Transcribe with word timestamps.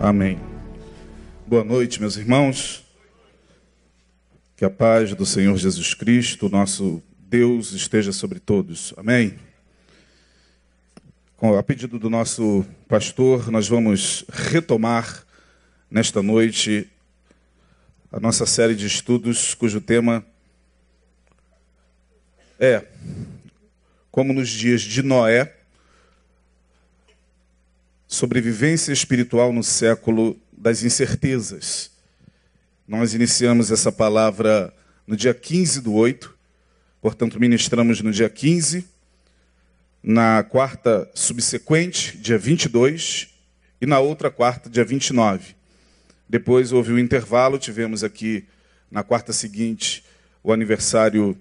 Amém. 0.00 0.38
Boa 1.44 1.64
noite, 1.64 2.00
meus 2.00 2.16
irmãos. 2.16 2.84
Que 4.56 4.64
a 4.64 4.70
paz 4.70 5.12
do 5.12 5.26
Senhor 5.26 5.56
Jesus 5.56 5.92
Cristo, 5.92 6.48
nosso 6.48 7.02
Deus, 7.18 7.72
esteja 7.72 8.12
sobre 8.12 8.38
todos. 8.38 8.94
Amém. 8.96 9.36
A 11.58 11.62
pedido 11.64 11.98
do 11.98 12.08
nosso 12.08 12.64
pastor, 12.86 13.50
nós 13.50 13.66
vamos 13.66 14.24
retomar 14.28 15.24
nesta 15.90 16.22
noite 16.22 16.88
a 18.12 18.20
nossa 18.20 18.46
série 18.46 18.76
de 18.76 18.86
estudos 18.86 19.52
cujo 19.52 19.80
tema 19.80 20.24
é 22.60 22.84
como 24.12 24.32
nos 24.32 24.48
dias 24.48 24.80
de 24.80 25.02
Noé, 25.02 25.57
sobrevivência 28.08 28.90
espiritual 28.90 29.52
no 29.52 29.62
século 29.62 30.40
das 30.50 30.82
incertezas. 30.82 31.90
Nós 32.86 33.12
iniciamos 33.12 33.70
essa 33.70 33.92
palavra 33.92 34.74
no 35.06 35.14
dia 35.14 35.34
15 35.34 35.82
do 35.82 35.92
8, 35.92 36.34
portanto, 37.02 37.38
ministramos 37.38 38.00
no 38.00 38.10
dia 38.10 38.30
15, 38.30 38.86
na 40.02 40.42
quarta 40.42 41.08
subsequente, 41.14 42.16
dia 42.16 42.38
22, 42.38 43.28
e 43.78 43.84
na 43.86 44.00
outra 44.00 44.30
quarta, 44.30 44.70
dia 44.70 44.84
29. 44.84 45.54
Depois 46.26 46.72
houve 46.72 46.92
um 46.92 46.98
intervalo, 46.98 47.58
tivemos 47.58 48.02
aqui 48.02 48.46
na 48.90 49.02
quarta 49.02 49.34
seguinte 49.34 50.02
o 50.42 50.50
aniversário 50.50 51.38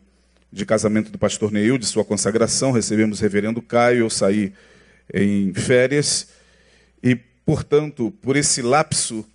de 0.52 0.66
casamento 0.66 1.12
do 1.12 1.18
pastor 1.18 1.50
Neil, 1.50 1.78
de 1.78 1.86
sua 1.86 2.04
consagração, 2.04 2.72
recebemos 2.72 3.20
o 3.20 3.22
reverendo 3.22 3.62
Caio, 3.62 4.00
eu 4.00 4.09
saí 4.09 4.54
em 5.14 5.54
férias 5.54 6.37
e, 7.02 7.16
portanto, 7.16 8.12
por 8.22 8.36
esse 8.36 8.62
lapso 8.62 9.26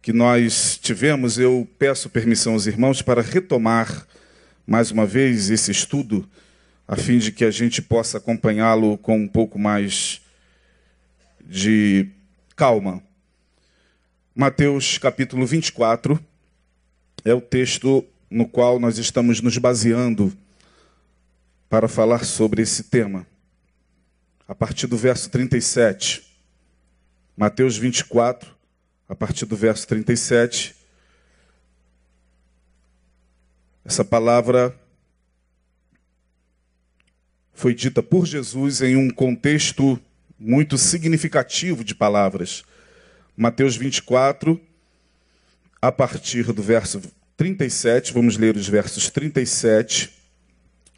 que 0.00 0.12
nós 0.12 0.78
tivemos, 0.78 1.38
eu 1.38 1.68
peço 1.78 2.10
permissão 2.10 2.54
aos 2.54 2.66
irmãos 2.66 3.00
para 3.00 3.22
retomar 3.22 4.06
mais 4.66 4.90
uma 4.90 5.06
vez 5.06 5.50
esse 5.50 5.70
estudo, 5.70 6.28
a 6.86 6.96
fim 6.96 7.18
de 7.18 7.30
que 7.30 7.44
a 7.44 7.50
gente 7.50 7.80
possa 7.80 8.18
acompanhá-lo 8.18 8.98
com 8.98 9.16
um 9.16 9.28
pouco 9.28 9.58
mais 9.58 10.20
de 11.44 12.08
calma. 12.56 13.02
Mateus 14.34 14.98
capítulo 14.98 15.46
24 15.46 16.18
é 17.24 17.34
o 17.34 17.40
texto 17.40 18.04
no 18.30 18.48
qual 18.48 18.80
nós 18.80 18.98
estamos 18.98 19.40
nos 19.40 19.58
baseando 19.58 20.36
para 21.68 21.86
falar 21.86 22.24
sobre 22.24 22.62
esse 22.62 22.84
tema. 22.84 23.26
A 24.48 24.54
partir 24.54 24.86
do 24.86 24.96
verso 24.96 25.30
37. 25.30 26.31
Mateus 27.36 27.78
24, 27.78 28.54
a 29.08 29.14
partir 29.14 29.46
do 29.46 29.56
verso 29.56 29.86
37. 29.88 30.76
Essa 33.84 34.04
palavra 34.04 34.78
foi 37.54 37.74
dita 37.74 38.02
por 38.02 38.26
Jesus 38.26 38.82
em 38.82 38.96
um 38.96 39.08
contexto 39.08 39.98
muito 40.38 40.76
significativo 40.76 41.82
de 41.82 41.94
palavras. 41.94 42.64
Mateus 43.34 43.76
24, 43.76 44.60
a 45.80 45.90
partir 45.90 46.52
do 46.52 46.62
verso 46.62 47.00
37, 47.36 48.12
vamos 48.12 48.36
ler 48.36 48.56
os 48.56 48.68
versos 48.68 49.08
37 49.08 50.12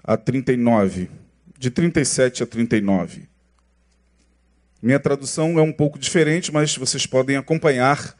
a 0.03 0.17
39. 0.17 1.09
De 1.57 1.71
37 1.71 2.43
a 2.43 2.47
39. 2.47 3.34
Minha 4.85 5.01
tradução 5.01 5.59
é 5.59 5.63
um 5.63 5.73
pouco 5.73 5.99
diferente, 5.99 6.53
mas 6.53 6.77
vocês 6.77 7.07
podem 7.07 7.39
acompanhar 7.39 8.15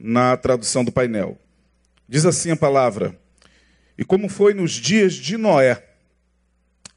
na 0.00 0.34
tradução 0.34 0.82
do 0.82 0.90
painel. 0.90 1.38
Diz 2.08 2.24
assim 2.24 2.52
a 2.52 2.56
palavra: 2.56 3.14
E 3.98 4.02
como 4.02 4.30
foi 4.30 4.54
nos 4.54 4.72
dias 4.72 5.12
de 5.12 5.36
Noé, 5.36 5.84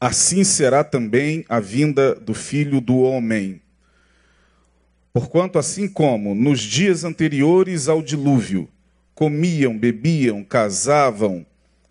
assim 0.00 0.42
será 0.42 0.82
também 0.82 1.44
a 1.50 1.60
vinda 1.60 2.14
do 2.14 2.32
filho 2.32 2.80
do 2.80 2.96
homem. 3.00 3.60
Porquanto, 5.12 5.58
assim 5.58 5.86
como 5.86 6.34
nos 6.34 6.60
dias 6.60 7.04
anteriores 7.04 7.88
ao 7.88 8.00
dilúvio, 8.00 8.66
comiam, 9.14 9.76
bebiam, 9.76 10.42
casavam 10.42 11.44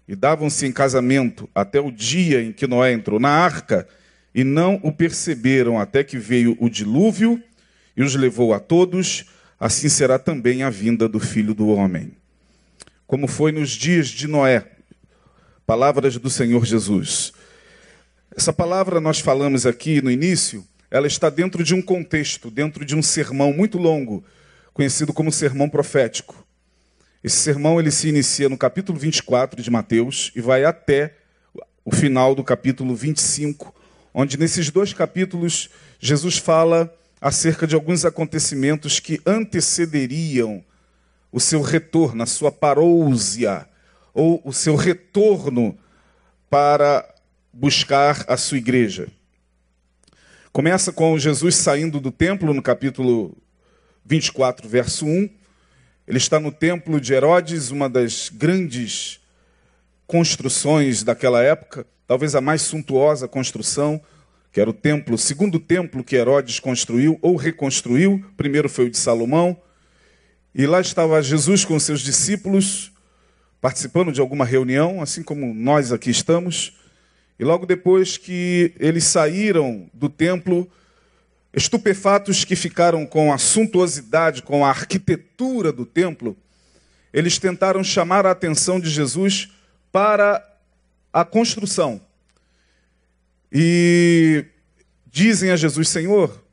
e 0.07 0.15
davam-se 0.15 0.65
em 0.65 0.71
casamento 0.71 1.47
até 1.53 1.79
o 1.79 1.91
dia 1.91 2.41
em 2.41 2.51
que 2.51 2.65
Noé 2.65 2.91
entrou 2.91 3.19
na 3.19 3.29
arca, 3.29 3.87
e 4.33 4.43
não 4.43 4.79
o 4.83 4.91
perceberam 4.91 5.79
até 5.79 6.03
que 6.03 6.17
veio 6.17 6.57
o 6.59 6.69
dilúvio 6.69 7.41
e 7.95 8.01
os 8.01 8.15
levou 8.15 8.53
a 8.53 8.59
todos, 8.59 9.25
assim 9.59 9.87
será 9.87 10.17
também 10.17 10.63
a 10.63 10.69
vinda 10.69 11.07
do 11.07 11.19
filho 11.19 11.53
do 11.53 11.67
homem. 11.67 12.13
Como 13.05 13.27
foi 13.27 13.51
nos 13.51 13.71
dias 13.71 14.07
de 14.07 14.27
Noé, 14.27 14.65
palavras 15.65 16.17
do 16.17 16.29
Senhor 16.29 16.65
Jesus. 16.65 17.31
Essa 18.35 18.51
palavra 18.51 18.99
nós 18.99 19.19
falamos 19.19 19.65
aqui 19.65 20.01
no 20.01 20.09
início, 20.09 20.65
ela 20.89 21.07
está 21.07 21.29
dentro 21.29 21.63
de 21.63 21.75
um 21.75 21.81
contexto, 21.81 22.49
dentro 22.49 22.83
de 22.83 22.95
um 22.95 23.01
sermão 23.01 23.53
muito 23.53 23.77
longo, 23.77 24.23
conhecido 24.73 25.13
como 25.13 25.31
sermão 25.31 25.69
profético. 25.69 26.45
Esse 27.23 27.37
sermão 27.37 27.79
ele 27.79 27.91
se 27.91 28.09
inicia 28.09 28.49
no 28.49 28.57
capítulo 28.57 28.99
24 28.99 29.61
de 29.61 29.71
Mateus 29.71 30.31
e 30.35 30.41
vai 30.41 30.65
até 30.65 31.15
o 31.85 31.91
final 31.93 32.35
do 32.35 32.43
capítulo 32.43 32.95
25, 32.95 33.73
onde 34.13 34.37
nesses 34.37 34.69
dois 34.69 34.93
capítulos 34.93 35.69
Jesus 35.99 36.37
fala 36.37 36.93
acerca 37.19 37.65
de 37.65 37.73
alguns 37.73 38.05
acontecimentos 38.05 38.99
que 38.99 39.21
antecederiam 39.25 40.63
o 41.31 41.39
seu 41.39 41.61
retorno, 41.61 42.21
a 42.21 42.25
sua 42.25 42.51
parousia, 42.51 43.67
ou 44.13 44.41
o 44.45 44.53
seu 44.53 44.75
retorno 44.75 45.75
para 46.49 47.07
buscar 47.51 48.23
a 48.27 48.37
sua 48.37 48.57
igreja. 48.57 49.07
Começa 50.51 50.91
com 50.91 51.17
Jesus 51.17 51.55
saindo 51.55 51.99
do 51.99 52.11
templo, 52.11 52.53
no 52.53 52.61
capítulo 52.61 53.35
24, 54.05 54.69
verso 54.69 55.05
1. 55.05 55.29
Ele 56.07 56.17
está 56.17 56.39
no 56.39 56.51
templo 56.51 57.01
de 57.01 57.13
Herodes, 57.13 57.71
uma 57.71 57.89
das 57.89 58.29
grandes 58.29 59.19
construções 60.05 61.01
daquela 61.01 61.41
época 61.41 61.87
talvez 62.13 62.35
a 62.35 62.41
mais 62.41 62.61
suntuosa 62.61 63.27
construção, 63.27 63.99
que 64.51 64.61
era 64.61 64.69
o 64.69 64.73
templo, 64.73 65.15
o 65.15 65.17
segundo 65.17 65.59
templo 65.59 66.03
que 66.03 66.15
Herodes 66.15 66.59
construiu 66.59 67.17
ou 67.23 67.35
reconstruiu. 67.35 68.23
Primeiro 68.37 68.69
foi 68.69 68.85
o 68.85 68.89
de 68.91 68.99
Salomão. 68.99 69.59
E 70.53 70.67
lá 70.67 70.79
estava 70.79 71.19
Jesus 71.23 71.65
com 71.65 71.79
seus 71.79 72.01
discípulos, 72.01 72.91
participando 73.59 74.11
de 74.11 74.21
alguma 74.21 74.45
reunião, 74.45 75.01
assim 75.01 75.23
como 75.23 75.55
nós 75.55 75.91
aqui 75.91 76.11
estamos. 76.11 76.77
E 77.39 77.43
logo 77.43 77.65
depois 77.65 78.15
que 78.15 78.75
eles 78.79 79.05
saíram 79.05 79.89
do 79.91 80.07
templo, 80.07 80.69
estupefatos 81.51 82.45
que 82.45 82.55
ficaram 82.55 83.07
com 83.07 83.33
a 83.33 83.39
suntuosidade, 83.39 84.43
com 84.43 84.63
a 84.63 84.69
arquitetura 84.69 85.71
do 85.71 85.83
templo, 85.83 86.37
eles 87.11 87.39
tentaram 87.39 87.83
chamar 87.83 88.27
a 88.27 88.29
atenção 88.29 88.79
de 88.79 88.91
Jesus 88.91 89.49
para 89.91 90.52
a 91.13 91.23
construção. 91.23 92.01
E 93.51 94.45
dizem 95.05 95.51
a 95.51 95.55
Jesus: 95.55 95.87
Senhor, 95.87 96.43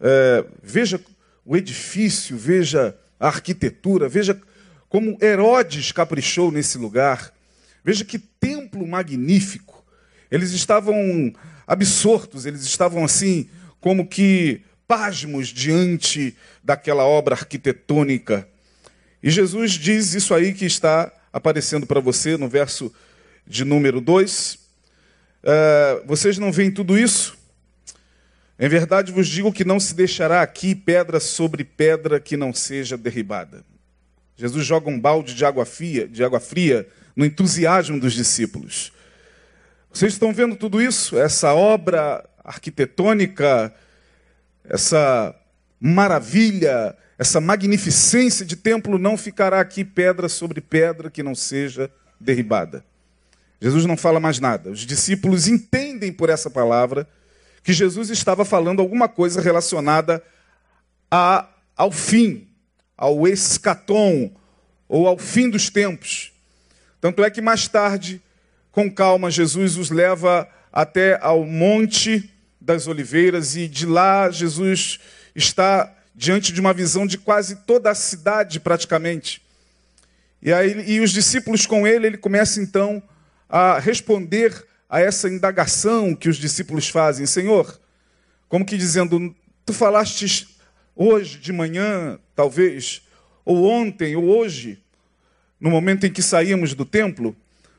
é, 0.00 0.44
veja 0.62 0.98
o 1.44 1.54
edifício, 1.54 2.38
veja 2.38 2.96
a 3.20 3.26
arquitetura, 3.26 4.08
veja 4.08 4.40
como 4.88 5.18
Herodes 5.20 5.92
caprichou 5.92 6.50
nesse 6.50 6.78
lugar, 6.78 7.32
veja 7.84 8.04
que 8.04 8.18
templo 8.18 8.86
magnífico. 8.86 9.84
Eles 10.30 10.52
estavam 10.52 11.32
absortos, 11.66 12.46
eles 12.46 12.62
estavam 12.62 13.04
assim, 13.04 13.48
como 13.80 14.08
que 14.08 14.62
pasmos 14.86 15.48
diante 15.48 16.36
daquela 16.62 17.04
obra 17.04 17.34
arquitetônica. 17.34 18.48
E 19.22 19.30
Jesus 19.30 19.72
diz 19.72 20.14
isso 20.14 20.34
aí 20.34 20.52
que 20.54 20.64
está 20.64 21.12
aparecendo 21.32 21.86
para 21.86 22.00
você 22.00 22.36
no 22.36 22.48
verso 22.48 22.92
de 23.46 23.64
número 23.64 24.00
2. 24.00 24.54
Uh, 24.54 24.58
eh, 25.44 26.02
vocês 26.06 26.38
não 26.38 26.50
veem 26.50 26.70
tudo 26.70 26.98
isso? 26.98 27.36
Em 28.58 28.68
verdade 28.68 29.12
vos 29.12 29.28
digo 29.28 29.52
que 29.52 29.64
não 29.64 29.80
se 29.80 29.94
deixará 29.94 30.40
aqui 30.40 30.74
pedra 30.74 31.18
sobre 31.18 31.64
pedra 31.64 32.20
que 32.20 32.36
não 32.36 32.52
seja 32.52 32.96
derribada. 32.96 33.64
Jesus 34.36 34.64
joga 34.64 34.88
um 34.88 34.98
balde 34.98 35.34
de 35.34 35.44
água 35.44 35.64
fria, 35.64 36.08
de 36.08 36.24
água 36.24 36.40
fria 36.40 36.88
no 37.14 37.24
entusiasmo 37.24 38.00
dos 38.00 38.12
discípulos. 38.12 38.92
Vocês 39.92 40.12
estão 40.14 40.32
vendo 40.32 40.56
tudo 40.56 40.82
isso? 40.82 41.18
Essa 41.18 41.54
obra 41.54 42.24
arquitetônica, 42.44 43.72
essa 44.64 45.34
maravilha, 45.80 46.96
essa 47.18 47.40
magnificência 47.40 48.44
de 48.44 48.56
templo 48.56 48.98
não 48.98 49.16
ficará 49.16 49.60
aqui 49.60 49.84
pedra 49.84 50.28
sobre 50.28 50.60
pedra 50.60 51.10
que 51.10 51.22
não 51.22 51.34
seja 51.34 51.90
derribada. 52.18 52.84
Jesus 53.64 53.86
não 53.86 53.96
fala 53.96 54.20
mais 54.20 54.38
nada. 54.38 54.70
Os 54.70 54.80
discípulos 54.80 55.48
entendem 55.48 56.12
por 56.12 56.28
essa 56.28 56.50
palavra 56.50 57.08
que 57.62 57.72
Jesus 57.72 58.10
estava 58.10 58.44
falando 58.44 58.82
alguma 58.82 59.08
coisa 59.08 59.40
relacionada 59.40 60.22
a, 61.10 61.48
ao 61.74 61.90
fim, 61.90 62.46
ao 62.94 63.26
escatom, 63.26 64.30
ou 64.86 65.08
ao 65.08 65.16
fim 65.16 65.48
dos 65.48 65.70
tempos. 65.70 66.30
Tanto 67.00 67.24
é 67.24 67.30
que 67.30 67.40
mais 67.40 67.66
tarde, 67.66 68.20
com 68.70 68.92
calma, 68.92 69.30
Jesus 69.30 69.78
os 69.78 69.88
leva 69.88 70.46
até 70.70 71.18
ao 71.22 71.46
Monte 71.46 72.30
das 72.60 72.86
Oliveiras 72.86 73.56
e 73.56 73.66
de 73.66 73.86
lá 73.86 74.30
Jesus 74.30 75.00
está 75.34 75.90
diante 76.14 76.52
de 76.52 76.60
uma 76.60 76.74
visão 76.74 77.06
de 77.06 77.16
quase 77.16 77.56
toda 77.64 77.90
a 77.90 77.94
cidade, 77.94 78.60
praticamente. 78.60 79.40
E, 80.42 80.52
aí, 80.52 80.84
e 80.86 81.00
os 81.00 81.12
discípulos 81.12 81.64
com 81.64 81.86
ele, 81.86 82.08
ele 82.08 82.18
começa 82.18 82.60
então 82.60 83.02
a 83.48 83.78
responder 83.78 84.64
a 84.88 85.00
essa 85.00 85.28
indagação 85.28 86.14
que 86.14 86.28
os 86.28 86.36
discípulos 86.36 86.88
fazem: 86.88 87.26
Senhor, 87.26 87.80
como 88.48 88.64
que 88.64 88.76
dizendo, 88.76 89.34
tu 89.64 89.72
falaste 89.72 90.48
hoje 90.94 91.38
de 91.38 91.52
manhã, 91.52 92.18
talvez, 92.34 93.02
ou 93.44 93.64
ontem, 93.64 94.14
ou 94.16 94.24
hoje, 94.24 94.82
no 95.60 95.70
momento 95.70 96.06
em 96.06 96.12
que 96.12 96.22
saímos 96.22 96.74
do 96.74 96.84
templo, 96.84 97.34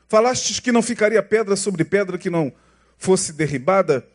falastes 0.08 0.60
que 0.60 0.72
não 0.72 0.82
ficaria 0.82 1.22
pedra 1.22 1.56
sobre 1.56 1.84
pedra 1.84 2.18
que 2.18 2.30
não 2.30 2.52
fosse 2.98 3.32
derribada. 3.32 4.06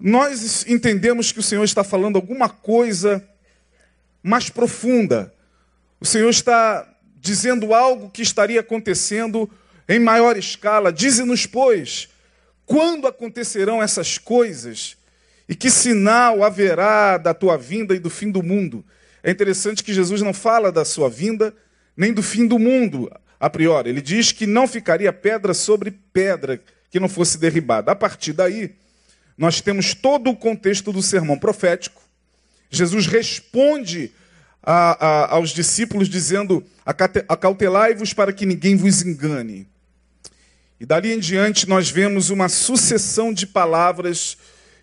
Nós 0.00 0.66
entendemos 0.66 1.32
que 1.32 1.40
o 1.40 1.42
Senhor 1.42 1.64
está 1.64 1.84
falando 1.84 2.16
alguma 2.16 2.48
coisa 2.48 3.26
mais 4.22 4.48
profunda. 4.48 5.32
O 6.00 6.04
Senhor 6.04 6.30
está 6.30 6.88
dizendo 7.20 7.74
algo 7.74 8.10
que 8.10 8.22
estaria 8.22 8.60
acontecendo 8.60 9.50
em 9.88 9.98
maior 9.98 10.36
escala. 10.36 10.92
Dize-nos, 10.92 11.46
pois, 11.46 12.08
quando 12.66 13.06
acontecerão 13.06 13.82
essas 13.82 14.18
coisas 14.18 14.96
e 15.48 15.54
que 15.54 15.70
sinal 15.70 16.42
haverá 16.42 17.18
da 17.18 17.34
tua 17.34 17.58
vinda 17.58 17.94
e 17.94 17.98
do 17.98 18.08
fim 18.08 18.30
do 18.30 18.42
mundo. 18.42 18.84
É 19.22 19.30
interessante 19.30 19.84
que 19.84 19.92
Jesus 19.92 20.22
não 20.22 20.32
fala 20.32 20.72
da 20.72 20.84
sua 20.84 21.08
vinda 21.08 21.54
nem 21.96 22.12
do 22.12 22.22
fim 22.22 22.46
do 22.46 22.58
mundo 22.58 23.10
a 23.38 23.50
priori. 23.50 23.90
Ele 23.90 24.00
diz 24.00 24.32
que 24.32 24.46
não 24.46 24.66
ficaria 24.66 25.12
pedra 25.12 25.52
sobre 25.52 25.90
pedra 25.90 26.60
que 26.90 27.00
não 27.00 27.08
fosse 27.08 27.38
derribada. 27.38 27.92
A 27.92 27.94
partir 27.94 28.32
daí, 28.32 28.74
nós 29.36 29.60
temos 29.60 29.94
todo 29.94 30.30
o 30.30 30.36
contexto 30.36 30.92
do 30.92 31.02
sermão 31.02 31.38
profético. 31.38 32.02
Jesus 32.70 33.06
responde 33.06 34.12
a, 34.62 35.06
a, 35.06 35.34
aos 35.34 35.50
discípulos 35.50 36.08
dizendo: 36.08 36.64
Acautelai-vos 37.28 38.12
para 38.12 38.32
que 38.32 38.46
ninguém 38.46 38.76
vos 38.76 39.02
engane. 39.02 39.68
E 40.82 40.84
dali 40.84 41.12
em 41.12 41.20
diante 41.20 41.68
nós 41.68 41.88
vemos 41.88 42.28
uma 42.28 42.48
sucessão 42.48 43.32
de 43.32 43.46
palavras 43.46 44.36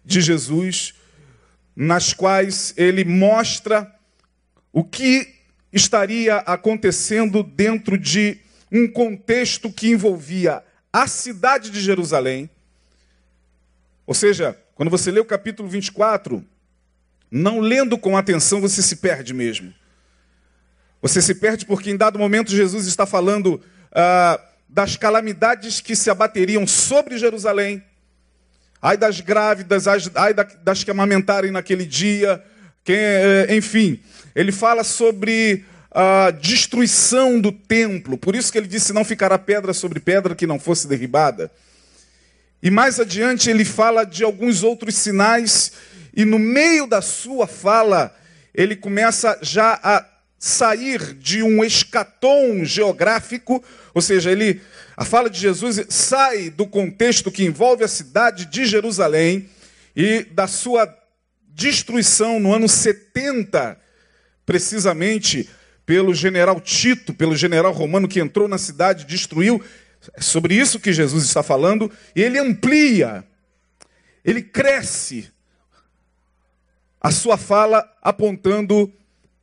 de 0.06 0.22
Jesus, 0.22 0.94
nas 1.76 2.14
quais 2.14 2.74
ele 2.78 3.04
mostra 3.04 3.94
o 4.72 4.82
que 4.82 5.28
estaria 5.74 6.38
acontecendo 6.38 7.44
dentro 7.44 7.98
de 7.98 8.38
um 8.72 8.88
contexto 8.88 9.70
que 9.70 9.90
envolvia 9.90 10.64
a 10.94 11.06
cidade 11.06 11.70
de 11.70 11.82
Jerusalém, 11.82 12.50
ou 14.08 14.14
seja, 14.14 14.58
quando 14.76 14.90
você 14.90 15.12
lê 15.12 15.20
o 15.20 15.26
capítulo 15.26 15.68
24, 15.68 16.42
não 17.30 17.60
lendo 17.60 17.98
com 17.98 18.16
atenção, 18.16 18.62
você 18.62 18.82
se 18.82 18.96
perde 18.96 19.34
mesmo. 19.34 19.74
Você 21.02 21.22
se 21.22 21.36
perde 21.36 21.66
porque 21.66 21.92
em 21.92 21.98
dado 21.98 22.18
momento 22.18 22.52
Jesus 22.52 22.88
está 22.88 23.06
falando 23.06 23.62
ah, 23.92 24.40
das 24.70 24.96
calamidades 24.96 25.82
que 25.82 25.96
se 25.96 26.10
abateriam 26.10 26.68
sobre 26.68 27.18
Jerusalém. 27.18 27.84
Ai 28.82 28.96
das 28.96 29.20
grávidas, 29.20 29.88
ai 29.88 30.34
das 30.64 30.84
que 30.84 30.92
amamentarem 30.92 31.52
naquele 31.52 31.86
dia, 31.86 32.42
eh, 32.88 33.48
enfim. 33.50 34.00
Ele 34.36 34.52
fala 34.52 34.84
sobre 34.84 35.66
a 35.92 36.32
destruição 36.32 37.42
do 37.42 37.52
templo, 37.52 38.18
por 38.18 38.36
isso 38.36 38.52
que 38.52 38.58
ele 38.58 38.68
disse: 38.68 38.94
não 38.94 39.04
ficará 39.04 39.38
pedra 39.38 39.74
sobre 39.74 40.00
pedra 40.00 40.36
que 40.36 40.48
não 40.48 40.60
fosse 40.60 40.88
derribada. 40.88 41.52
E 42.62 42.70
mais 42.70 43.00
adiante 43.00 43.50
ele 43.50 43.66
fala 43.66 44.04
de 44.04 44.24
alguns 44.24 44.64
outros 44.64 44.96
sinais, 44.96 45.72
e 46.16 46.24
no 46.24 46.38
meio 46.38 46.86
da 46.86 47.02
sua 47.02 47.48
fala, 47.48 48.16
ele 48.54 48.76
começa 48.76 49.38
já 49.42 49.80
a 49.82 50.06
sair 50.40 51.14
de 51.14 51.44
um 51.44 51.64
escatom 51.64 52.64
geográfico, 52.64 53.62
ou 53.94 54.02
seja, 54.02 54.32
ele 54.32 54.62
a 54.96 55.04
fala 55.04 55.30
de 55.30 55.40
Jesus 55.40 55.86
sai 55.90 56.50
do 56.50 56.66
contexto 56.66 57.32
que 57.32 57.44
envolve 57.44 57.84
a 57.84 57.88
cidade 57.88 58.46
de 58.46 58.66
Jerusalém 58.66 59.50
e 59.96 60.24
da 60.24 60.48
sua 60.48 60.94
destruição 61.48 62.40
no 62.40 62.54
ano 62.54 62.70
70, 62.70 63.78
precisamente 64.46 65.50
pelo 65.86 66.14
general 66.14 66.60
Tito, 66.62 67.14
pelo 67.14 67.36
general 67.36 67.74
romano 67.74 68.08
que 68.08 68.20
entrou 68.20 68.48
na 68.48 68.58
cidade, 68.58 69.06
destruiu. 69.06 69.62
É 70.14 70.22
sobre 70.22 70.56
isso 70.56 70.80
que 70.80 70.94
Jesus 70.94 71.26
está 71.26 71.44
falando, 71.44 71.92
e 72.16 72.22
ele 72.22 72.40
amplia, 72.40 73.26
ele 74.24 74.42
cresce 74.42 75.30
a 77.02 77.12
sua 77.12 77.38
fala 77.38 77.90
apontando 78.02 78.92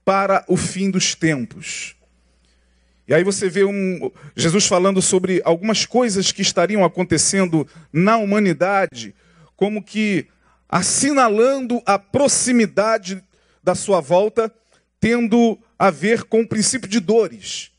para 0.06 0.44
o 0.46 0.56
fim 0.56 0.88
dos 0.88 1.16
tempos. 1.16 1.96
E 3.08 3.12
aí 3.12 3.24
você 3.24 3.48
vê 3.48 3.64
um, 3.64 4.08
Jesus 4.36 4.64
falando 4.64 5.02
sobre 5.02 5.42
algumas 5.44 5.84
coisas 5.84 6.30
que 6.30 6.42
estariam 6.42 6.84
acontecendo 6.84 7.66
na 7.92 8.16
humanidade, 8.16 9.12
como 9.56 9.82
que 9.82 10.28
assinalando 10.68 11.82
a 11.84 11.98
proximidade 11.98 13.20
da 13.64 13.74
sua 13.74 14.00
volta, 14.00 14.52
tendo 15.00 15.58
a 15.76 15.90
ver 15.90 16.22
com 16.22 16.42
o 16.42 16.48
princípio 16.48 16.88
de 16.88 17.00
dores. 17.00 17.72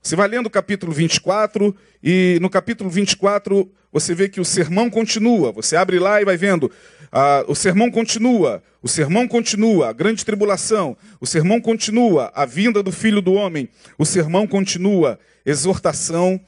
Você 0.00 0.14
vai 0.14 0.28
lendo 0.28 0.46
o 0.46 0.50
capítulo 0.50 0.92
24, 0.92 1.76
e 2.00 2.38
no 2.40 2.48
capítulo 2.48 2.88
24 2.88 3.68
você 3.92 4.14
vê 4.14 4.28
que 4.28 4.40
o 4.40 4.44
sermão 4.44 4.88
continua. 4.88 5.52
Você 5.52 5.76
abre 5.76 5.98
lá 5.98 6.20
e 6.20 6.24
vai 6.24 6.36
vendo. 6.36 6.70
Ah, 7.12 7.44
o 7.46 7.54
sermão 7.54 7.90
continua, 7.90 8.62
o 8.82 8.88
sermão 8.88 9.28
continua, 9.28 9.90
a 9.90 9.92
grande 9.92 10.24
tribulação, 10.24 10.96
o 11.20 11.26
sermão 11.26 11.60
continua, 11.60 12.32
a 12.34 12.46
vinda 12.46 12.82
do 12.82 12.90
filho 12.90 13.20
do 13.20 13.34
homem, 13.34 13.68
o 13.98 14.06
sermão 14.06 14.46
continua, 14.46 15.20
exortação 15.44 16.40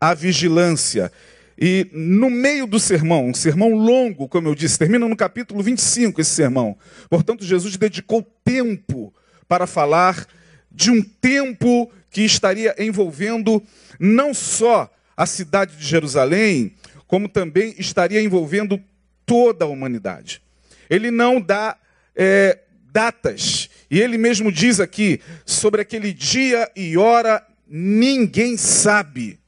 à 0.00 0.14
vigilância. 0.14 1.10
E 1.58 1.88
no 1.92 2.30
meio 2.30 2.64
do 2.64 2.78
sermão, 2.78 3.26
um 3.26 3.34
sermão 3.34 3.70
longo, 3.70 4.28
como 4.28 4.48
eu 4.48 4.54
disse, 4.54 4.78
termina 4.78 5.08
no 5.08 5.16
capítulo 5.16 5.62
25 5.64 6.20
esse 6.20 6.30
sermão. 6.30 6.76
Portanto, 7.10 7.44
Jesus 7.44 7.76
dedicou 7.76 8.22
tempo 8.44 9.12
para 9.48 9.66
falar 9.66 10.26
de 10.70 10.92
um 10.92 11.02
tempo 11.02 11.90
que 12.08 12.22
estaria 12.22 12.72
envolvendo 12.78 13.60
não 13.98 14.32
só 14.32 14.88
a 15.16 15.26
cidade 15.26 15.76
de 15.76 15.84
Jerusalém, 15.84 16.72
como 17.14 17.28
também 17.28 17.76
estaria 17.78 18.20
envolvendo 18.20 18.82
toda 19.24 19.64
a 19.64 19.68
humanidade. 19.68 20.42
Ele 20.90 21.12
não 21.12 21.40
dá 21.40 21.76
é, 22.12 22.58
datas, 22.90 23.70
e 23.88 24.00
ele 24.00 24.18
mesmo 24.18 24.50
diz 24.50 24.80
aqui 24.80 25.20
sobre 25.46 25.80
aquele 25.80 26.12
dia 26.12 26.68
e 26.74 26.98
hora, 26.98 27.40
ninguém 27.68 28.56
sabe. 28.56 29.38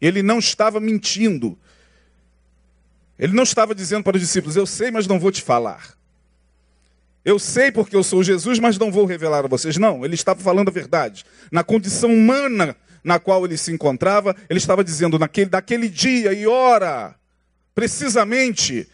Ele 0.00 0.22
não 0.22 0.38
estava 0.38 0.78
mentindo. 0.78 1.58
Ele 3.18 3.32
não 3.32 3.42
estava 3.42 3.74
dizendo 3.74 4.04
para 4.04 4.14
os 4.14 4.22
discípulos: 4.22 4.54
Eu 4.54 4.64
sei, 4.64 4.92
mas 4.92 5.08
não 5.08 5.18
vou 5.18 5.32
te 5.32 5.42
falar. 5.42 5.96
Eu 7.24 7.40
sei 7.40 7.72
porque 7.72 7.96
eu 7.96 8.04
sou 8.04 8.22
Jesus, 8.22 8.60
mas 8.60 8.78
não 8.78 8.92
vou 8.92 9.04
revelar 9.04 9.44
a 9.44 9.48
vocês. 9.48 9.76
Não, 9.78 10.04
ele 10.04 10.14
estava 10.14 10.38
falando 10.38 10.68
a 10.68 10.72
verdade. 10.72 11.26
Na 11.50 11.64
condição 11.64 12.08
humana 12.08 12.76
na 13.06 13.20
qual 13.20 13.44
ele 13.44 13.56
se 13.56 13.70
encontrava, 13.70 14.34
ele 14.50 14.58
estava 14.58 14.82
dizendo 14.82 15.16
naquele, 15.16 15.48
daquele 15.48 15.88
dia 15.88 16.32
e 16.32 16.44
hora, 16.44 17.14
precisamente, 17.72 18.88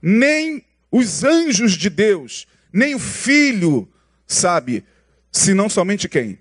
nem 0.00 0.64
os 0.90 1.22
anjos 1.22 1.72
de 1.72 1.90
Deus, 1.90 2.46
nem 2.72 2.94
o 2.94 2.98
filho 2.98 3.86
sabe, 4.26 4.82
senão 5.30 5.68
somente 5.68 6.08
quem? 6.08 6.38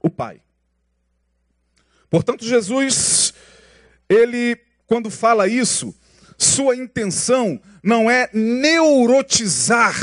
O 0.00 0.10
Pai. 0.10 0.40
Portanto, 2.10 2.44
Jesus, 2.44 3.32
ele, 4.08 4.58
quando 4.84 5.10
fala 5.10 5.46
isso, 5.46 5.94
sua 6.36 6.74
intenção 6.74 7.60
não 7.84 8.10
é 8.10 8.28
neurotizar 8.32 9.94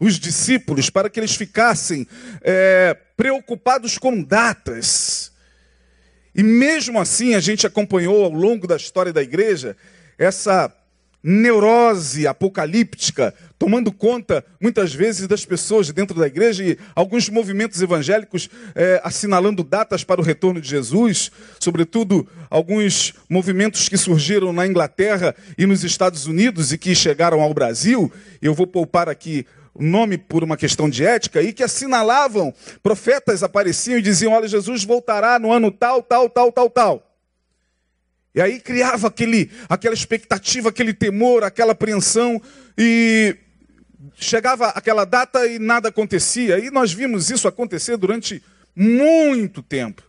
os 0.00 0.18
discípulos 0.18 0.88
para 0.88 1.10
que 1.10 1.20
eles 1.20 1.34
ficassem 1.34 2.06
é, 2.40 2.96
preocupados 3.16 3.98
com 3.98 4.22
datas. 4.22 5.31
E 6.34 6.42
mesmo 6.42 6.98
assim, 6.98 7.34
a 7.34 7.40
gente 7.40 7.66
acompanhou 7.66 8.24
ao 8.24 8.32
longo 8.32 8.66
da 8.66 8.76
história 8.76 9.12
da 9.12 9.22
igreja 9.22 9.76
essa 10.18 10.72
neurose 11.22 12.26
apocalíptica, 12.26 13.32
tomando 13.58 13.92
conta 13.92 14.44
muitas 14.60 14.92
vezes 14.92 15.28
das 15.28 15.44
pessoas 15.44 15.88
dentro 15.90 16.18
da 16.18 16.26
igreja 16.26 16.64
e 16.64 16.78
alguns 16.96 17.28
movimentos 17.28 17.80
evangélicos 17.80 18.50
é, 18.74 19.00
assinalando 19.04 19.62
datas 19.62 20.02
para 20.02 20.20
o 20.20 20.24
retorno 20.24 20.60
de 20.60 20.68
Jesus, 20.68 21.30
sobretudo 21.60 22.26
alguns 22.50 23.14
movimentos 23.28 23.88
que 23.88 23.96
surgiram 23.96 24.52
na 24.52 24.66
Inglaterra 24.66 25.34
e 25.56 25.64
nos 25.64 25.84
Estados 25.84 26.26
Unidos 26.26 26.72
e 26.72 26.78
que 26.78 26.94
chegaram 26.94 27.40
ao 27.40 27.54
Brasil. 27.54 28.12
Eu 28.40 28.52
vou 28.52 28.66
poupar 28.66 29.08
aqui 29.08 29.46
nome 29.78 30.18
por 30.18 30.44
uma 30.44 30.56
questão 30.56 30.88
de 30.88 31.04
ética, 31.04 31.40
e 31.40 31.52
que 31.52 31.62
assinalavam, 31.62 32.54
profetas 32.82 33.42
apareciam 33.42 33.98
e 33.98 34.02
diziam: 34.02 34.32
Olha, 34.32 34.48
Jesus 34.48 34.84
voltará 34.84 35.38
no 35.38 35.52
ano 35.52 35.70
tal, 35.70 36.02
tal, 36.02 36.28
tal, 36.28 36.52
tal, 36.52 36.70
tal. 36.70 37.08
E 38.34 38.40
aí 38.40 38.60
criava 38.60 39.08
aquele, 39.08 39.50
aquela 39.68 39.94
expectativa, 39.94 40.70
aquele 40.70 40.94
temor, 40.94 41.44
aquela 41.44 41.72
apreensão, 41.72 42.40
e 42.76 43.36
chegava 44.14 44.68
aquela 44.68 45.04
data 45.04 45.46
e 45.46 45.58
nada 45.58 45.88
acontecia. 45.88 46.58
E 46.58 46.70
nós 46.70 46.92
vimos 46.92 47.30
isso 47.30 47.46
acontecer 47.46 47.96
durante 47.96 48.42
muito 48.74 49.62
tempo. 49.62 50.02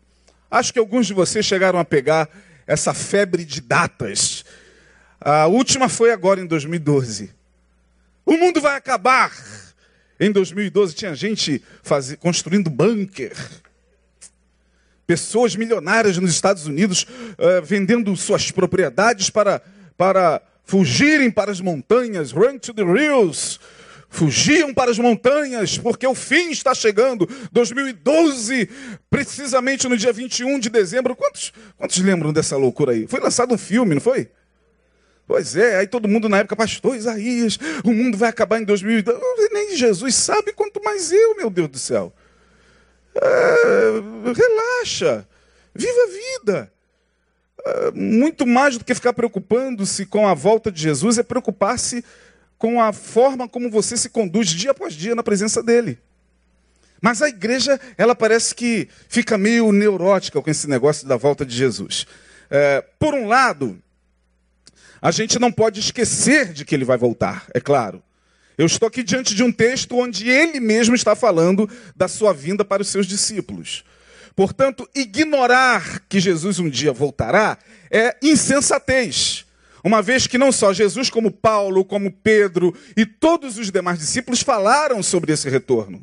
Acho 0.50 0.72
que 0.72 0.80
alguns 0.80 1.08
de 1.08 1.14
vocês 1.14 1.46
chegaram 1.46 1.80
a 1.80 1.86
pegar 1.86 2.30
essa 2.66 2.94
febre 2.94 3.44
de 3.44 3.60
datas. 3.60 4.46
A 5.20 5.48
última 5.48 5.90
foi 5.90 6.12
agora 6.12 6.40
em 6.40 6.46
2012. 6.46 7.43
O 8.26 8.38
mundo 8.38 8.62
vai 8.62 8.76
acabar. 8.76 9.32
Em 10.20 10.32
2012 10.32 10.96
tinha 10.96 11.16
gente 11.16 11.64
faz... 11.82 12.16
construindo 12.16 12.70
bunker. 12.70 13.36
Pessoas 15.06 15.56
milionárias 15.56 16.18
nos 16.18 16.32
Estados 16.32 16.66
Unidos 16.66 17.04
uh, 17.04 17.62
vendendo 17.64 18.16
suas 18.16 18.50
propriedades 18.52 19.30
para, 19.30 19.62
para 19.98 20.42
fugirem 20.64 21.30
para 21.30 21.52
as 21.52 21.60
montanhas. 21.60 22.32
Run 22.32 22.58
to 22.58 22.74
the 22.74 22.84
hills. 22.84 23.60
Fugiam 24.14 24.72
para 24.72 24.92
as 24.92 25.00
montanhas, 25.00 25.80
porque 25.80 26.06
o 26.06 26.14
fim 26.14 26.52
está 26.52 26.76
chegando. 26.76 27.28
2012, 27.52 28.70
precisamente 29.10 29.90
no 29.90 29.98
dia 29.98 30.14
21 30.14 30.60
de 30.60 30.70
dezembro. 30.70 31.16
Quantos, 31.16 31.52
quantos 31.76 31.98
lembram 31.98 32.32
dessa 32.32 32.56
loucura 32.56 32.92
aí? 32.92 33.08
Foi 33.08 33.20
lançado 33.20 33.56
um 33.56 33.58
filme, 33.58 33.96
não 33.96 34.02
foi? 34.02 34.30
Pois 35.26 35.56
é, 35.56 35.78
aí 35.78 35.88
todo 35.88 36.08
mundo 36.08 36.28
na 36.28 36.40
época, 36.40 36.56
pastor 36.56 36.96
Isaías, 36.96 37.58
o 37.84 37.94
mundo 37.94 38.18
vai 38.18 38.30
acabar 38.30 38.62
em 38.62 38.66
2012. 38.66 39.20
Nem 39.52 39.76
Jesus 39.76 40.16
sabe, 40.16 40.52
quanto 40.54 40.84
mais 40.84 41.12
eu, 41.12 41.36
meu 41.38 41.50
Deus 41.50 41.70
do 41.70 41.80
céu. 41.80 42.14
É, 43.16 44.34
relaxa, 44.36 45.28
viva 45.74 46.00
a 46.04 46.08
vida. 46.08 46.72
É, 47.66 47.92
muito 47.92 48.46
mais 48.46 48.78
do 48.78 48.84
que 48.84 48.94
ficar 48.94 49.14
preocupando-se 49.14 50.06
com 50.06 50.28
a 50.28 50.34
volta 50.34 50.70
de 50.72 50.82
Jesus, 50.82 51.18
é 51.18 51.24
preocupar-se 51.24 52.04
com 52.58 52.82
a 52.82 52.92
forma 52.92 53.48
como 53.48 53.70
você 53.70 53.96
se 53.96 54.10
conduz 54.10 54.50
dia 54.50 54.72
após 54.72 54.94
dia 54.94 55.16
na 55.16 55.24
presença 55.24 55.64
dele. 55.64 55.98
Mas 57.02 57.22
a 57.22 57.28
igreja, 57.28 57.80
ela 57.98 58.16
parece 58.16 58.56
que 58.56 58.88
fica 59.10 59.38
meio 59.38 59.72
neurótica 59.74 60.42
com 60.42 60.50
esse 60.50 60.70
negócio 60.70 61.06
da 61.06 61.18
volta 61.18 61.46
de 61.46 61.54
Jesus. 61.56 62.08
É, 62.50 62.82
por 62.98 63.14
um 63.14 63.28
lado, 63.28 63.83
a 65.04 65.12
gente 65.12 65.38
não 65.38 65.52
pode 65.52 65.82
esquecer 65.82 66.54
de 66.54 66.64
que 66.64 66.74
ele 66.74 66.86
vai 66.86 66.98
voltar, 66.98 67.46
é 67.54 67.60
claro. 67.60 68.02
Eu 68.58 68.66
estou 68.66 68.88
aqui 68.88 69.04
diante 69.04 69.36
de 69.36 69.44
um 69.44 69.52
texto 69.52 69.98
onde 69.98 70.30
ele 70.30 70.62
mesmo 70.62 70.96
está 70.96 71.14
falando 71.14 71.70
da 71.94 72.08
sua 72.08 72.34
vinda 72.34 72.64
para 72.64 72.82
os 72.82 72.88
seus 72.88 73.06
discípulos. 73.06 73.84
Portanto, 74.34 74.90
ignorar 74.96 76.04
que 76.08 76.22
Jesus 76.22 76.58
um 76.58 76.70
dia 76.70 76.94
voltará 76.94 77.58
é 77.92 78.16
insensatez. 78.24 79.46
Uma 79.84 80.02
vez 80.02 80.26
que 80.26 80.38
não 80.38 80.54
só 80.54 80.72
Jesus, 80.72 81.10
como 81.10 81.30
Paulo, 81.30 81.84
como 81.84 82.10
Pedro 82.10 82.74
e 82.96 83.06
todos 83.06 83.58
os 83.58 83.70
demais 83.70 84.00
discípulos 84.00 84.42
falaram 84.42 85.04
sobre 85.04 85.34
esse 85.34 85.50
retorno. 85.50 86.02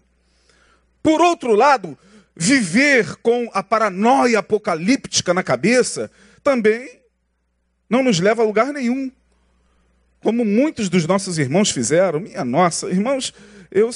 Por 1.02 1.22
outro 1.22 1.54
lado, 1.54 1.96
viver 2.36 3.16
com 3.22 3.48
a 3.54 3.62
paranoia 3.62 4.40
apocalíptica 4.40 5.32
na 5.32 5.42
cabeça 5.42 6.10
também 6.44 6.99
não 7.90 8.04
nos 8.04 8.20
leva 8.20 8.42
a 8.42 8.46
lugar 8.46 8.72
nenhum. 8.72 9.10
Como 10.22 10.44
muitos 10.44 10.88
dos 10.88 11.06
nossos 11.06 11.38
irmãos 11.38 11.70
fizeram, 11.70 12.20
minha 12.20 12.44
nossa, 12.44 12.88
irmãos, 12.88 13.34
eu 13.70 13.90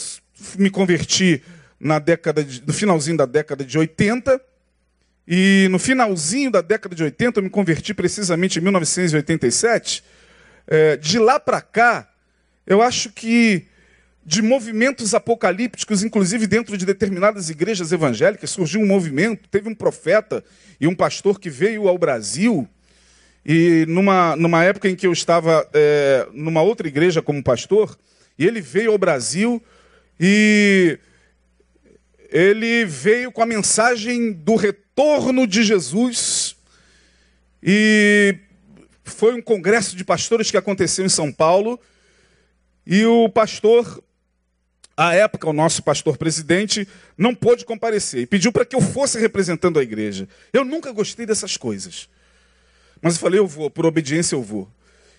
me 0.58 0.68
converti 0.68 1.40
na 1.78 2.00
década 2.00 2.42
de, 2.42 2.62
no 2.66 2.72
finalzinho 2.72 3.16
da 3.16 3.26
década 3.26 3.64
de 3.64 3.78
80, 3.78 4.40
e 5.26 5.68
no 5.70 5.78
finalzinho 5.78 6.50
da 6.50 6.60
década 6.60 6.94
de 6.94 7.02
80, 7.02 7.38
eu 7.38 7.44
me 7.44 7.50
converti 7.50 7.94
precisamente 7.94 8.58
em 8.58 8.62
1987. 8.62 10.04
É, 10.66 10.96
de 10.96 11.18
lá 11.18 11.40
para 11.40 11.60
cá, 11.60 12.10
eu 12.66 12.82
acho 12.82 13.10
que 13.10 13.66
de 14.24 14.40
movimentos 14.40 15.14
apocalípticos, 15.14 16.02
inclusive 16.02 16.46
dentro 16.46 16.76
de 16.76 16.86
determinadas 16.86 17.50
igrejas 17.50 17.92
evangélicas, 17.92 18.50
surgiu 18.50 18.80
um 18.80 18.86
movimento. 18.86 19.48
Teve 19.48 19.68
um 19.68 19.74
profeta 19.74 20.42
e 20.80 20.86
um 20.86 20.94
pastor 20.94 21.38
que 21.38 21.50
veio 21.50 21.88
ao 21.88 21.98
Brasil 21.98 22.68
e 23.44 23.84
numa, 23.86 24.34
numa 24.36 24.64
época 24.64 24.88
em 24.88 24.96
que 24.96 25.06
eu 25.06 25.12
estava 25.12 25.68
é, 25.74 26.26
numa 26.32 26.62
outra 26.62 26.88
igreja 26.88 27.20
como 27.20 27.42
pastor, 27.42 27.98
e 28.38 28.46
ele 28.46 28.60
veio 28.60 28.92
ao 28.92 28.98
Brasil 28.98 29.62
e 30.18 30.98
ele 32.30 32.84
veio 32.84 33.30
com 33.30 33.42
a 33.42 33.46
mensagem 33.46 34.32
do 34.32 34.56
retorno 34.56 35.46
de 35.46 35.62
Jesus. 35.62 36.56
E 37.62 38.36
foi 39.04 39.34
um 39.34 39.42
congresso 39.42 39.94
de 39.94 40.04
pastores 40.04 40.50
que 40.50 40.56
aconteceu 40.56 41.04
em 41.04 41.08
São 41.08 41.30
Paulo. 41.30 41.78
E 42.86 43.04
o 43.04 43.28
pastor, 43.28 44.02
à 44.96 45.14
época, 45.14 45.48
o 45.48 45.52
nosso 45.52 45.82
pastor 45.82 46.16
presidente, 46.16 46.88
não 47.16 47.34
pôde 47.34 47.64
comparecer 47.64 48.22
e 48.22 48.26
pediu 48.26 48.50
para 48.50 48.64
que 48.64 48.74
eu 48.74 48.80
fosse 48.80 49.18
representando 49.18 49.78
a 49.78 49.82
igreja. 49.82 50.28
Eu 50.52 50.64
nunca 50.64 50.90
gostei 50.92 51.26
dessas 51.26 51.56
coisas. 51.56 52.08
Mas 53.04 53.16
eu 53.16 53.20
falei, 53.20 53.38
eu 53.38 53.46
vou, 53.46 53.68
por 53.68 53.84
obediência 53.84 54.34
eu 54.34 54.42
vou. 54.42 54.66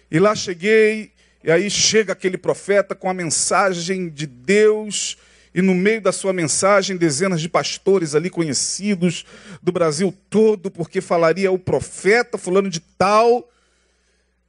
E 0.10 0.18
lá 0.18 0.34
cheguei, 0.34 1.12
e 1.44 1.52
aí 1.52 1.70
chega 1.70 2.14
aquele 2.14 2.36
profeta 2.36 2.96
com 2.96 3.08
a 3.08 3.14
mensagem 3.14 4.10
de 4.10 4.26
Deus, 4.26 5.16
e 5.54 5.62
no 5.62 5.76
meio 5.76 6.02
da 6.02 6.12
sua 6.12 6.34
mensagem, 6.34 6.98
dezenas 6.98 7.40
de 7.40 7.48
pastores 7.48 8.16
ali 8.16 8.28
conhecidos 8.28 9.24
do 9.62 9.72
Brasil 9.72 10.12
todo, 10.32 10.72
porque 10.72 11.00
falaria 11.00 11.52
o 11.52 11.60
profeta 11.60 12.40
fulano 12.40 12.72
de 12.72 12.80
tal, 12.80 13.48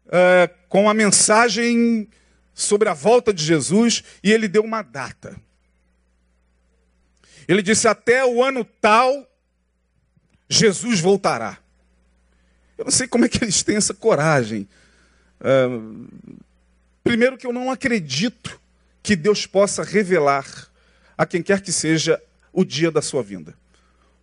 é, 0.09 0.49
com 0.71 0.89
a 0.89 0.95
mensagem 0.95 2.09
sobre 2.55 2.89
a 2.89 2.95
volta 2.95 3.35
de 3.35 3.45
Jesus, 3.45 4.03
e 4.25 4.33
ele 4.33 4.49
deu 4.49 4.63
uma 4.63 4.81
data. 4.81 5.37
Ele 7.47 7.61
disse: 7.61 7.87
até 7.87 8.25
o 8.25 8.43
ano 8.43 8.65
tal, 8.81 9.31
Jesus 10.49 11.01
voltará. 11.01 11.66
Eu 12.77 12.85
não 12.85 12.93
sei 12.93 13.09
como 13.09 13.25
é 13.25 13.29
que 13.29 13.43
eles 13.43 13.63
têm 13.63 13.77
essa 13.77 13.95
coragem. 13.95 14.69
Uh, 15.41 16.07
primeiro, 17.03 17.37
que 17.37 17.47
eu 17.47 17.53
não 17.53 17.71
acredito 17.71 18.61
que 19.03 19.17
Deus 19.17 19.47
possa 19.47 19.83
revelar 19.83 20.47
a 21.17 21.25
quem 21.25 21.43
quer 21.43 21.61
que 21.61 21.73
seja 21.73 22.21
o 22.53 22.65
dia 22.65 22.91
da 22.91 23.01
sua 23.01 23.23
vinda. 23.23 23.55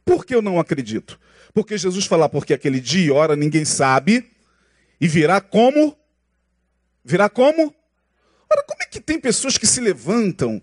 Por 0.05 0.25
que 0.25 0.35
eu 0.35 0.41
não 0.41 0.59
acredito? 0.59 1.19
Porque 1.53 1.77
Jesus 1.77 2.05
fala, 2.05 2.27
porque 2.27 2.53
aquele 2.53 2.79
dia 2.79 3.05
e 3.05 3.11
hora 3.11 3.35
ninguém 3.35 3.63
sabe, 3.63 4.29
e 4.99 5.07
virá 5.07 5.39
como? 5.39 5.97
Virá 7.03 7.29
como? 7.29 7.73
Ora, 8.49 8.63
como 8.63 8.83
é 8.83 8.85
que 8.85 8.99
tem 8.99 9.19
pessoas 9.19 9.57
que 9.57 9.67
se 9.67 9.79
levantam 9.79 10.61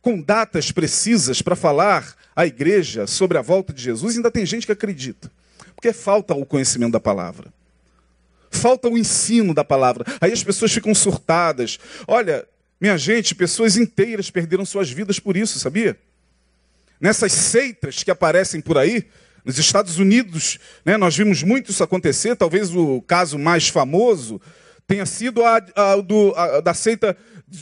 com 0.00 0.20
datas 0.20 0.72
precisas 0.72 1.40
para 1.40 1.54
falar 1.54 2.16
à 2.34 2.46
igreja 2.46 3.06
sobre 3.06 3.38
a 3.38 3.42
volta 3.42 3.72
de 3.72 3.82
Jesus 3.82 4.14
e 4.14 4.18
ainda 4.18 4.30
tem 4.30 4.46
gente 4.46 4.66
que 4.66 4.72
acredita? 4.72 5.30
Porque 5.82 5.92
falta 5.92 6.32
o 6.32 6.46
conhecimento 6.46 6.92
da 6.92 7.00
palavra. 7.00 7.52
Falta 8.52 8.88
o 8.88 8.96
ensino 8.96 9.52
da 9.52 9.64
palavra. 9.64 10.04
Aí 10.20 10.30
as 10.30 10.44
pessoas 10.44 10.70
ficam 10.70 10.94
surtadas. 10.94 11.76
Olha, 12.06 12.46
minha 12.80 12.96
gente, 12.96 13.34
pessoas 13.34 13.76
inteiras 13.76 14.30
perderam 14.30 14.64
suas 14.64 14.88
vidas 14.88 15.18
por 15.18 15.36
isso, 15.36 15.58
sabia? 15.58 15.98
Nessas 17.00 17.32
seitas 17.32 18.04
que 18.04 18.12
aparecem 18.12 18.60
por 18.60 18.78
aí, 18.78 19.08
nos 19.44 19.58
Estados 19.58 19.98
Unidos, 19.98 20.60
né, 20.84 20.96
nós 20.96 21.16
vimos 21.16 21.42
muito 21.42 21.72
isso 21.72 21.82
acontecer. 21.82 22.36
Talvez 22.36 22.72
o 22.72 23.02
caso 23.02 23.36
mais 23.36 23.66
famoso 23.66 24.40
tenha 24.86 25.04
sido 25.04 25.44
a, 25.44 25.56
a, 25.74 25.96
do, 25.96 26.32
a, 26.36 26.60
da 26.60 26.74
seita 26.74 27.16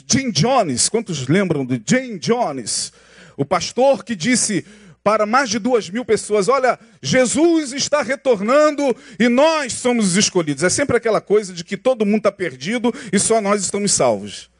Jim 0.06 0.30
Jones. 0.30 0.90
Quantos 0.90 1.26
lembram 1.26 1.64
de 1.64 1.80
Jim 1.86 2.18
Jones? 2.18 2.92
O 3.34 3.46
pastor 3.46 4.04
que 4.04 4.14
disse: 4.14 4.66
para 5.02 5.24
mais 5.26 5.48
de 5.48 5.58
duas 5.58 5.88
mil 5.88 6.04
pessoas: 6.04 6.48
olha, 6.48 6.78
Jesus 7.02 7.72
está 7.72 8.02
retornando 8.02 8.94
e 9.18 9.28
nós 9.28 9.72
somos 9.72 10.08
os 10.08 10.16
escolhidos. 10.16 10.62
É 10.62 10.68
sempre 10.68 10.96
aquela 10.96 11.20
coisa 11.20 11.52
de 11.52 11.64
que 11.64 11.76
todo 11.76 12.06
mundo 12.06 12.18
está 12.18 12.32
perdido 12.32 12.92
e 13.12 13.18
só 13.18 13.40
nós 13.40 13.62
estamos 13.62 13.92
salvos. 13.92 14.50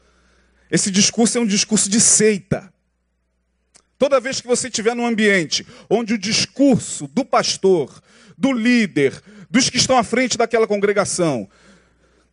Esse 0.69 0.89
discurso 0.89 1.37
é 1.37 1.41
um 1.41 1.45
discurso 1.45 1.89
de 1.89 1.99
seita. 1.99 2.71
Toda 3.97 4.19
vez 4.19 4.41
que 4.41 4.47
você 4.47 4.67
estiver 4.67 4.95
num 4.95 5.05
ambiente 5.05 5.65
onde 5.89 6.15
o 6.15 6.17
discurso 6.17 7.07
do 7.07 7.23
pastor, 7.23 8.01
do 8.37 8.51
líder, 8.51 9.21
dos 9.49 9.69
que 9.69 9.77
estão 9.77 9.97
à 9.97 10.03
frente 10.03 10.37
daquela 10.37 10.65
congregação, 10.65 11.47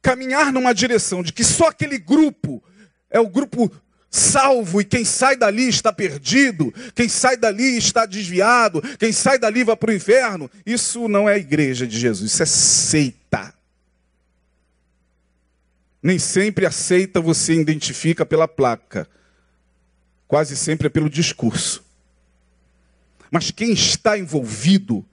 caminhar 0.00 0.52
numa 0.52 0.72
direção 0.72 1.22
de 1.22 1.32
que 1.32 1.44
só 1.44 1.68
aquele 1.68 1.98
grupo 1.98 2.62
é 3.10 3.20
o 3.20 3.28
grupo 3.28 3.70
salvo 4.10 4.80
e 4.80 4.84
quem 4.84 5.04
sai 5.04 5.36
dali 5.36 5.68
está 5.68 5.92
perdido, 5.92 6.72
quem 6.94 7.08
sai 7.08 7.36
dali 7.36 7.76
está 7.76 8.06
desviado, 8.06 8.82
quem 8.98 9.12
sai 9.12 9.38
dali 9.38 9.64
vai 9.64 9.76
para 9.76 9.90
o 9.90 9.94
inferno. 9.94 10.50
Isso 10.64 11.08
não 11.08 11.28
é 11.28 11.34
a 11.34 11.38
igreja 11.38 11.86
de 11.86 11.98
Jesus, 11.98 12.32
isso 12.32 12.42
é 12.42 12.46
seita. 12.46 13.54
Nem 16.02 16.18
sempre 16.18 16.64
a 16.64 16.70
seita 16.70 17.20
você 17.20 17.54
identifica 17.54 18.24
pela 18.24 18.48
placa. 18.48 19.08
quase 20.26 20.56
sempre 20.56 20.86
é 20.86 20.90
pelo 20.90 21.08
discurso. 21.08 21.82
Mas 23.30 23.50
quem 23.50 23.72
está 23.72 24.18
envolvido 24.18 25.04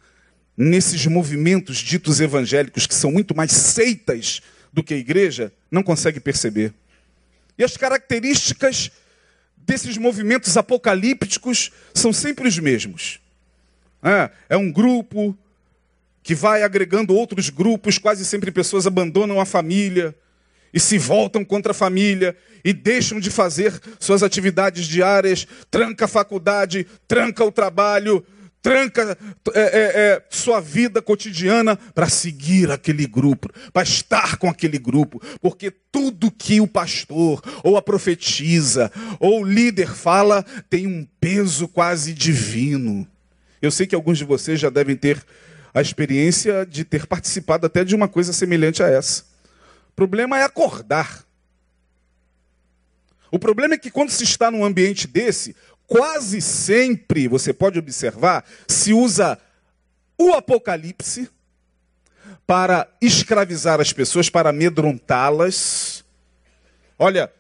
nesses 0.58 1.06
movimentos 1.06 1.78
ditos 1.78 2.22
evangélicos, 2.22 2.88
que 2.88 2.94
são 2.94 3.12
muito 3.12 3.36
mais 3.36 3.52
seitas 3.52 4.42
do 4.72 4.84
que 4.84 4.94
a 4.94 4.98
igreja, 4.98 5.52
não 5.72 5.84
consegue 5.84 6.20
perceber. 6.20 6.74
E 7.58 7.64
as 7.64 7.78
características 7.78 8.92
desses 9.58 9.98
movimentos 9.98 10.56
apocalípticos 10.58 11.72
são 11.94 12.14
sempre 12.14 12.48
os 12.48 12.58
mesmos. 12.60 13.20
É, 14.04 14.30
é 14.50 14.58
um 14.58 14.72
grupo 14.72 15.38
que 16.22 16.36
vai 16.36 16.64
agregando 16.64 17.16
outros 17.16 17.50
grupos, 17.50 17.98
quase 17.98 18.26
sempre 18.26 18.52
pessoas 18.52 18.88
abandonam 18.88 19.40
a 19.40 19.46
família 19.46 20.16
e 20.74 20.80
se 20.80 20.98
voltam 20.98 21.46
contra 21.46 21.72
a 21.72 21.76
família 21.76 22.36
e 22.64 22.74
deixam 22.74 23.20
de 23.20 23.30
fazer 23.30 23.80
suas 24.00 24.24
atividades 24.24 24.88
diárias, 24.88 25.48
tranca 25.72 26.06
a 26.06 26.08
faculdade, 26.08 26.86
tranca 27.08 27.44
o 27.46 27.52
trabalho, 27.52 28.26
tranca 28.66 29.16
é, 29.54 29.60
é, 29.60 29.62
é, 29.62 30.24
sua 30.28 30.60
vida 30.60 31.00
cotidiana 31.00 31.76
para 31.76 32.10
seguir 32.10 32.72
aquele 32.72 33.06
grupo, 33.06 33.48
para 33.72 33.84
estar 33.84 34.38
com 34.38 34.50
aquele 34.50 34.80
grupo, 34.80 35.22
porque 35.40 35.70
tudo 35.70 36.32
que 36.32 36.60
o 36.60 36.66
pastor, 36.66 37.44
ou 37.64 37.78
a 37.78 37.82
profetisa, 37.84 38.92
ou 39.20 39.42
o 39.42 39.46
líder 39.46 39.94
fala 39.94 40.44
tem 40.68 40.88
um 40.88 41.08
peso 41.22 41.68
quase 41.68 42.12
divino. 42.12 43.08
Eu 43.62 43.70
sei 43.70 43.86
que 43.86 43.94
alguns 43.94 44.18
de 44.18 44.26
vocês 44.26 44.60
já 44.60 44.72
devem 44.72 44.96
ter 44.96 45.24
a 45.72 45.80
experiência 45.80 46.66
de 46.66 46.84
ter 46.84 47.06
participado 47.06 47.68
até 47.68 47.84
de 47.84 47.94
uma 47.94 48.08
coisa 48.08 48.34
semelhante 48.34 48.82
a 48.82 48.88
essa. 48.88 49.26
O 49.90 49.96
problema 49.96 50.40
é 50.40 50.44
acordar. 50.44 51.24
O 53.30 53.38
problema 53.38 53.76
é 53.76 53.78
que 53.78 53.92
quando 53.92 54.10
se 54.10 54.24
está 54.24 54.50
num 54.50 54.66
ambiente 54.66 55.08
desse, 55.08 55.56
quase 55.88 56.42
sempre, 56.42 57.28
você 57.28 57.54
pode 57.54 57.80
observar, 57.80 58.44
se 58.68 58.94
usa 58.94 59.40
o 60.18 60.34
Apocalipse 60.34 61.30
para 62.46 62.88
escravizar 63.02 63.82
as 63.82 63.92
pessoas, 63.92 64.30
para 64.30 64.50
amedrontá-las. 64.50 66.04
Olha, 66.98 67.32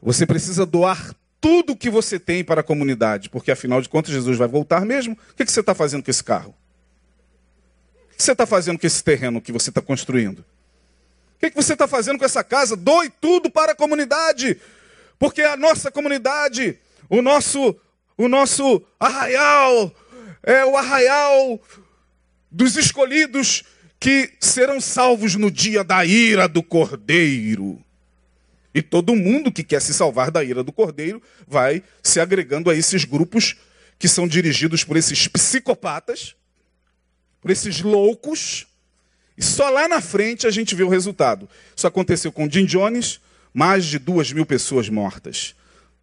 você 0.00 0.26
precisa 0.26 0.64
doar 0.64 1.14
tudo 1.40 1.76
que 1.76 1.90
você 1.90 2.18
tem 2.18 2.42
para 2.42 2.60
a 2.60 2.64
comunidade, 2.64 3.28
porque 3.28 3.50
afinal 3.50 3.80
de 3.80 3.88
contas 3.88 4.12
Jesus 4.12 4.36
vai 4.36 4.48
voltar 4.48 4.84
mesmo. 4.84 5.16
O 5.30 5.34
que 5.34 5.50
você 5.50 5.60
está 5.60 5.74
fazendo 5.74 6.02
com 6.02 6.10
esse 6.10 6.24
carro? 6.24 6.54
O 8.12 8.16
que 8.16 8.22
você 8.22 8.32
está 8.32 8.46
fazendo 8.46 8.78
com 8.78 8.86
esse 8.86 9.02
terreno 9.02 9.40
que 9.40 9.52
você 9.52 9.70
está 9.70 9.80
construindo? 9.80 10.44
O 11.36 11.38
que 11.38 11.54
você 11.54 11.74
está 11.74 11.86
fazendo 11.86 12.18
com 12.18 12.24
essa 12.24 12.42
casa? 12.42 12.74
Doe 12.74 13.08
tudo 13.08 13.48
para 13.48 13.72
a 13.72 13.74
comunidade, 13.76 14.60
porque 15.18 15.42
a 15.42 15.56
nossa 15.56 15.90
comunidade 15.90 16.76
o 17.08 17.22
nosso, 17.22 17.76
o 18.16 18.28
nosso 18.28 18.82
arraial 19.00 19.94
é 20.42 20.64
o 20.64 20.76
arraial 20.76 21.60
dos 22.50 22.76
escolhidos 22.76 23.64
que 23.98 24.32
serão 24.40 24.80
salvos 24.80 25.34
no 25.34 25.50
dia 25.50 25.82
da 25.82 26.04
ira 26.04 26.46
do 26.48 26.62
Cordeiro. 26.62 27.82
E 28.74 28.82
todo 28.82 29.16
mundo 29.16 29.50
que 29.50 29.64
quer 29.64 29.80
se 29.80 29.92
salvar 29.92 30.30
da 30.30 30.44
ira 30.44 30.62
do 30.62 30.72
Cordeiro 30.72 31.20
vai 31.46 31.82
se 32.02 32.20
agregando 32.20 32.70
a 32.70 32.74
esses 32.74 33.04
grupos 33.04 33.56
que 33.98 34.06
são 34.06 34.28
dirigidos 34.28 34.84
por 34.84 34.96
esses 34.96 35.26
psicopatas, 35.26 36.36
por 37.40 37.50
esses 37.50 37.80
loucos. 37.80 38.66
E 39.36 39.42
só 39.42 39.68
lá 39.70 39.88
na 39.88 40.00
frente 40.00 40.46
a 40.46 40.50
gente 40.50 40.74
vê 40.74 40.84
o 40.84 40.88
resultado. 40.88 41.48
Isso 41.74 41.86
aconteceu 41.86 42.30
com 42.30 42.48
Jim 42.48 42.66
Jones, 42.66 43.20
mais 43.52 43.84
de 43.86 43.98
duas 43.98 44.30
mil 44.30 44.46
pessoas 44.46 44.88
mortas 44.88 45.56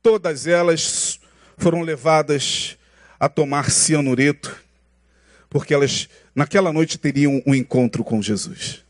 todas 0.06 0.46
elas 0.46 1.20
foram 1.58 1.82
levadas 1.82 2.78
a 3.20 3.28
tomar 3.28 3.72
cianureto, 3.72 4.56
porque 5.50 5.74
elas 5.74 6.08
naquela 6.36 6.72
noite 6.72 7.00
teriam 7.00 7.42
um 7.44 7.56
encontro 7.56 8.04
com 8.04 8.22
Jesus. 8.22 8.86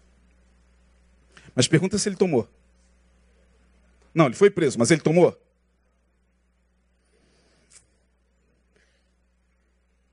Mas 1.55 1.69
pergunta 1.69 1.97
se 1.97 2.09
ele 2.09 2.17
tomou. 2.17 2.49
Não, 4.13 4.25
ele 4.25 4.35
foi 4.35 4.49
preso, 4.49 4.77
mas 4.77 4.91
ele 4.91 4.99
tomou? 4.99 5.41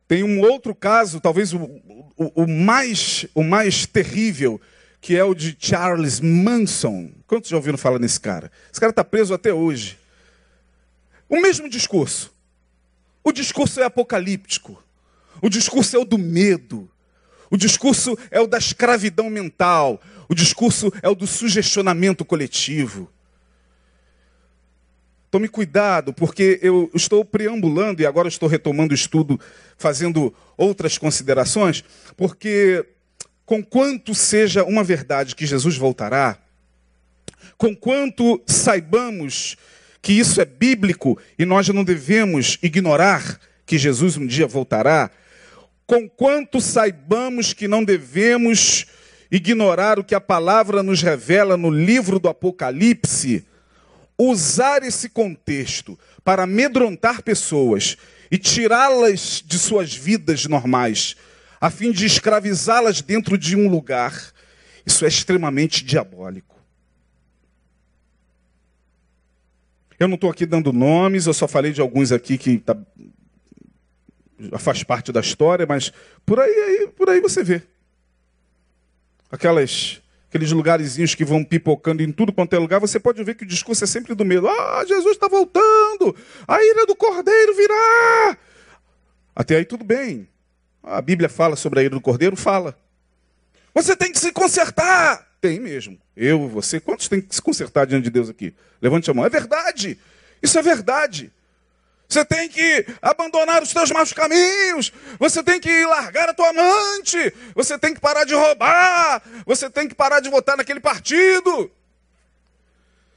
Tem 0.07 0.23
um 0.23 0.41
outro 0.41 0.73
caso, 0.73 1.21
talvez 1.21 1.53
o, 1.53 1.65
o, 2.17 2.45
o, 2.45 2.47
mais, 2.47 3.27
o 3.35 3.43
mais 3.43 3.87
terrível, 3.87 4.61
que 5.01 5.17
é 5.17 5.25
o 5.25 5.35
de 5.35 5.57
Charles 5.59 6.21
Manson. 6.21 7.11
Quantos 7.27 7.51
já 7.51 7.57
ouviram 7.57 7.77
falar 7.77 7.99
nesse 7.99 8.21
cara? 8.21 8.53
Esse 8.71 8.79
cara 8.79 8.91
está 8.91 9.03
preso 9.03 9.35
até 9.35 9.53
hoje. 9.53 10.01
O 11.33 11.41
mesmo 11.41 11.67
discurso. 11.67 12.31
O 13.25 13.33
discurso 13.33 13.81
é 13.81 13.85
apocalíptico. 13.85 14.85
O 15.41 15.49
discurso 15.49 15.97
é 15.97 15.99
o 15.99 16.05
do 16.05 16.19
medo. 16.19 16.91
O 17.51 17.57
discurso 17.57 18.19
é 18.31 18.39
o 18.39 18.47
da 18.47 18.59
escravidão 18.59 19.31
mental. 19.31 19.99
O 20.29 20.35
discurso 20.35 20.93
é 21.01 21.09
o 21.09 21.15
do 21.15 21.27
sugestionamento 21.27 22.23
coletivo. 22.23 23.11
Tome 25.31 25.49
cuidado, 25.49 26.13
porque 26.13 26.59
eu 26.61 26.91
estou 26.93 27.25
preambulando 27.25 28.03
e 28.03 28.07
agora 28.07 28.29
estou 28.29 28.47
retomando 28.47 28.93
o 28.93 28.95
estudo, 28.95 29.41
fazendo 29.79 30.35
outras 30.55 30.99
considerações, 30.99 31.83
porque, 32.15 32.85
conquanto 33.47 34.15
seja 34.15 34.65
uma 34.65 34.85
verdade 34.85 35.35
que 35.35 35.47
Jesus 35.47 35.79
voltará, 35.79 36.37
conquanto 37.57 38.43
saibamos 38.47 39.57
que 40.03 40.13
isso 40.13 40.41
é 40.41 40.45
bíblico 40.45 41.17
e 41.39 41.45
nós 41.45 41.69
não 41.69 41.85
devemos 41.85 42.59
ignorar 42.61 43.39
que 43.65 43.79
Jesus 43.79 44.17
um 44.17 44.27
dia 44.27 44.49
voltará, 44.49 45.09
conquanto 45.87 46.61
saibamos 46.61 47.53
que 47.53 47.69
não 47.69 47.85
devemos 47.85 48.87
ignorar 49.31 49.99
o 49.99 50.05
que 50.05 50.15
a 50.15 50.21
palavra 50.21 50.83
nos 50.83 51.01
revela 51.01 51.57
no 51.57 51.71
livro 51.71 52.19
do 52.19 52.29
Apocalipse, 52.29 53.47
usar 54.19 54.83
esse 54.83 55.09
contexto 55.09 55.99
para 56.25 56.43
amedrontar 56.43 57.23
pessoas 57.23 57.97
e 58.31 58.37
tirá-las 58.37 59.43
de 59.45 59.59
suas 59.59 59.95
vidas 59.95 60.47
normais, 60.47 61.17
a 61.61 61.71
fim 61.71 61.93
de 61.93 62.05
escravizá-las 62.07 63.01
dentro 63.01 63.39
de 63.39 63.57
um 63.57 63.69
lugar, 63.69 64.33
isso 64.85 65.05
é 65.05 65.09
extremamente 65.09 65.85
diabólico. 65.85 66.52
Eu 70.03 70.09
não 70.09 70.17
estou 70.17 70.31
aqui 70.31 70.45
dando 70.45 70.73
nomes, 70.73 71.27
eu 71.27 71.33
só 71.33 71.47
falei 71.47 71.71
de 71.71 71.81
alguns 71.81 72.11
aqui 72.11 72.37
que 72.37 72.59
tá, 72.59 72.77
faz 74.59 74.83
parte 74.83 75.13
da 75.13 75.21
história, 75.21 75.65
mas 75.65 75.93
por 76.27 76.41
aí, 76.41 76.51
aí, 76.51 76.89
por 76.89 77.09
aí 77.09 77.21
você 77.21 77.45
vê. 77.45 77.63
Aquelas, 79.31 80.03
aqueles 80.29 80.51
lugarzinhos 80.51 81.15
que 81.15 81.25
vão 81.25 81.45
pipocando 81.45 82.03
em 82.03 82.11
tudo 82.11 82.33
quanto 82.33 82.53
é 82.53 82.59
lugar, 82.59 82.81
você 82.81 82.99
pode 82.99 83.23
ver 83.23 83.37
que 83.37 83.45
o 83.45 83.47
discurso 83.47 83.85
é 83.85 83.87
sempre 83.87 84.13
do 84.13 84.25
medo. 84.25 84.49
Ah, 84.49 84.85
Jesus 84.89 85.13
está 85.13 85.29
voltando! 85.29 86.17
A 86.49 86.61
ira 86.61 86.85
do 86.85 86.97
cordeiro 86.97 87.55
virá! 87.55 88.37
Até 89.37 89.57
aí 89.57 89.65
tudo 89.65 89.85
bem. 89.85 90.29
A 90.83 91.01
Bíblia 91.01 91.29
fala 91.29 91.55
sobre 91.55 91.79
a 91.79 91.83
ira 91.85 91.95
do 91.95 92.01
cordeiro? 92.01 92.35
Fala. 92.35 92.77
Você 93.73 93.95
tem 93.95 94.11
que 94.11 94.19
se 94.19 94.33
consertar! 94.33 95.32
Tem 95.43 95.59
mesmo. 95.59 95.99
Eu, 96.17 96.49
você, 96.49 96.79
quantos 96.79 97.09
tem 97.09 97.21
que 97.21 97.35
se 97.35 97.43
consertar 97.43 97.85
diante 97.85 98.05
de 98.05 98.11
Deus 98.11 98.31
aqui? 98.31 98.55
Levante 98.81 99.11
a 99.11 99.15
mão. 99.15 99.27
É 99.27 99.29
verdade. 99.29 99.99
Isso 100.41 100.57
é 100.57 100.63
verdade. 100.63 101.33
Você 102.09 102.25
tem 102.25 102.49
que 102.49 102.87
abandonar 103.03 103.61
os 103.61 103.73
teus 103.73 103.91
maus 103.91 104.13
caminhos. 104.13 104.93
Você 105.19 105.43
tem 105.43 105.59
que 105.59 105.85
largar 105.85 106.29
a 106.29 106.35
tua 106.35 106.51
amante. 106.51 107.35
Você 107.57 107.77
tem 107.77 107.93
que 107.93 108.01
parar 108.01 108.23
de 108.23 108.35
roubar. 108.35 109.21
Você 109.45 109.69
tem 109.69 109.89
que 109.89 109.97
parar 109.97 110.21
de 110.21 110.31
votar 110.31 110.57
naquele 110.57 110.79
partido. 110.79 111.69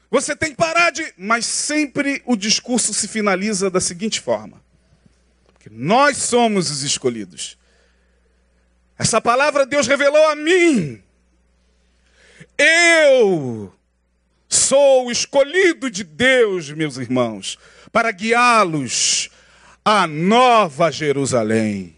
Você 0.10 0.36
tem 0.36 0.50
que 0.50 0.58
parar 0.58 0.90
de. 0.90 1.14
Mas 1.16 1.46
sempre 1.46 2.24
o 2.26 2.36
discurso 2.36 2.92
se 2.92 3.08
finaliza 3.08 3.70
da 3.70 3.80
seguinte 3.80 4.20
forma: 4.20 4.60
que 5.60 5.70
nós 5.70 6.18
somos 6.18 6.72
os 6.72 6.82
escolhidos. 6.82 7.56
Essa 8.98 9.22
palavra 9.22 9.64
Deus 9.64 9.86
revelou 9.86 10.28
a 10.28 10.36
mim. 10.36 11.05
Eu 12.58 13.74
sou 14.48 15.12
escolhido 15.12 15.92
de 15.92 16.04
Deus, 16.04 16.72
meus 16.72 16.98
irmãos, 16.98 17.58
para 17.92 18.12
guiá-los 18.12 19.30
à 19.84 20.08
nova 20.08 20.90
Jerusalém. 20.90 21.96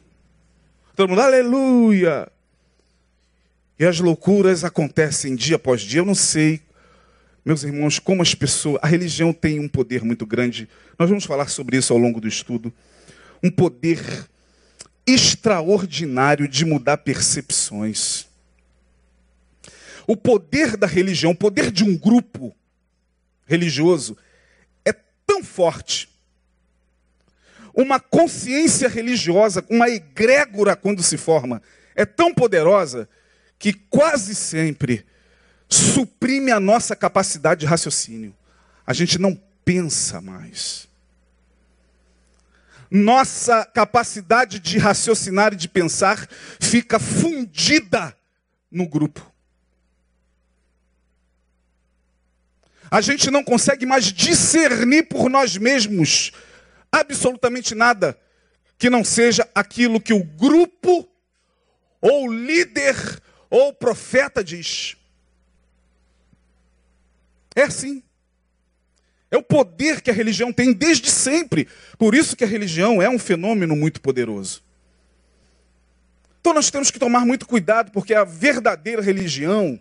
Todo 0.96 1.10
mundo, 1.10 1.22
aleluia! 1.22 2.28
E 3.80 3.86
as 3.86 4.00
loucuras 4.00 4.63
acontecem 4.63 5.36
dia 5.36 5.58
após 5.58 5.82
dia. 5.82 6.00
Eu 6.00 6.06
não 6.06 6.15
sei, 6.15 6.60
meus 7.46 7.63
irmãos, 7.63 8.00
como 8.00 8.24
as 8.24 8.34
pessoas. 8.34 8.80
A 8.82 8.88
religião 8.88 9.32
tem 9.32 9.60
um 9.60 9.67
poder 9.67 10.04
muito 10.04 10.26
grande. 10.26 10.67
Nós 10.98 11.08
vamos 11.08 11.26
falar 11.26 11.48
sobre 11.48 11.78
isso 11.78 11.93
ao 11.93 12.00
longo 12.00 12.20
do 12.20 12.28
estudo. 12.28 12.74
Um 13.43 13.52
poder 13.52 14.28
extraordinário 15.06 16.48
de 16.48 16.65
mudar 16.65 16.98
percepções. 16.98 18.27
O 20.08 20.17
poder 20.17 20.76
da 20.76 20.88
religião, 20.88 21.34
o 21.34 21.38
poder 21.38 21.70
de 21.70 21.84
um 21.84 21.96
grupo 21.96 22.56
religioso 23.46 24.17
é 24.84 24.93
tão 25.26 25.43
forte 25.43 26.10
uma 27.78 28.00
consciência 28.00 28.89
religiosa, 28.89 29.63
uma 29.70 29.88
egrégora 29.88 30.76
quando 30.76 31.04
se 31.04 31.15
forma, 31.15 31.62
é 31.96 32.08
tão 32.08 32.34
poderosa 32.34 33.08
que 33.60 33.72
quase 33.72 34.34
sempre 34.34 35.06
suprime 35.70 36.52
a 36.52 36.60
nossa 36.60 36.96
capacidade 36.96 37.60
de 37.60 37.65
raciocínio. 37.67 38.36
A 38.86 38.93
gente 38.93 39.20
não 39.20 39.39
pensa 39.63 40.20
mais. 40.20 40.88
Nossa 42.89 43.63
capacidade 43.63 44.60
de 44.60 44.80
raciocinar 44.80 45.54
e 45.54 45.58
de 45.58 45.67
pensar 45.67 46.28
fica 46.60 46.98
fundida 46.98 48.15
no 48.72 48.88
grupo. 48.88 49.32
A 52.89 53.02
gente 53.02 53.30
não 53.30 53.43
consegue 53.43 53.86
mais 53.86 54.06
discernir 54.06 55.04
por 55.04 55.30
nós 55.30 55.58
mesmos 55.58 56.32
absolutamente 56.91 57.76
nada 57.76 58.17
que 58.78 58.89
não 58.89 59.04
seja 59.04 59.47
aquilo 59.54 60.00
que 60.00 60.13
o 60.13 60.23
grupo, 60.23 61.08
ou 62.00 62.32
líder, 62.32 62.95
ou 63.50 63.73
profeta 63.73 64.43
diz. 64.43 64.95
É 67.56 67.63
assim. 67.63 68.04
É 69.30 69.38
o 69.38 69.43
poder 69.43 70.02
que 70.02 70.10
a 70.10 70.13
religião 70.13 70.54
tem 70.54 70.71
desde 70.71 71.10
sempre. 71.10 71.67
Por 71.97 72.15
isso 72.15 72.36
que 72.36 72.43
a 72.43 72.47
religião 72.47 73.02
é 73.02 73.10
um 73.10 73.19
fenômeno 73.19 73.76
muito 73.76 74.00
poderoso. 74.00 74.63
Então 76.39 76.54
nós 76.54 76.71
temos 76.71 76.89
que 76.89 77.00
tomar 77.00 77.26
muito 77.26 77.45
cuidado, 77.45 77.91
porque 77.91 78.13
a 78.13 78.23
verdadeira 78.23 79.02
religião, 79.02 79.78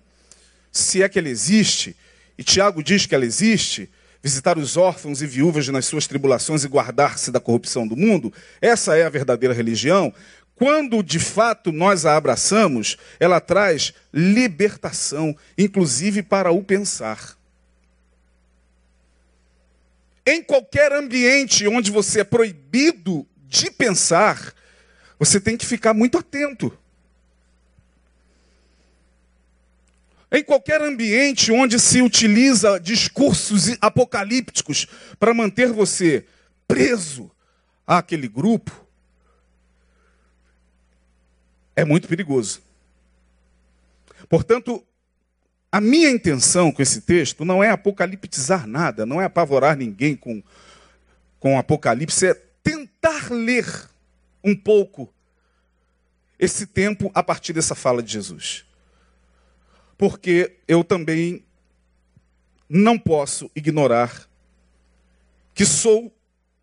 se 0.73 1.01
é 1.01 1.09
que 1.09 1.19
ela 1.19 1.29
existe, 1.29 1.95
e 2.39 2.45
Tiago 2.45 2.83
diz 2.83 3.07
que 3.07 3.15
ela 3.15 3.25
existe, 3.25 3.91
visitar 4.23 4.59
os 4.59 4.77
órfãos 4.77 5.23
e 5.23 5.27
viúvas 5.27 5.69
nas 5.69 5.87
suas 5.87 6.07
tribulações 6.07 6.65
e 6.65 6.69
guardar-se 6.69 7.31
da 7.31 7.41
corrupção 7.41 7.87
do 7.87 7.97
mundo, 7.97 8.33
essa 8.61 8.97
é 8.97 9.05
a 9.05 9.09
verdadeira 9.09 9.55
religião. 9.55 10.13
Quando 10.55 11.03
de 11.03 11.19
fato 11.19 11.71
nós 11.71 12.05
a 12.05 12.17
abraçamos, 12.17 12.97
ela 13.21 13.41
traz 13.41 13.93
libertação, 14.13 15.37
inclusive 15.57 16.23
para 16.23 16.51
o 16.51 16.63
pensar. 16.63 17.37
Em 20.27 20.43
qualquer 20.43 20.93
ambiente 20.93 21.69
onde 21.69 21.91
você 21.91 22.21
é 22.21 22.25
proibido 22.25 23.27
de 23.47 23.71
pensar, 23.71 24.53
você 25.19 25.39
tem 25.39 25.57
que 25.57 25.65
ficar 25.65 25.95
muito 25.95 26.19
atento. 26.19 26.77
Em 30.31 30.43
qualquer 30.43 30.83
ambiente 30.83 31.53
onde 31.53 31.79
se 31.79 32.03
utiliza 32.03 32.81
discursos 32.81 33.77
apocalípticos 33.81 34.87
para 35.21 35.33
manter 35.33 35.73
você 35.73 36.27
preso 36.67 37.31
àquele 37.87 38.27
grupo, 38.27 38.85
é 41.77 41.85
muito 41.85 42.09
perigoso. 42.09 42.61
Portanto, 44.29 44.85
a 45.71 45.81
minha 45.81 46.11
intenção 46.11 46.73
com 46.73 46.83
esse 46.83 47.03
texto 47.03 47.45
não 47.45 47.63
é 47.63 47.71
apocaliptizar 47.71 48.67
nada, 48.67 49.07
não 49.07 49.21
é 49.21 49.27
apavorar 49.27 49.77
ninguém 49.77 50.17
com, 50.17 50.43
com 51.39 51.57
Apocalipse, 51.57 52.27
é 52.27 52.35
tentar 52.65 53.31
ler 53.31 53.89
um 54.43 54.57
pouco 54.57 55.13
esse 56.37 56.67
tempo 56.67 57.13
a 57.15 57.23
partir 57.23 57.53
dessa 57.53 57.77
fala 57.77 58.03
de 58.03 58.13
Jesus 58.13 58.66
porque 59.97 60.57
eu 60.69 60.85
também 60.85 61.45
não 62.69 62.99
posso 62.99 63.51
ignorar 63.55 64.29
que 65.55 65.65
sou 65.65 66.15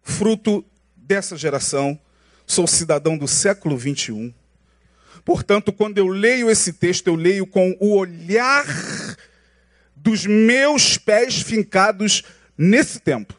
fruto 0.02 0.64
dessa 0.96 1.36
geração, 1.36 2.00
sou 2.46 2.68
cidadão 2.68 3.18
do 3.18 3.28
século 3.28 3.78
21. 3.78 4.34
Portanto, 5.26 5.72
quando 5.72 5.98
eu 5.98 6.08
leio 6.08 6.50
esse 6.50 6.74
texto, 6.74 7.08
eu 7.08 7.16
leio 7.16 7.48
com 7.48 7.76
o 7.80 7.96
olhar 7.96 8.66
dos 9.96 10.26
meus 10.26 10.98
pés 10.98 11.42
fincados 11.42 12.24
nesse 12.58 13.00
tempo. 13.00 13.34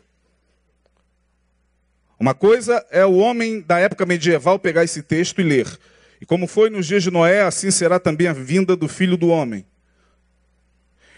Uma 2.18 2.35
coisa 2.35 2.85
é 2.90 3.04
o 3.04 3.16
homem 3.16 3.61
da 3.61 3.78
época 3.78 4.07
medieval 4.07 4.59
pegar 4.59 4.83
esse 4.83 5.02
texto 5.02 5.40
e 5.40 5.44
ler. 5.44 5.78
E 6.20 6.26
como 6.26 6.46
foi 6.46 6.70
nos 6.70 6.87
dias 6.87 7.02
de 7.02 7.11
Noé, 7.11 7.42
assim 7.42 7.70
será 7.70 8.00
também 8.00 8.26
a 8.26 8.33
vinda 8.33 8.74
do 8.74 8.88
filho 8.88 9.16
do 9.16 9.28
homem. 9.28 9.66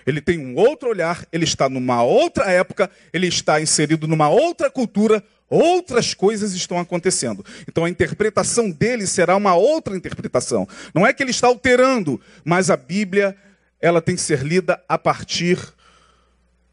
Ele 0.07 0.21
tem 0.21 0.39
um 0.39 0.55
outro 0.55 0.89
olhar, 0.89 1.27
ele 1.33 1.45
está 1.45 1.69
numa 1.69 2.03
outra 2.03 2.45
época, 2.51 2.91
ele 3.13 3.27
está 3.27 3.61
inserido 3.61 4.07
numa 4.07 4.29
outra 4.29 4.71
cultura, 4.71 5.23
outras 5.51 6.15
coisas 6.15 6.53
estão 6.55 6.79
acontecendo. 6.79 7.45
Então 7.69 7.85
a 7.85 7.91
interpretação 7.91 8.71
dele 8.71 9.07
será 9.07 9.37
uma 9.37 9.55
outra 9.55 9.97
interpretação. 9.97 10.69
Não 10.95 11.07
é 11.07 11.13
que 11.13 11.23
ele 11.23 11.33
está 11.33 11.49
alterando, 11.49 12.21
mas 12.45 12.71
a 12.71 12.77
Bíblia, 12.77 13.37
ela 13.81 14.01
tem 14.01 14.15
que 14.15 14.23
ser 14.23 14.43
lida 14.43 14.81
a 14.89 14.97
partir 14.97 15.59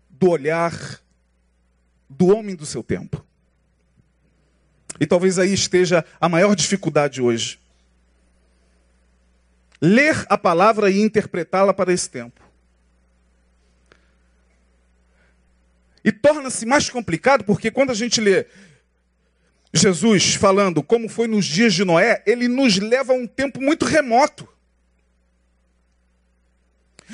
do 0.09 0.29
olhar 0.29 1.01
do 2.07 2.27
homem 2.27 2.55
do 2.55 2.65
seu 2.65 2.83
tempo. 2.83 3.25
E 4.99 5.07
talvez 5.07 5.39
aí 5.39 5.53
esteja 5.53 6.05
a 6.21 6.29
maior 6.29 6.55
dificuldade 6.55 7.19
hoje. 7.19 7.59
Ler 9.81 10.23
a 10.29 10.37
palavra 10.37 10.91
e 10.91 11.01
interpretá-la 11.01 11.73
para 11.73 11.91
esse 11.91 12.09
tempo. 12.09 12.42
E 16.03 16.11
torna-se 16.11 16.65
mais 16.65 16.89
complicado 16.89 17.43
porque 17.43 17.71
quando 17.71 17.91
a 17.91 17.95
gente 17.95 18.19
lê 18.19 18.45
Jesus 19.73 20.35
falando 20.35 20.83
como 20.83 21.09
foi 21.09 21.27
nos 21.27 21.45
dias 21.45 21.73
de 21.73 21.83
Noé, 21.83 22.21
ele 22.25 22.47
nos 22.47 22.77
leva 22.77 23.13
a 23.13 23.15
um 23.15 23.25
tempo 23.25 23.61
muito 23.61 23.85
remoto. 23.85 24.47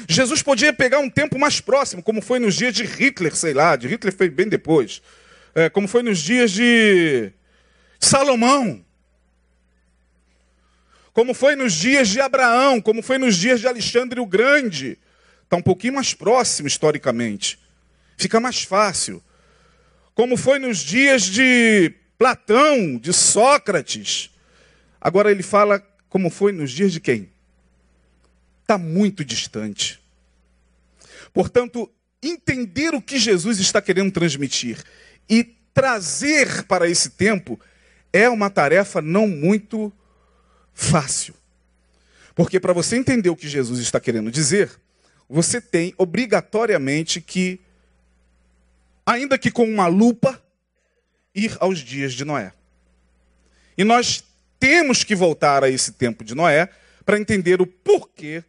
Jesus 0.07 0.41
podia 0.41 0.73
pegar 0.73 0.99
um 0.99 1.09
tempo 1.09 1.37
mais 1.37 1.59
próximo, 1.61 2.03
como 2.03 2.21
foi 2.21 2.39
nos 2.39 2.55
dias 2.55 2.73
de 2.73 2.83
Hitler, 2.83 3.35
sei 3.35 3.53
lá, 3.53 3.75
de 3.75 3.87
Hitler 3.87 4.13
foi 4.13 4.29
bem 4.29 4.47
depois. 4.47 5.01
É, 5.55 5.69
como 5.69 5.87
foi 5.87 6.03
nos 6.03 6.19
dias 6.19 6.51
de 6.51 7.31
Salomão. 7.99 8.83
Como 11.13 11.33
foi 11.33 11.55
nos 11.55 11.73
dias 11.73 12.07
de 12.07 12.21
Abraão, 12.21 12.79
como 12.79 13.01
foi 13.01 13.17
nos 13.17 13.35
dias 13.35 13.59
de 13.59 13.67
Alexandre 13.67 14.19
o 14.19 14.25
Grande. 14.25 14.97
Está 15.43 15.57
um 15.57 15.61
pouquinho 15.61 15.95
mais 15.95 16.13
próximo 16.13 16.67
historicamente. 16.67 17.59
Fica 18.19 18.37
mais 18.37 18.63
fácil. 18.63 19.23
Como 20.13 20.35
foi 20.35 20.59
nos 20.59 20.79
dias 20.79 21.23
de 21.23 21.93
Platão, 22.17 22.97
de 22.97 23.13
Sócrates. 23.13 24.29
Agora 24.99 25.31
ele 25.31 25.41
fala 25.41 25.81
como 26.09 26.29
foi 26.29 26.51
nos 26.51 26.69
dias 26.69 26.91
de 26.91 26.99
quem? 26.99 27.31
Está 28.61 28.77
muito 28.77 29.23
distante. 29.23 30.01
Portanto, 31.33 31.89
entender 32.21 32.93
o 32.93 33.01
que 33.01 33.17
Jesus 33.17 33.57
está 33.57 33.81
querendo 33.81 34.11
transmitir 34.11 34.83
e 35.29 35.55
trazer 35.73 36.63
para 36.63 36.89
esse 36.89 37.11
tempo 37.11 37.57
é 38.11 38.27
uma 38.27 38.49
tarefa 38.49 39.01
não 39.01 39.29
muito 39.29 39.93
fácil. 40.73 41.33
Porque 42.35 42.59
para 42.59 42.73
você 42.73 42.97
entender 42.97 43.29
o 43.29 43.35
que 43.35 43.47
Jesus 43.47 43.79
está 43.79 43.97
querendo 43.97 44.29
dizer, 44.29 44.69
você 45.29 45.61
tem 45.61 45.93
obrigatoriamente 45.97 47.21
que 47.21 47.61
ainda 49.09 49.39
que 49.39 49.49
com 49.49 49.63
uma 49.63 49.87
lupa, 49.87 50.39
ir 51.33 51.57
aos 51.59 51.79
dias 51.79 52.13
de 52.13 52.23
Noé. 52.23 52.53
E 53.75 53.83
nós 53.83 54.23
temos 54.59 55.03
que 55.03 55.15
voltar 55.15 55.63
a 55.63 55.69
esse 55.69 55.93
tempo 55.93 56.23
de 56.23 56.35
Noé 56.35 56.69
para 57.03 57.19
entender 57.19 57.59
o 57.59 57.65
porquê 57.65 58.43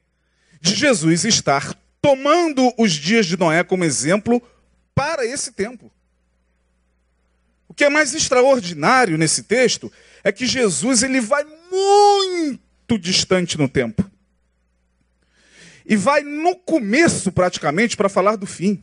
de 0.60 0.74
Jesus 0.74 1.24
estar 1.24 1.74
tomando 2.02 2.74
os 2.76 2.92
dias 2.92 3.24
de 3.24 3.38
Noé 3.38 3.64
como 3.64 3.84
exemplo 3.84 4.42
para 4.94 5.24
esse 5.24 5.52
tempo. 5.52 5.90
O 7.66 7.72
que 7.72 7.84
é 7.84 7.88
mais 7.88 8.14
extraordinário 8.14 9.16
nesse 9.16 9.44
texto 9.44 9.90
é 10.22 10.30
que 10.30 10.46
Jesus 10.46 11.02
ele 11.02 11.22
vai 11.22 11.44
muito 11.70 12.98
distante 12.98 13.56
no 13.56 13.68
tempo. 13.68 14.04
E 15.86 15.96
vai 15.96 16.20
no 16.20 16.54
começo 16.54 17.32
praticamente 17.32 17.96
para 17.96 18.10
falar 18.10 18.36
do 18.36 18.46
fim. 18.46 18.82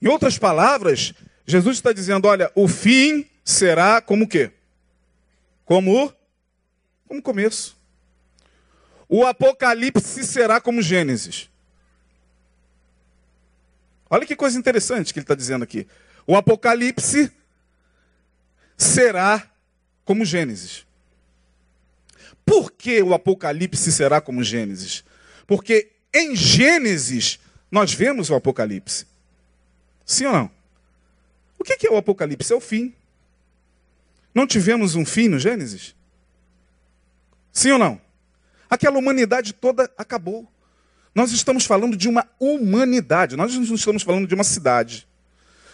Em 0.00 0.08
outras 0.08 0.38
palavras, 0.38 1.14
Jesus 1.46 1.76
está 1.76 1.92
dizendo: 1.92 2.26
olha, 2.28 2.50
o 2.54 2.68
fim 2.68 3.28
será 3.44 4.00
como 4.00 4.24
o 4.24 4.28
quê? 4.28 4.50
Como 5.64 6.12
como 7.06 7.22
começo. 7.22 7.76
O 9.08 9.24
Apocalipse 9.24 10.24
será 10.24 10.60
como 10.60 10.82
Gênesis. 10.82 11.48
Olha 14.10 14.26
que 14.26 14.36
coisa 14.36 14.58
interessante 14.58 15.12
que 15.12 15.18
ele 15.18 15.24
está 15.24 15.34
dizendo 15.34 15.62
aqui. 15.62 15.86
O 16.26 16.36
Apocalipse 16.36 17.30
será 18.76 19.48
como 20.04 20.24
Gênesis. 20.24 20.84
Por 22.44 22.70
que 22.70 23.02
o 23.02 23.14
Apocalipse 23.14 23.90
será 23.90 24.20
como 24.20 24.42
Gênesis? 24.42 25.04
Porque 25.46 25.92
em 26.12 26.34
Gênesis 26.34 27.38
nós 27.70 27.92
vemos 27.92 28.30
o 28.30 28.34
Apocalipse. 28.34 29.06
Sim 30.06 30.26
ou 30.26 30.32
não? 30.32 30.50
O 31.58 31.64
que 31.64 31.86
é 31.86 31.90
o 31.90 31.96
Apocalipse? 31.96 32.52
É 32.52 32.56
o 32.56 32.60
fim. 32.60 32.94
Não 34.32 34.46
tivemos 34.46 34.94
um 34.94 35.04
fim 35.04 35.28
no 35.28 35.38
Gênesis? 35.38 35.96
Sim 37.52 37.72
ou 37.72 37.78
não? 37.78 38.00
Aquela 38.70 38.98
humanidade 38.98 39.52
toda 39.52 39.90
acabou. 39.98 40.48
Nós 41.14 41.32
estamos 41.32 41.64
falando 41.64 41.96
de 41.96 42.08
uma 42.08 42.28
humanidade, 42.38 43.36
nós 43.36 43.54
não 43.54 43.74
estamos 43.74 44.02
falando 44.02 44.28
de 44.28 44.34
uma 44.34 44.44
cidade. 44.44 45.08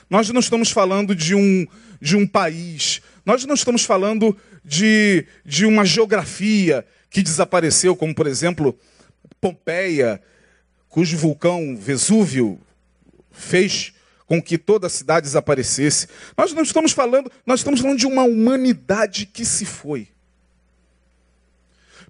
Nós 0.08 0.28
não 0.30 0.40
estamos 0.40 0.70
falando 0.70 1.14
de 1.14 1.34
um, 1.34 1.66
de 2.00 2.16
um 2.16 2.26
país. 2.26 3.02
Nós 3.26 3.44
não 3.44 3.54
estamos 3.54 3.84
falando 3.84 4.36
de, 4.64 5.26
de 5.44 5.66
uma 5.66 5.84
geografia 5.84 6.86
que 7.10 7.22
desapareceu, 7.22 7.96
como 7.96 8.14
por 8.14 8.26
exemplo 8.26 8.78
Pompeia, 9.40 10.22
cujo 10.88 11.16
vulcão 11.16 11.76
Vesúvio 11.76 12.60
fez 13.32 13.92
com 14.32 14.40
que 14.40 14.56
toda 14.56 14.86
a 14.86 14.90
cidade 14.90 15.26
desaparecesse. 15.26 16.08
Nós 16.34 16.54
não 16.54 16.62
estamos 16.62 16.92
falando, 16.92 17.30
nós 17.44 17.60
estamos 17.60 17.80
falando 17.80 17.98
de 17.98 18.06
uma 18.06 18.22
humanidade 18.22 19.26
que 19.26 19.44
se 19.44 19.66
foi. 19.66 20.08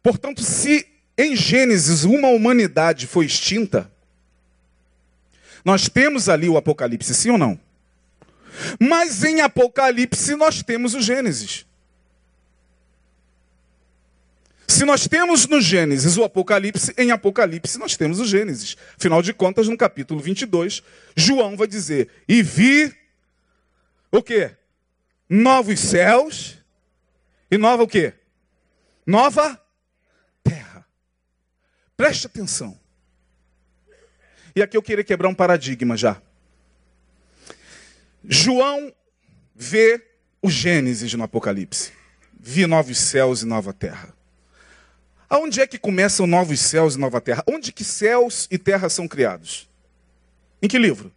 Portanto, 0.00 0.40
se 0.40 0.86
em 1.18 1.34
Gênesis 1.34 2.04
uma 2.04 2.28
humanidade 2.28 3.08
foi 3.08 3.26
extinta, 3.26 3.90
nós 5.64 5.88
temos 5.88 6.28
ali 6.28 6.48
o 6.48 6.56
Apocalipse, 6.56 7.12
sim 7.12 7.30
ou 7.30 7.38
não? 7.38 7.58
Mas 8.78 9.24
em 9.24 9.40
Apocalipse 9.40 10.36
nós 10.36 10.62
temos 10.62 10.94
o 10.94 11.00
Gênesis. 11.00 11.66
Se 14.72 14.86
nós 14.86 15.06
temos 15.06 15.46
no 15.46 15.60
Gênesis 15.60 16.16
o 16.16 16.24
Apocalipse, 16.24 16.94
em 16.96 17.10
Apocalipse 17.10 17.78
nós 17.78 17.94
temos 17.94 18.18
o 18.18 18.24
Gênesis. 18.24 18.74
Afinal 18.96 19.20
de 19.20 19.34
contas, 19.34 19.68
no 19.68 19.76
capítulo 19.76 20.18
22, 20.18 20.82
João 21.14 21.58
vai 21.58 21.66
dizer: 21.66 22.08
"E 22.26 22.42
vi 22.42 22.90
o 24.10 24.22
quê? 24.22 24.56
Novos 25.28 25.78
céus 25.78 26.56
e 27.50 27.58
nova 27.58 27.82
o 27.82 27.86
quê? 27.86 28.14
Nova 29.06 29.60
terra." 30.42 30.86
Preste 31.94 32.26
atenção. 32.26 32.80
E 34.56 34.62
aqui 34.62 34.74
eu 34.74 34.82
queria 34.82 35.04
quebrar 35.04 35.28
um 35.28 35.34
paradigma 35.34 35.98
já. 35.98 36.20
João 38.24 38.90
vê 39.54 40.02
o 40.40 40.50
Gênesis 40.50 41.12
no 41.12 41.24
Apocalipse. 41.24 41.92
Vi 42.40 42.66
novos 42.66 42.96
céus 42.96 43.42
e 43.42 43.46
nova 43.46 43.74
terra. 43.74 44.21
Aonde 45.32 45.62
é 45.62 45.66
que 45.66 45.78
começam 45.78 46.26
novos 46.26 46.60
céus 46.60 46.94
e 46.94 46.98
nova 46.98 47.18
terra? 47.18 47.42
Onde 47.46 47.72
que 47.72 47.82
céus 47.82 48.46
e 48.50 48.58
terra 48.58 48.90
são 48.90 49.08
criados? 49.08 49.66
Em 50.60 50.68
que 50.68 50.76
livro? 50.76 51.10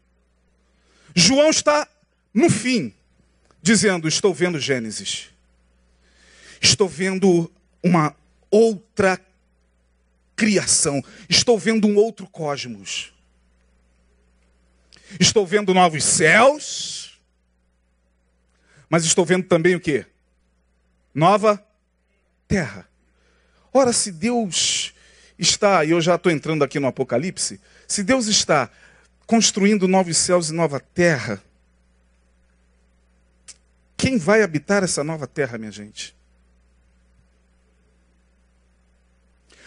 João 1.13 1.49
está 1.49 1.85
no 2.33 2.49
fim, 2.49 2.93
dizendo: 3.61 4.07
Estou 4.07 4.33
vendo 4.33 4.57
Gênesis. 4.57 5.31
Estou 6.61 6.87
vendo 6.87 7.51
uma 7.83 8.15
outra 8.49 9.19
criação. 10.33 11.03
Estou 11.27 11.59
vendo 11.59 11.85
um 11.85 11.97
outro 11.97 12.25
cosmos. 12.25 13.13
Estou 15.19 15.45
vendo 15.45 15.73
novos 15.73 16.05
céus. 16.05 17.19
Mas 18.89 19.03
estou 19.03 19.25
vendo 19.25 19.45
também 19.45 19.75
o 19.75 19.79
que? 19.81 20.05
Nova 21.13 21.61
terra. 22.47 22.94
Ora, 23.77 23.91
se 23.91 24.09
Deus 24.09 24.93
está, 25.37 25.83
e 25.83 25.91
eu 25.91 25.99
já 25.99 26.15
estou 26.15 26.31
entrando 26.31 26.63
aqui 26.63 26.79
no 26.79 26.87
Apocalipse, 26.87 27.59
se 27.85 28.03
Deus 28.03 28.27
está 28.27 28.71
construindo 29.27 29.85
novos 29.85 30.15
céus 30.15 30.49
e 30.49 30.53
nova 30.53 30.79
terra, 30.79 31.43
quem 33.97 34.17
vai 34.17 34.43
habitar 34.43 34.81
essa 34.81 35.03
nova 35.03 35.27
terra, 35.27 35.57
minha 35.57 35.73
gente? 35.73 36.15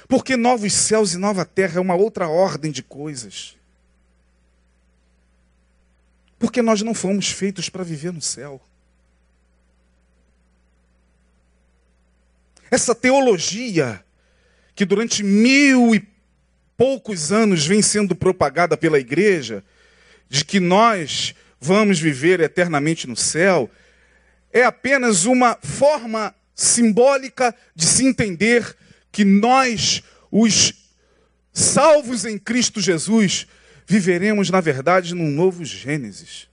Porque 0.09 0.39
novos 0.39 0.73
céus 0.73 1.13
e 1.13 1.19
nova 1.19 1.45
terra 1.45 1.77
é 1.77 1.81
uma 1.81 1.95
outra 1.95 2.29
ordem 2.29 2.73
de 2.73 2.83
coisas. 2.83 3.59
Porque 6.39 6.63
nós 6.63 6.81
não 6.81 6.95
fomos 6.95 7.29
feitos 7.29 7.69
para 7.69 7.85
viver 7.85 8.15
no 8.15 8.23
céu. 8.23 8.59
Essa 12.71 12.95
teologia 12.95 14.05
que 14.75 14.85
durante 14.85 15.23
mil 15.23 15.95
e 15.95 16.07
poucos 16.77 17.33
anos 17.33 17.67
vem 17.67 17.83
sendo 17.83 18.15
propagada 18.15 18.77
pela 18.77 18.99
igreja, 18.99 19.65
de 20.29 20.45
que 20.45 20.61
nós 20.61 21.35
vamos 21.61 21.99
viver 21.99 22.39
eternamente 22.39 23.07
no 23.07 23.17
céu, 23.17 23.69
é 24.53 24.63
apenas 24.63 25.25
uma 25.25 25.59
forma 25.61 26.35
simbólica 26.55 27.55
de 27.75 27.85
se 27.85 28.07
entender 28.07 28.77
que 29.11 29.25
nós, 29.25 30.03
os 30.31 30.73
salvos 31.53 32.25
em 32.25 32.39
Cristo 32.39 32.81
Jesus, 32.81 33.47
viveremos, 33.87 34.51
na 34.51 34.61
verdade, 34.61 35.15
num 35.15 35.31
novo 35.31 35.65
Gênesis. 35.65 36.49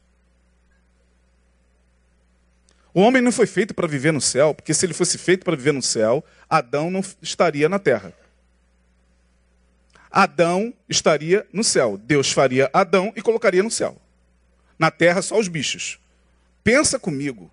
O 2.95 3.01
homem 3.01 3.21
não 3.21 3.29
foi 3.33 3.45
feito 3.45 3.73
para 3.73 3.89
viver 3.89 4.13
no 4.13 4.21
céu, 4.21 4.53
porque 4.53 4.73
se 4.73 4.85
ele 4.85 4.93
fosse 4.93 5.17
feito 5.17 5.43
para 5.43 5.57
viver 5.57 5.73
no 5.73 5.81
céu, 5.81 6.23
Adão 6.49 6.89
não 6.89 7.03
estaria 7.21 7.67
na 7.67 7.77
terra. 7.77 8.13
Adão 10.09 10.73
estaria 10.87 11.45
no 11.51 11.61
céu. 11.61 11.97
Deus 11.97 12.31
faria 12.31 12.69
Adão 12.71 13.11
e 13.13 13.21
colocaria 13.21 13.61
no 13.61 13.69
céu. 13.69 14.01
Na 14.79 14.89
terra, 14.89 15.21
só 15.21 15.37
os 15.37 15.49
bichos. 15.49 15.99
Pensa 16.63 16.97
comigo. 16.97 17.51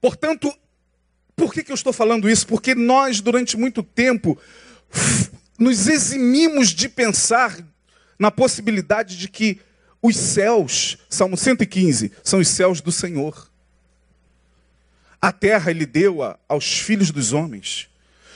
Portanto, 0.00 0.50
por 1.36 1.52
que, 1.52 1.62
que 1.62 1.70
eu 1.70 1.74
estou 1.74 1.92
falando 1.92 2.30
isso? 2.30 2.46
Porque 2.46 2.74
nós, 2.74 3.20
durante 3.20 3.58
muito 3.58 3.82
tempo, 3.82 4.40
nos 5.58 5.86
eximimos 5.86 6.70
de 6.70 6.88
pensar 6.88 7.58
na 8.18 8.30
possibilidade 8.30 9.18
de 9.18 9.28
que 9.28 9.60
os 10.02 10.16
céus, 10.16 10.98
Salmo 11.08 11.36
115, 11.36 12.12
são 12.22 12.38
os 12.38 12.48
céus 12.48 12.80
do 12.80 12.92
Senhor. 12.92 13.50
A 15.20 15.32
terra 15.32 15.70
ele 15.70 15.86
deu 15.86 16.18
aos 16.48 16.78
filhos 16.78 17.10
dos 17.10 17.32
homens. 17.32 17.88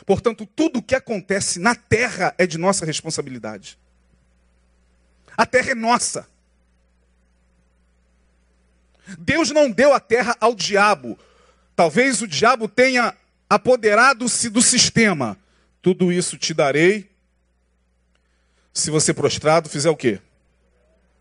Portanto, 0.07 0.46
tudo 0.46 0.79
o 0.79 0.83
que 0.83 0.94
acontece 0.94 1.59
na 1.59 1.75
terra 1.75 2.35
é 2.38 2.46
de 2.46 2.59
nossa 2.59 2.85
responsabilidade. 2.85 3.79
A 5.37 5.46
terra 5.46 5.70
é 5.70 5.75
nossa. 5.75 6.27
Deus 9.18 9.51
não 9.51 9.70
deu 9.70 9.92
a 9.92 10.01
terra 10.01 10.37
ao 10.40 10.55
diabo. 10.55 11.18
Talvez 11.77 12.23
o 12.23 12.27
diabo 12.27 12.68
tenha 12.68 13.14
apoderado-se 13.49 14.49
do 14.49 14.62
sistema. 14.62 15.38
Tudo 15.83 16.12
isso 16.12 16.37
te 16.37 16.53
darei 16.53 17.11
se 18.73 18.90
você 18.90 19.12
prostrado 19.12 19.68
fizer 19.68 19.90
o 19.90 19.96
quê? 19.96 20.20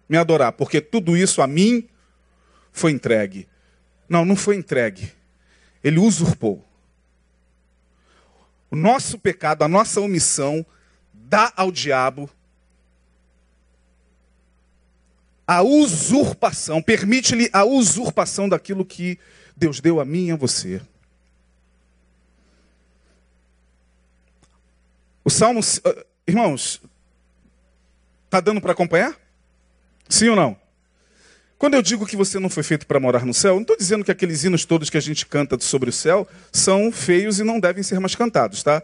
Me 0.10 0.18
adorar, 0.18 0.52
porque 0.52 0.82
tudo 0.82 1.16
isso 1.16 1.42
a 1.42 1.48
mim 1.48 1.88
foi 2.72 2.92
entregue. 2.92 3.48
Não, 4.10 4.26
não 4.26 4.36
foi 4.36 4.56
entregue. 4.56 5.12
Ele 5.84 6.00
usurpou. 6.00 6.66
O 8.72 8.76
nosso 8.76 9.18
pecado, 9.20 9.64
a 9.64 9.68
nossa 9.68 10.02
omissão, 10.02 10.66
dá 11.14 11.54
ao 11.56 11.72
diabo 11.72 12.30
a 15.50 15.64
usurpação, 15.64 16.80
permite-lhe 16.80 17.50
a 17.52 17.66
usurpação 17.66 18.48
daquilo 18.48 18.86
que 18.86 19.18
Deus 19.58 19.82
deu 19.82 20.00
a 20.00 20.06
mim 20.06 20.28
e 20.28 20.32
a 20.32 20.36
você. 20.36 20.80
O 25.24 25.30
Salmo, 25.32 25.60
eh, 25.60 26.06
irmãos, 26.28 26.80
está 28.26 28.40
dando 28.40 28.62
para 28.62 28.74
acompanhar? 28.74 29.20
Sim 30.10 30.30
ou 30.30 30.36
não? 30.36 30.58
Quando 31.60 31.76
eu 31.76 31.82
digo 31.84 32.06
que 32.08 32.16
você 32.16 32.40
não 32.40 32.50
foi 32.50 32.64
feito 32.64 32.88
para 32.88 33.00
morar 33.00 33.26
no 33.26 33.34
céu, 33.34 33.54
não 33.56 33.62
estou 33.62 33.78
dizendo 33.78 34.04
que 34.04 34.10
aqueles 34.10 34.44
hinos 34.44 34.66
todos 34.66 34.90
que 34.90 34.98
a 34.98 35.02
gente 35.02 35.26
canta 35.26 35.60
sobre 35.60 35.90
o 35.90 35.94
céu 35.94 36.28
são 36.52 36.92
feios 36.92 37.40
e 37.40 37.44
não 37.44 37.60
devem 37.60 37.84
ser 37.84 38.00
mais 38.00 38.16
cantados, 38.16 38.64
tá? 38.64 38.82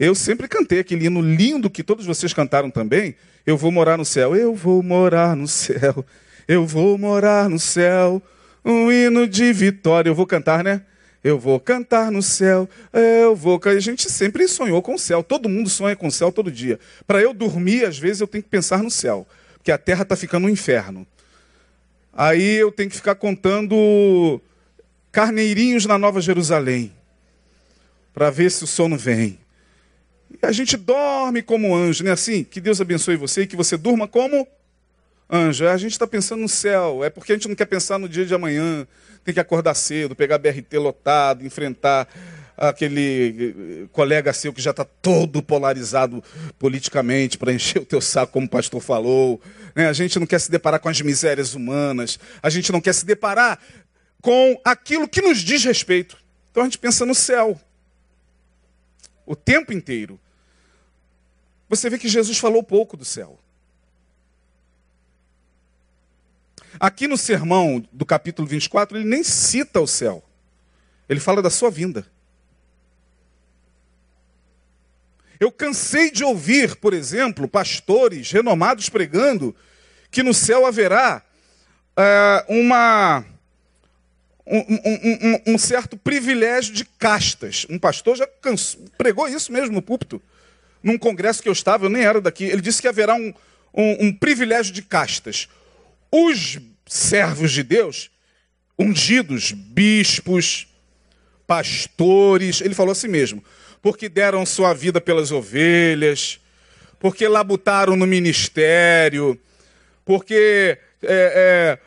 Eu 0.00 0.14
sempre 0.14 0.48
cantei 0.48 0.80
aquele 0.80 1.06
hino 1.06 1.20
lindo 1.20 1.70
que 1.70 1.84
todos 1.84 2.04
vocês 2.04 2.32
cantaram 2.32 2.70
também. 2.70 3.14
Eu 3.46 3.56
vou 3.56 3.70
morar 3.70 3.96
no 3.96 4.04
céu, 4.04 4.34
eu 4.34 4.52
vou 4.54 4.82
morar 4.82 5.36
no 5.36 5.46
céu, 5.46 6.04
eu 6.48 6.66
vou 6.66 6.98
morar 6.98 7.48
no 7.48 7.58
céu. 7.58 8.20
Um 8.64 8.90
hino 8.90 9.28
de 9.28 9.52
vitória. 9.52 10.08
Eu 10.08 10.14
vou 10.14 10.26
cantar, 10.26 10.64
né? 10.64 10.82
Eu 11.22 11.38
vou 11.38 11.60
cantar 11.60 12.10
no 12.10 12.22
céu, 12.22 12.68
eu 12.92 13.36
vou. 13.36 13.60
A 13.64 13.78
gente 13.78 14.10
sempre 14.10 14.48
sonhou 14.48 14.82
com 14.82 14.94
o 14.94 14.98
céu. 14.98 15.22
Todo 15.22 15.48
mundo 15.48 15.70
sonha 15.70 15.94
com 15.94 16.08
o 16.08 16.12
céu 16.12 16.32
todo 16.32 16.50
dia. 16.50 16.80
Para 17.06 17.20
eu 17.20 17.32
dormir, 17.32 17.84
às 17.84 17.98
vezes 17.98 18.20
eu 18.20 18.26
tenho 18.26 18.42
que 18.42 18.50
pensar 18.50 18.82
no 18.82 18.90
céu 18.90 19.26
que 19.64 19.72
a 19.72 19.78
terra 19.78 20.02
está 20.02 20.14
ficando 20.14 20.46
um 20.46 20.50
inferno. 20.50 21.06
Aí 22.12 22.56
eu 22.56 22.70
tenho 22.70 22.90
que 22.90 22.96
ficar 22.96 23.14
contando 23.16 24.40
carneirinhos 25.10 25.86
na 25.86 25.98
Nova 25.98 26.20
Jerusalém, 26.20 26.92
para 28.12 28.30
ver 28.30 28.50
se 28.50 28.62
o 28.62 28.66
sono 28.66 28.96
vem. 28.96 29.38
E 30.30 30.46
a 30.46 30.52
gente 30.52 30.76
dorme 30.76 31.42
como 31.42 31.74
anjo, 31.74 32.04
não 32.04 32.10
é 32.10 32.14
assim? 32.14 32.44
Que 32.44 32.60
Deus 32.60 32.80
abençoe 32.80 33.16
você 33.16 33.42
e 33.42 33.46
que 33.46 33.56
você 33.56 33.76
durma 33.76 34.06
como 34.06 34.46
anjo? 35.30 35.66
A 35.66 35.76
gente 35.76 35.92
está 35.92 36.06
pensando 36.06 36.40
no 36.40 36.48
céu. 36.48 37.02
É 37.02 37.10
porque 37.10 37.32
a 37.32 37.34
gente 37.34 37.48
não 37.48 37.54
quer 37.54 37.66
pensar 37.66 37.98
no 37.98 38.08
dia 38.08 38.26
de 38.26 38.34
amanhã. 38.34 38.86
Tem 39.24 39.32
que 39.32 39.40
acordar 39.40 39.74
cedo, 39.74 40.14
pegar 40.14 40.38
BRT 40.38 40.76
lotado, 40.78 41.44
enfrentar 41.46 42.08
aquele 42.56 43.88
colega 43.92 44.32
seu 44.32 44.52
que 44.52 44.62
já 44.62 44.70
está 44.70 44.84
todo 44.84 45.42
polarizado 45.42 46.22
politicamente 46.58 47.36
para 47.36 47.52
encher 47.52 47.82
o 47.82 47.86
teu 47.86 48.00
saco, 48.00 48.32
como 48.32 48.46
o 48.46 48.50
pastor 48.50 48.80
falou. 48.80 49.40
Né? 49.74 49.88
A 49.88 49.92
gente 49.92 50.18
não 50.18 50.26
quer 50.26 50.40
se 50.40 50.50
deparar 50.50 50.80
com 50.80 50.88
as 50.88 51.00
misérias 51.00 51.54
humanas. 51.54 52.18
A 52.42 52.50
gente 52.50 52.70
não 52.70 52.80
quer 52.80 52.92
se 52.92 53.04
deparar 53.04 53.58
com 54.20 54.60
aquilo 54.64 55.08
que 55.08 55.20
nos 55.20 55.38
diz 55.38 55.64
respeito. 55.64 56.16
Então 56.50 56.62
a 56.62 56.66
gente 56.66 56.78
pensa 56.78 57.04
no 57.04 57.14
céu. 57.14 57.60
O 59.26 59.34
tempo 59.34 59.72
inteiro. 59.72 60.20
Você 61.68 61.90
vê 61.90 61.98
que 61.98 62.08
Jesus 62.08 62.38
falou 62.38 62.62
pouco 62.62 62.96
do 62.96 63.04
céu. 63.04 63.38
Aqui 66.78 67.06
no 67.06 67.16
sermão 67.16 67.84
do 67.92 68.04
capítulo 68.04 68.46
24, 68.46 68.98
ele 68.98 69.08
nem 69.08 69.22
cita 69.22 69.80
o 69.80 69.86
céu. 69.86 70.24
Ele 71.08 71.20
fala 71.20 71.42
da 71.42 71.50
sua 71.50 71.70
vinda. 71.70 72.06
Eu 75.44 75.52
cansei 75.52 76.10
de 76.10 76.24
ouvir, 76.24 76.74
por 76.76 76.94
exemplo, 76.94 77.46
pastores 77.46 78.32
renomados 78.32 78.88
pregando 78.88 79.54
que 80.10 80.22
no 80.22 80.32
céu 80.32 80.64
haverá 80.64 81.22
é, 81.94 82.46
uma, 82.48 83.22
um, 84.46 84.58
um, 84.58 84.78
um, 84.86 85.52
um, 85.52 85.58
certo 85.58 85.98
privilégio 85.98 86.72
de 86.72 86.86
castas. 86.86 87.66
Um 87.68 87.78
pastor 87.78 88.16
já 88.16 88.26
pregou 88.96 89.28
isso 89.28 89.52
mesmo 89.52 89.74
no 89.74 89.82
púlpito. 89.82 90.22
Num 90.82 90.96
congresso 90.96 91.42
que 91.42 91.48
eu 91.50 91.52
estava, 91.52 91.84
eu 91.84 91.90
nem 91.90 92.04
era 92.04 92.22
daqui. 92.22 92.44
Ele 92.44 92.62
disse 92.62 92.80
que 92.80 92.88
haverá 92.88 93.14
um 93.74 94.12
privilégio 94.14 94.72
de 94.72 94.80
castas. 94.80 95.46
Os 96.10 96.58
servos 96.86 97.52
de 97.52 97.62
Deus, 97.62 98.10
ungidos, 98.78 99.52
bispos, 99.52 100.66
pastores, 101.46 102.62
ele 102.62 102.74
falou 102.74 102.92
assim 102.92 103.08
mesmo 103.08 103.44
porque 103.84 104.08
deram 104.08 104.46
sua 104.46 104.72
vida 104.72 104.98
pelas 104.98 105.30
ovelhas, 105.30 106.40
porque 106.98 107.28
labutaram 107.28 107.94
no 107.94 108.06
ministério, 108.06 109.38
porque 110.06 110.78
é, 111.02 111.76
é, 111.76 111.78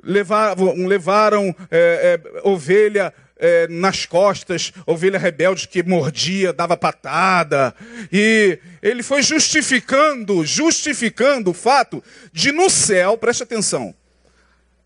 levaram, 0.00 0.86
levaram 0.86 1.52
é, 1.68 2.20
é 2.24 2.40
ovelha 2.44 3.12
é, 3.36 3.66
nas 3.66 4.06
costas, 4.06 4.72
ovelha 4.86 5.18
rebelde 5.18 5.66
que 5.66 5.82
mordia, 5.82 6.52
dava 6.52 6.76
patada. 6.76 7.74
E 8.12 8.60
ele 8.80 9.02
foi 9.02 9.20
justificando, 9.20 10.46
justificando 10.46 11.50
o 11.50 11.54
fato 11.54 12.00
de 12.32 12.52
no 12.52 12.70
céu, 12.70 13.18
preste 13.18 13.42
atenção. 13.42 13.92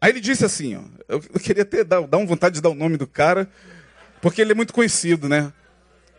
Aí 0.01 0.13
ele 0.13 0.21
disse 0.21 0.47
assim, 0.47 0.77
ó, 0.77 0.81
eu, 1.11 1.21
queria 1.41 1.67
ter 1.67 1.85
dar, 1.85 2.01
dar 2.07 2.25
vontade 2.25 2.55
de 2.55 2.63
dar 2.63 2.71
o 2.71 2.75
nome 2.75 2.97
do 2.97 3.07
cara, 3.07 3.47
porque 4.23 4.41
ele 4.41 4.53
é 4.53 4.55
muito 4.55 4.73
conhecido, 4.73 5.29
né? 5.29 5.53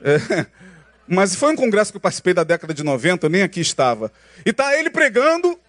É, 0.01 0.45
mas 1.07 1.35
foi 1.35 1.53
um 1.53 1.55
congresso 1.55 1.91
que 1.91 1.97
eu 1.97 2.01
participei 2.01 2.33
da 2.33 2.43
década 2.43 2.73
de 2.73 2.83
90, 2.83 3.25
eu 3.25 3.29
nem 3.29 3.41
aqui 3.43 3.59
estava. 3.59 4.11
E 4.45 4.49
está 4.49 4.77
ele 4.77 4.89
pregando 4.89 5.59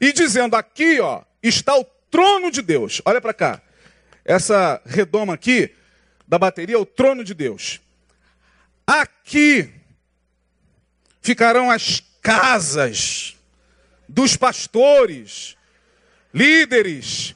e 0.00 0.12
dizendo: 0.12 0.56
aqui, 0.56 1.00
ó, 1.00 1.22
está 1.42 1.76
o 1.78 1.84
trono 2.10 2.50
de 2.50 2.62
Deus. 2.62 3.02
Olha 3.04 3.20
para 3.20 3.34
cá. 3.34 3.60
Essa 4.24 4.80
redoma 4.86 5.34
aqui 5.34 5.74
da 6.26 6.38
bateria 6.38 6.76
é 6.76 6.78
o 6.78 6.86
trono 6.86 7.22
de 7.22 7.34
Deus. 7.34 7.80
Aqui 8.86 9.70
ficarão 11.20 11.70
as 11.70 12.02
casas 12.22 13.36
dos 14.08 14.36
pastores, 14.36 15.56
líderes, 16.32 17.34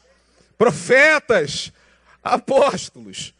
profetas, 0.56 1.72
apóstolos. 2.22 3.34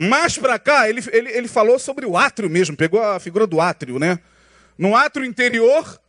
Mais 0.00 0.38
para 0.38 0.58
cá, 0.58 0.88
ele, 0.88 1.02
ele, 1.12 1.30
ele 1.30 1.48
falou 1.48 1.78
sobre 1.78 2.06
o 2.06 2.16
átrio 2.16 2.48
mesmo, 2.48 2.76
pegou 2.76 3.02
a 3.02 3.18
figura 3.18 3.46
do 3.46 3.60
átrio, 3.60 3.98
né? 3.98 4.18
No 4.76 4.94
átrio 4.94 5.24
interior, 5.24 6.00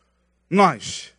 nós. 0.48 1.12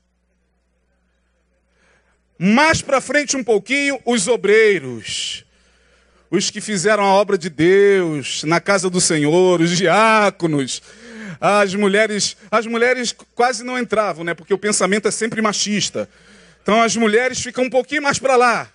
Mais 2.40 2.82
para 2.82 3.02
frente 3.02 3.36
um 3.36 3.44
pouquinho, 3.44 4.00
os 4.06 4.28
obreiros. 4.28 5.46
Os 6.30 6.50
que 6.50 6.62
fizeram 6.62 7.04
a 7.04 7.14
obra 7.14 7.38
de 7.38 7.50
Deus 7.50 8.44
na 8.46 8.62
casa 8.62 8.90
do 8.90 9.02
Senhor, 9.02 9.60
os 9.60 9.78
diáconos. 9.78 10.82
As 11.42 11.76
mulheres, 11.76 12.38
as 12.50 12.66
mulheres 12.66 13.14
quase 13.36 13.64
não 13.64 13.78
entravam, 13.78 14.24
né? 14.24 14.34
Porque 14.34 14.54
o 14.54 14.58
pensamento 14.58 15.08
é 15.08 15.12
sempre 15.12 15.42
machista. 15.42 16.08
Então 16.64 16.82
as 16.82 16.96
mulheres 16.96 17.42
ficam 17.42 17.66
um 17.66 17.70
pouquinho 17.70 18.04
mais 18.04 18.18
para 18.18 18.36
lá. 18.36 18.72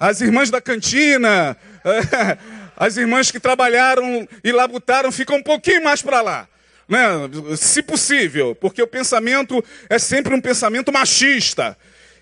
As 0.00 0.20
irmãs 0.20 0.50
da 0.50 0.60
cantina, 0.60 1.56
as 2.78 2.96
irmãs 2.96 3.32
que 3.32 3.40
trabalharam 3.40 4.26
e 4.44 4.52
labutaram 4.52 5.10
ficam 5.10 5.38
um 5.38 5.42
pouquinho 5.42 5.82
mais 5.82 6.00
para 6.00 6.20
lá. 6.20 6.48
Né? 6.88 7.00
Se 7.56 7.82
possível, 7.82 8.54
porque 8.54 8.80
o 8.80 8.86
pensamento 8.86 9.62
é 9.90 9.98
sempre 9.98 10.32
um 10.32 10.40
pensamento 10.40 10.92
machista. 10.92 11.76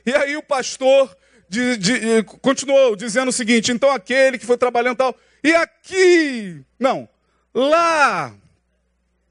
E 0.05 0.15
aí 0.15 0.35
o 0.35 0.43
pastor 0.43 1.15
de, 1.47 1.77
de, 1.77 2.23
continuou 2.41 2.97
dizendo 2.97 3.29
o 3.29 3.33
seguinte: 3.33 3.71
então 3.71 3.91
aquele 3.91 4.39
que 4.39 4.47
foi 4.47 4.57
trabalhando 4.57 4.97
tal, 4.97 5.15
e 5.45 5.55
aqui, 5.55 6.65
não, 6.81 7.07
lá 7.55 8.35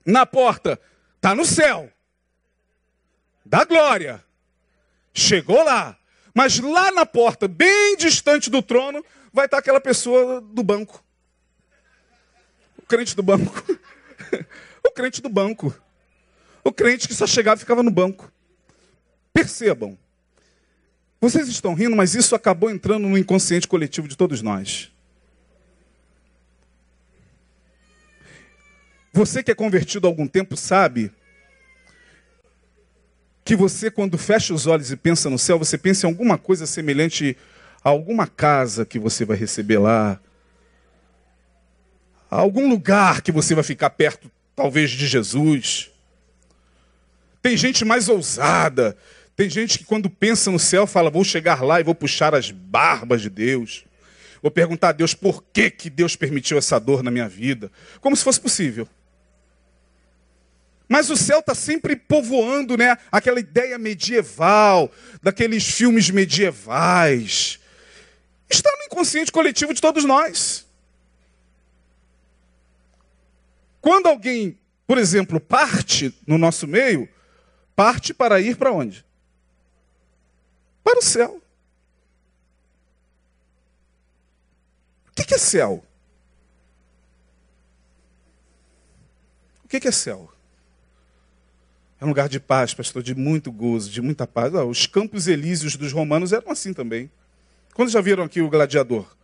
na 0.06 0.28
porta, 0.28 0.80
está 1.16 1.34
no 1.34 1.44
céu, 1.44 1.92
da 3.44 3.66
glória, 3.66 4.24
chegou 5.12 5.64
lá, 5.64 5.98
mas 6.36 6.60
lá 6.60 6.92
na 6.92 7.06
porta, 7.06 7.48
bem 7.48 7.98
distante 7.98 8.48
do 8.48 8.62
trono, 8.62 9.04
vai 9.34 9.46
estar 9.46 9.58
aquela 9.58 9.82
pessoa 9.82 10.40
do 10.40 10.62
banco 10.62 11.05
crente 12.86 13.16
do 13.16 13.24
banco. 13.24 13.64
o 14.86 14.92
crente 14.92 15.22
do 15.22 15.30
banco. 15.30 15.76
O 16.64 16.72
crente 16.72 17.08
que 17.08 17.14
só 17.14 17.28
chegava 17.28 17.58
e 17.58 17.60
ficava 17.60 17.84
no 17.84 17.92
banco. 17.92 18.32
Percebam. 19.34 19.98
Vocês 21.20 21.48
estão 21.48 21.74
rindo, 21.74 21.96
mas 21.96 22.16
isso 22.16 22.36
acabou 22.36 22.70
entrando 22.70 23.08
no 23.08 23.18
inconsciente 23.18 23.68
coletivo 23.68 24.08
de 24.08 24.16
todos 24.16 24.42
nós. 24.42 24.92
Você 29.14 29.42
que 29.42 29.50
é 29.50 29.56
convertido 29.56 30.08
há 30.08 30.10
algum 30.10 30.28
tempo 30.28 30.58
sabe 30.58 31.12
que 33.46 33.56
você, 33.56 33.90
quando 33.90 34.18
fecha 34.18 34.54
os 34.54 34.68
olhos 34.68 34.92
e 34.92 34.98
pensa 34.98 35.30
no 35.30 35.40
céu, 35.40 35.58
você 35.58 35.78
pensa 35.78 36.06
em 36.06 36.10
alguma 36.10 36.38
coisa 36.38 36.66
semelhante 36.66 37.38
a 37.84 37.90
alguma 37.90 38.28
casa 38.28 38.86
que 38.86 38.98
você 39.00 39.24
vai 39.24 39.38
receber 39.38 39.78
lá, 39.78 40.20
algum 42.30 42.70
lugar 42.70 43.22
que 43.22 43.32
você 43.32 43.54
vai 43.54 43.64
ficar 43.64 43.90
perto, 43.92 44.32
talvez, 44.56 44.92
de 44.92 45.08
Jesus. 45.08 45.92
Tem 47.42 47.56
gente 47.56 47.86
mais 47.86 48.10
ousada. 48.10 48.98
Tem 49.36 49.50
gente 49.50 49.78
que, 49.80 49.86
quando 49.86 50.10
pensa 50.10 50.50
no 50.50 50.60
céu, 50.60 50.88
fala: 50.88 51.10
Vou 51.10 51.24
chegar 51.24 51.62
lá 51.64 51.80
e 51.80 51.84
vou 51.84 51.94
puxar 51.94 52.34
as 52.34 52.52
barbas 52.52 53.22
de 53.22 53.30
Deus. 53.30 53.86
Vou 54.42 54.52
perguntar 54.52 54.90
a 54.90 54.92
Deus 54.92 55.14
por 55.14 55.44
que, 55.52 55.70
que 55.70 55.90
Deus 55.90 56.16
permitiu 56.16 56.58
essa 56.58 56.80
dor 56.80 57.02
na 57.02 57.12
minha 57.12 57.28
vida. 57.28 57.72
Como 58.00 58.16
se 58.16 58.24
fosse 58.24 58.40
possível. 58.40 58.88
Mas 60.88 61.10
o 61.10 61.18
céu 61.18 61.40
está 61.40 61.56
sempre 61.56 61.96
povoando, 61.96 62.78
né? 62.78 62.98
Aquela 63.12 63.40
ideia 63.40 63.78
medieval, 63.78 64.92
daqueles 65.22 65.68
filmes 65.68 66.10
medievais. 66.10 67.60
Está 68.50 68.70
no 68.78 68.86
inconsciente 68.86 69.32
coletivo 69.32 69.74
de 69.74 69.82
todos 69.82 70.06
nós. 70.06 70.65
Quando 73.86 74.08
alguém, 74.08 74.58
por 74.88 74.98
exemplo, 74.98 75.40
parte 75.40 76.12
no 76.26 76.40
nosso 76.40 76.66
meio, 76.66 77.08
parte 77.76 78.16
para 78.16 78.42
ir 78.42 78.58
para 78.58 78.72
onde? 78.72 79.06
Para 80.84 80.98
o 80.98 81.04
céu. 81.04 81.40
O 85.08 85.14
que 85.14 85.36
é 85.36 85.38
céu? 85.38 85.86
O 89.64 89.68
que 89.68 89.88
é 89.88 89.92
céu? 89.92 90.34
É 92.02 92.06
um 92.06 92.08
lugar 92.08 92.28
de 92.28 92.40
paz, 92.40 92.74
pastor, 92.74 93.04
de 93.04 93.14
muito 93.14 93.52
gozo, 93.52 93.92
de 93.92 94.02
muita 94.02 94.26
paz. 94.26 94.52
os 94.52 94.88
campos 94.88 95.28
elíseos 95.28 95.76
dos 95.76 95.92
romanos 95.92 96.34
eram 96.34 96.50
assim 96.50 96.74
também. 96.74 97.12
Quando 97.76 97.92
já 97.92 98.02
viram 98.02 98.24
aqui 98.24 98.42
o 98.42 98.50
Gladiador? 98.50 99.16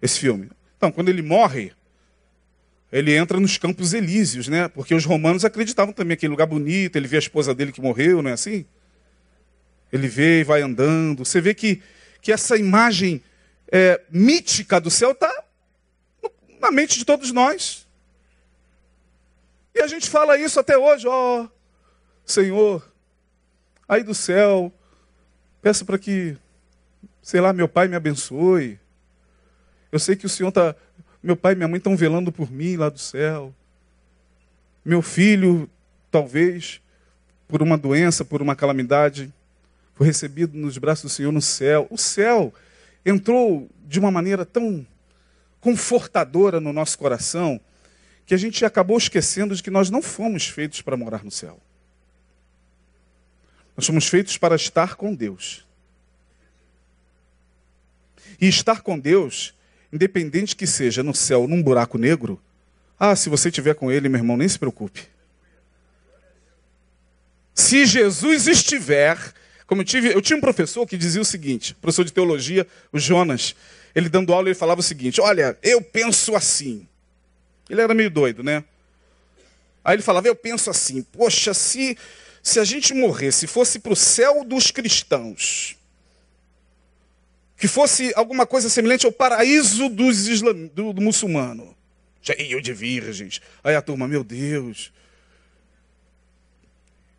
Esse 0.00 0.20
filme. 0.20 0.48
Então, 0.76 0.92
quando 0.92 1.08
ele 1.08 1.22
morre, 1.22 1.72
ele 2.92 3.14
entra 3.14 3.38
nos 3.38 3.56
campos 3.56 3.92
elíseos, 3.92 4.48
né? 4.48 4.68
Porque 4.68 4.94
os 4.94 5.04
romanos 5.04 5.44
acreditavam 5.44 5.92
também 5.92 6.14
aquele 6.14 6.30
lugar 6.30 6.46
bonito, 6.46 6.96
ele 6.96 7.06
vê 7.06 7.16
a 7.16 7.20
esposa 7.20 7.54
dele 7.54 7.72
que 7.72 7.80
morreu, 7.80 8.22
não 8.22 8.30
é 8.30 8.34
assim? 8.34 8.64
Ele 9.92 10.08
vê 10.08 10.40
e 10.40 10.44
vai 10.44 10.62
andando. 10.62 11.24
Você 11.24 11.40
vê 11.40 11.54
que, 11.54 11.82
que 12.20 12.32
essa 12.32 12.56
imagem 12.56 13.22
é, 13.70 14.00
mítica 14.10 14.80
do 14.80 14.90
céu 14.90 15.12
está 15.12 15.32
na 16.60 16.70
mente 16.70 16.98
de 16.98 17.04
todos 17.04 17.32
nós. 17.32 17.86
E 19.74 19.80
a 19.80 19.86
gente 19.86 20.10
fala 20.10 20.36
isso 20.36 20.58
até 20.58 20.76
hoje, 20.76 21.06
ó, 21.06 21.46
Senhor, 22.26 22.84
aí 23.88 24.02
do 24.02 24.14
céu, 24.14 24.72
Peço 25.62 25.84
para 25.84 25.98
que, 25.98 26.36
sei 27.22 27.40
lá, 27.40 27.52
meu 27.52 27.68
pai 27.68 27.86
me 27.86 27.94
abençoe. 27.94 28.78
Eu 29.92 29.98
sei 29.98 30.16
que 30.16 30.24
o 30.24 30.28
Senhor 30.28 30.48
está. 30.48 30.74
Meu 31.22 31.36
pai 31.36 31.52
e 31.52 31.56
minha 31.56 31.68
mãe 31.68 31.78
estão 31.78 31.96
velando 31.96 32.32
por 32.32 32.50
mim 32.50 32.76
lá 32.76 32.88
do 32.88 32.98
céu. 32.98 33.54
Meu 34.84 35.02
filho, 35.02 35.68
talvez, 36.10 36.80
por 37.46 37.62
uma 37.62 37.76
doença, 37.76 38.24
por 38.24 38.40
uma 38.40 38.56
calamidade, 38.56 39.32
foi 39.94 40.06
recebido 40.06 40.56
nos 40.56 40.78
braços 40.78 41.04
do 41.04 41.14
Senhor 41.14 41.30
no 41.30 41.42
céu. 41.42 41.86
O 41.90 41.98
céu 41.98 42.54
entrou 43.04 43.68
de 43.86 43.98
uma 43.98 44.10
maneira 44.10 44.46
tão 44.46 44.86
confortadora 45.60 46.58
no 46.58 46.72
nosso 46.72 46.98
coração 46.98 47.60
que 48.24 48.32
a 48.32 48.38
gente 48.38 48.64
acabou 48.64 48.96
esquecendo 48.96 49.54
de 49.54 49.62
que 49.62 49.70
nós 49.70 49.90
não 49.90 50.00
fomos 50.00 50.46
feitos 50.46 50.80
para 50.80 50.96
morar 50.96 51.22
no 51.24 51.30
céu. 51.30 51.60
Nós 53.76 53.86
fomos 53.86 54.06
feitos 54.06 54.38
para 54.38 54.54
estar 54.54 54.94
com 54.94 55.14
Deus. 55.14 55.66
E 58.40 58.46
estar 58.46 58.82
com 58.82 58.98
Deus, 58.98 59.52
independente 59.92 60.54
que 60.54 60.66
seja 60.66 61.02
no 61.02 61.14
céu, 61.14 61.46
num 61.48 61.62
buraco 61.62 61.98
negro, 61.98 62.40
ah, 62.98 63.16
se 63.16 63.28
você 63.28 63.48
estiver 63.48 63.74
com 63.74 63.90
Ele, 63.90 64.08
meu 64.08 64.18
irmão, 64.18 64.36
nem 64.36 64.48
se 64.48 64.58
preocupe. 64.58 65.02
Se 67.54 67.86
Jesus 67.86 68.46
estiver, 68.46 69.18
como 69.66 69.80
eu 69.80 69.84
tive, 69.84 70.08
eu 70.12 70.20
tinha 70.20 70.36
um 70.36 70.40
professor 70.40 70.86
que 70.86 70.96
dizia 70.96 71.20
o 71.20 71.24
seguinte, 71.24 71.74
professor 71.74 72.04
de 72.04 72.12
teologia, 72.12 72.66
o 72.92 72.98
Jonas, 72.98 73.54
ele 73.94 74.08
dando 74.08 74.32
aula, 74.32 74.48
ele 74.48 74.54
falava 74.54 74.80
o 74.80 74.82
seguinte: 74.82 75.20
Olha, 75.20 75.58
eu 75.62 75.80
penso 75.82 76.36
assim. 76.36 76.86
Ele 77.68 77.80
era 77.80 77.94
meio 77.94 78.10
doido, 78.10 78.42
né? 78.42 78.64
Aí 79.84 79.94
ele 79.94 80.02
falava: 80.02 80.28
Eu 80.28 80.36
penso 80.36 80.70
assim, 80.70 81.02
poxa, 81.02 81.54
se, 81.54 81.96
se 82.42 82.60
a 82.60 82.64
gente 82.64 82.94
morresse, 82.94 83.46
fosse 83.46 83.78
para 83.78 83.92
o 83.92 83.96
céu 83.96 84.44
dos 84.44 84.70
cristãos, 84.70 85.76
que 87.60 87.68
fosse 87.68 88.10
alguma 88.16 88.46
coisa 88.46 88.70
semelhante 88.70 89.04
ao 89.04 89.12
paraíso 89.12 89.90
dos 89.90 90.26
islam, 90.26 90.68
do, 90.68 90.94
do 90.94 91.02
muçulmano, 91.02 91.76
cheio 92.22 92.62
de 92.62 92.72
virgens. 92.72 93.42
Aí 93.62 93.76
a 93.76 93.82
turma, 93.82 94.08
meu 94.08 94.24
Deus. 94.24 94.90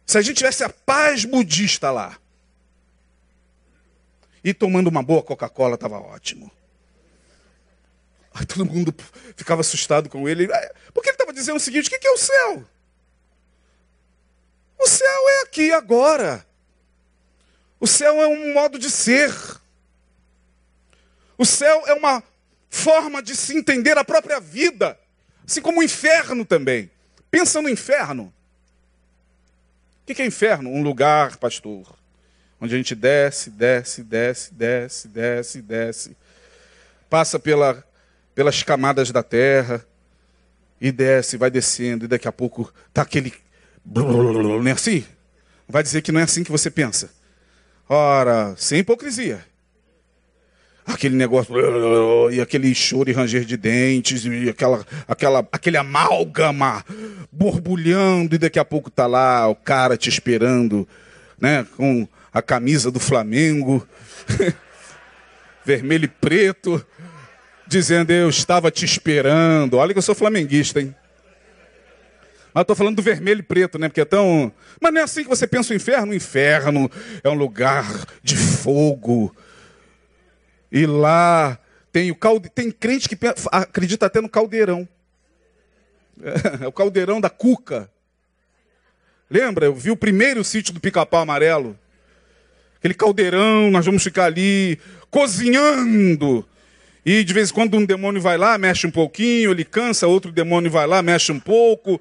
Se 0.04 0.18
a 0.18 0.22
gente 0.24 0.38
tivesse 0.38 0.64
a 0.64 0.70
paz 0.70 1.26
budista 1.26 1.92
lá, 1.92 2.18
e 4.44 4.52
tomando 4.52 4.88
uma 4.88 5.04
boa 5.04 5.22
Coca-Cola, 5.22 5.76
estava 5.76 6.00
ótimo. 6.00 6.52
Aí 8.34 8.44
todo 8.44 8.66
mundo 8.66 8.96
ficava 9.36 9.62
assustado 9.62 10.10
com 10.10 10.28
ele. 10.28 10.48
Porque 10.92 11.10
ele 11.10 11.14
estava 11.14 11.32
dizendo 11.32 11.58
o 11.58 11.60
seguinte: 11.60 11.88
o 11.88 12.00
que 12.00 12.08
é 12.08 12.12
o 12.12 12.18
céu? 12.18 12.66
O 14.80 14.88
céu 14.88 15.30
é 15.30 15.42
aqui 15.44 15.72
agora. 15.72 16.44
O 17.80 17.86
céu 17.86 18.20
é 18.20 18.28
um 18.28 18.56
modo 18.56 18.80
de 18.80 18.90
ser. 18.90 19.61
O 21.42 21.46
céu 21.46 21.82
é 21.88 21.94
uma 21.96 22.22
forma 22.70 23.20
de 23.20 23.36
se 23.36 23.58
entender 23.58 23.98
a 23.98 24.04
própria 24.04 24.40
vida. 24.40 24.96
Assim 25.44 25.60
como 25.60 25.80
o 25.80 25.84
inferno 25.84 26.46
também. 26.46 26.92
Pensa 27.32 27.60
no 27.64 27.68
inferno. 27.68 28.32
O 30.04 30.14
que 30.14 30.22
é 30.22 30.26
inferno? 30.28 30.70
Um 30.70 30.84
lugar, 30.84 31.38
pastor, 31.38 31.98
onde 32.60 32.76
a 32.76 32.78
gente 32.78 32.94
desce, 32.94 33.50
desce, 33.50 34.04
desce, 34.04 34.54
desce, 34.54 35.08
desce, 35.08 35.62
desce, 35.64 36.18
passa 37.10 37.40
pela 37.40 37.84
pelas 38.36 38.62
camadas 38.62 39.10
da 39.10 39.24
terra 39.24 39.84
e 40.80 40.92
desce, 40.92 41.38
vai 41.38 41.50
descendo, 41.50 42.06
e 42.06 42.08
daqui 42.08 42.28
a 42.28 42.32
pouco 42.32 42.72
tá 42.94 43.02
aquele. 43.02 43.34
Não 43.84 44.68
é 44.68 44.74
assim? 44.74 45.04
Vai 45.68 45.82
dizer 45.82 46.04
que 46.04 46.12
não 46.12 46.20
é 46.20 46.24
assim 46.24 46.44
que 46.44 46.52
você 46.52 46.70
pensa. 46.70 47.10
Ora, 47.90 48.54
sem 48.58 48.82
hipocrisia. 48.82 49.50
Aquele 50.86 51.16
negócio, 51.16 51.54
e 52.32 52.42
aquele 52.42 52.74
choro 52.74 53.10
e 53.10 53.14
ranger 53.14 53.46
de 53.46 53.56
dentes, 53.56 54.26
e 54.26 54.50
aquela, 54.50 54.86
aquela, 55.08 55.48
aquele 55.52 55.78
amálgama 55.78 56.84
borbulhando, 57.32 58.36
e 58.36 58.38
daqui 58.40 58.58
a 58.58 58.66
pouco 58.66 58.90
tá 58.90 59.06
lá 59.06 59.48
o 59.48 59.56
cara 59.56 59.96
te 59.96 60.10
esperando, 60.10 60.88
né, 61.40 61.66
com 61.78 62.08
a 62.34 62.42
camisa 62.42 62.90
do 62.90 63.00
Flamengo, 63.00 63.88
vermelho 65.64 66.06
e 66.06 66.08
preto, 66.08 66.84
dizendo: 67.68 68.12
Eu 68.12 68.30
estava 68.30 68.72
te 68.72 68.84
esperando. 68.84 69.78
Olha 69.78 69.94
que 69.94 70.00
eu 70.00 70.04
sou 70.04 70.16
flamenguista, 70.16 70.82
hein? 70.82 70.96
Mas 72.54 72.64
estou 72.64 72.76
falando 72.76 72.98
do 72.98 73.02
vermelho 73.02 73.40
e 73.40 73.44
preto, 73.44 73.80
né? 73.80 73.88
Porque 73.88 74.02
é 74.02 74.06
tão. 74.06 74.52
Mas 74.80 74.94
não 74.94 75.02
é 75.02 75.04
assim 75.04 75.24
que 75.24 75.30
você 75.30 75.48
pensa 75.48 75.74
o 75.74 75.76
inferno? 75.76 76.12
O 76.12 76.16
inferno 76.16 76.92
é 77.24 77.30
um 77.30 77.34
lugar 77.34 77.86
de 78.22 78.36
fogo. 78.36 79.34
E 80.72 80.86
lá 80.86 81.60
tem 81.92 82.12
o 82.12 82.16
calde... 82.16 82.50
tem 82.50 82.72
crente 82.72 83.10
que 83.10 83.18
acredita 83.52 84.06
até 84.06 84.22
no 84.22 84.30
caldeirão. 84.30 84.88
É, 86.62 86.68
o 86.68 86.72
caldeirão 86.72 87.20
da 87.20 87.32
cuca. 87.32 87.90
Lembra? 89.28 89.66
Eu 89.66 89.74
vi 89.74 89.90
o 89.90 89.98
primeiro 89.98 90.44
sítio 90.44 90.72
do 90.72 90.80
pica-pau 90.80 91.22
amarelo. 91.22 91.76
Aquele 92.78 92.94
caldeirão, 92.94 93.72
nós 93.72 93.84
vamos 93.84 94.04
ficar 94.04 94.26
ali 94.26 94.78
cozinhando 95.10 96.46
e 97.06 97.24
de 97.24 97.34
vez 97.34 97.50
em 97.50 97.54
quando 97.54 97.78
um 97.78 97.86
demônio 97.86 98.22
vai 98.22 98.38
lá, 98.38 98.58
mexe 98.58 98.86
um 98.86 98.92
pouquinho, 98.92 99.52
ele 99.52 99.66
cansa, 99.66 100.08
outro 100.08 100.32
demônio 100.32 100.70
vai 100.70 100.86
lá, 100.86 101.02
mexe 101.02 101.32
um 101.32 101.40
pouco, 101.40 102.00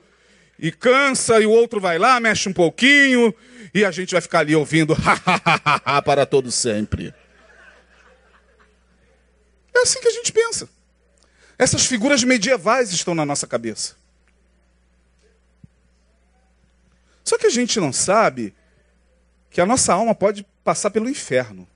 e 0.59 0.71
cansa, 0.71 1.41
e 1.41 1.47
o 1.47 1.51
outro 1.51 1.81
vai 1.81 1.99
lá, 1.99 2.21
mexe 2.21 2.49
um 2.49 2.53
pouquinho, 2.53 3.35
e 3.73 3.85
a 3.85 3.91
gente 3.91 4.13
vai 4.13 4.21
ficar 4.21 4.41
ali 4.41 4.55
ouvindo 4.55 4.95
para 6.05 6.27
todo 6.27 6.51
sempre. 6.51 7.15
É 9.75 9.81
assim 9.81 10.01
que 10.01 10.09
a 10.09 10.13
gente 10.13 10.33
pensa. 10.33 10.69
Essas 11.59 11.85
figuras 11.85 12.25
medievais 12.25 12.91
estão 12.91 13.15
na 13.15 13.25
nossa 13.25 13.47
cabeça. 13.47 13.95
Só 17.23 17.39
que 17.39 17.47
a 17.47 17.51
gente 17.51 17.79
não 17.79 17.93
sabe 17.93 18.55
que 19.51 19.61
a 19.61 19.67
nossa 19.67 19.93
alma 19.93 20.15
pode 20.15 20.47
passar 20.65 20.91
pelo 20.91 21.09
inferno. 21.09 21.69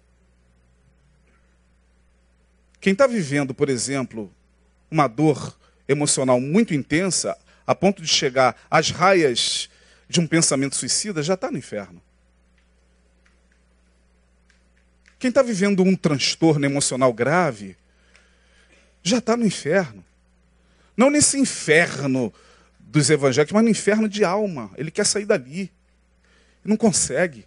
Quem 2.81 2.93
está 2.93 3.07
vivendo, 3.07 3.55
por 3.55 3.69
exemplo, 3.69 4.33
uma 4.91 5.07
dor 5.07 5.57
emocional 5.89 6.41
muito 6.41 6.75
intensa, 6.75 7.37
a 7.67 7.75
ponto 7.75 8.03
de 8.03 8.09
chegar 8.09 8.57
às 8.71 8.91
raias 8.91 9.69
de 10.09 10.21
um 10.21 10.27
pensamento 10.27 10.77
suicida, 10.77 11.23
já 11.23 11.35
está 11.35 11.51
no 11.51 11.59
inferno. 11.59 12.01
Quem 15.19 15.31
está 15.31 15.43
vivendo 15.43 15.83
um 15.83 15.97
transtorno 15.97 16.67
emocional 16.67 17.13
grave, 17.13 17.77
já 19.05 19.19
está 19.19 19.37
no 19.37 19.47
inferno. 19.47 20.05
Não 20.97 21.11
nesse 21.11 21.39
inferno 21.39 22.33
dos 22.81 23.11
evangélicos, 23.11 23.53
mas 23.53 23.63
no 23.63 23.71
inferno 23.71 24.09
de 24.09 24.25
alma. 24.25 24.71
Ele 24.77 24.91
quer 24.91 25.05
sair 25.05 25.27
dali. 25.27 25.71
Não 26.65 26.77
consegue. 26.77 27.47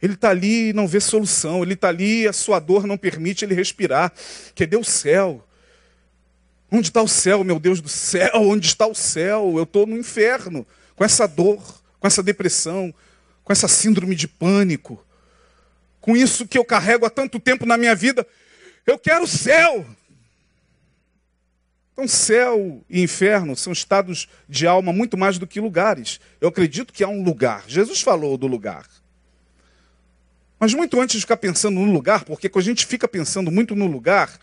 Ele 0.00 0.14
está 0.14 0.30
ali 0.30 0.70
e 0.70 0.72
não 0.72 0.88
vê 0.88 1.00
solução. 1.00 1.62
Ele 1.62 1.74
está 1.74 1.88
ali 1.88 2.22
e 2.22 2.28
a 2.28 2.32
sua 2.32 2.58
dor 2.58 2.86
não 2.86 2.96
permite 2.96 3.44
ele 3.44 3.54
respirar. 3.54 4.12
Cadê 4.56 4.76
o 4.76 4.84
céu? 4.84 5.44
Onde 6.70 6.88
está 6.88 7.02
o 7.02 7.08
céu, 7.08 7.44
meu 7.44 7.58
Deus 7.58 7.80
do 7.80 7.88
céu? 7.88 8.30
Onde 8.34 8.66
está 8.66 8.86
o 8.86 8.94
céu? 8.94 9.54
Eu 9.56 9.64
estou 9.64 9.86
no 9.86 9.96
inferno, 9.96 10.66
com 10.94 11.04
essa 11.04 11.26
dor, 11.26 11.82
com 11.98 12.06
essa 12.06 12.22
depressão, 12.22 12.94
com 13.42 13.52
essa 13.52 13.66
síndrome 13.66 14.14
de 14.14 14.28
pânico, 14.28 15.02
com 16.00 16.16
isso 16.16 16.46
que 16.46 16.58
eu 16.58 16.64
carrego 16.64 17.06
há 17.06 17.10
tanto 17.10 17.40
tempo 17.40 17.66
na 17.66 17.76
minha 17.76 17.94
vida. 17.94 18.26
Eu 18.88 18.98
quero 18.98 19.24
o 19.24 19.28
céu. 19.28 19.84
Então, 21.92 22.08
céu 22.08 22.82
e 22.88 23.02
inferno 23.02 23.54
são 23.54 23.70
estados 23.70 24.26
de 24.48 24.66
alma 24.66 24.94
muito 24.94 25.14
mais 25.18 25.36
do 25.36 25.46
que 25.46 25.60
lugares. 25.60 26.18
Eu 26.40 26.48
acredito 26.48 26.90
que 26.90 27.04
há 27.04 27.08
um 27.08 27.22
lugar. 27.22 27.64
Jesus 27.68 28.00
falou 28.00 28.38
do 28.38 28.46
lugar. 28.46 28.86
Mas 30.58 30.72
muito 30.72 30.98
antes 30.98 31.16
de 31.16 31.20
ficar 31.20 31.36
pensando 31.36 31.78
no 31.78 31.92
lugar, 31.92 32.24
porque 32.24 32.48
quando 32.48 32.62
a 32.62 32.68
gente 32.68 32.86
fica 32.86 33.06
pensando 33.06 33.50
muito 33.50 33.76
no 33.76 33.86
lugar, 33.86 34.40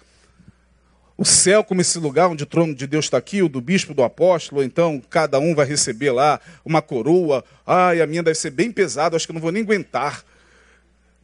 o 1.17 1.25
céu 1.25 1.63
como 1.63 1.81
esse 1.81 1.97
lugar 1.97 2.27
onde 2.27 2.43
o 2.43 2.47
trono 2.47 2.75
de 2.75 2.85
Deus 2.85 3.05
está 3.05 3.17
aqui, 3.17 3.41
o 3.41 3.49
do 3.49 3.59
bispo, 3.59 3.95
do 3.95 4.03
apóstolo, 4.03 4.63
então 4.63 5.01
cada 5.09 5.39
um 5.39 5.55
vai 5.55 5.65
receber 5.65 6.11
lá 6.11 6.39
uma 6.63 6.83
coroa. 6.83 7.43
Ai, 7.65 7.99
a 7.99 8.05
minha 8.05 8.21
deve 8.21 8.37
ser 8.37 8.51
bem 8.51 8.71
pesada, 8.71 9.15
acho 9.15 9.25
que 9.25 9.31
eu 9.31 9.35
não 9.35 9.41
vou 9.41 9.51
nem 9.51 9.63
aguentar. 9.63 10.23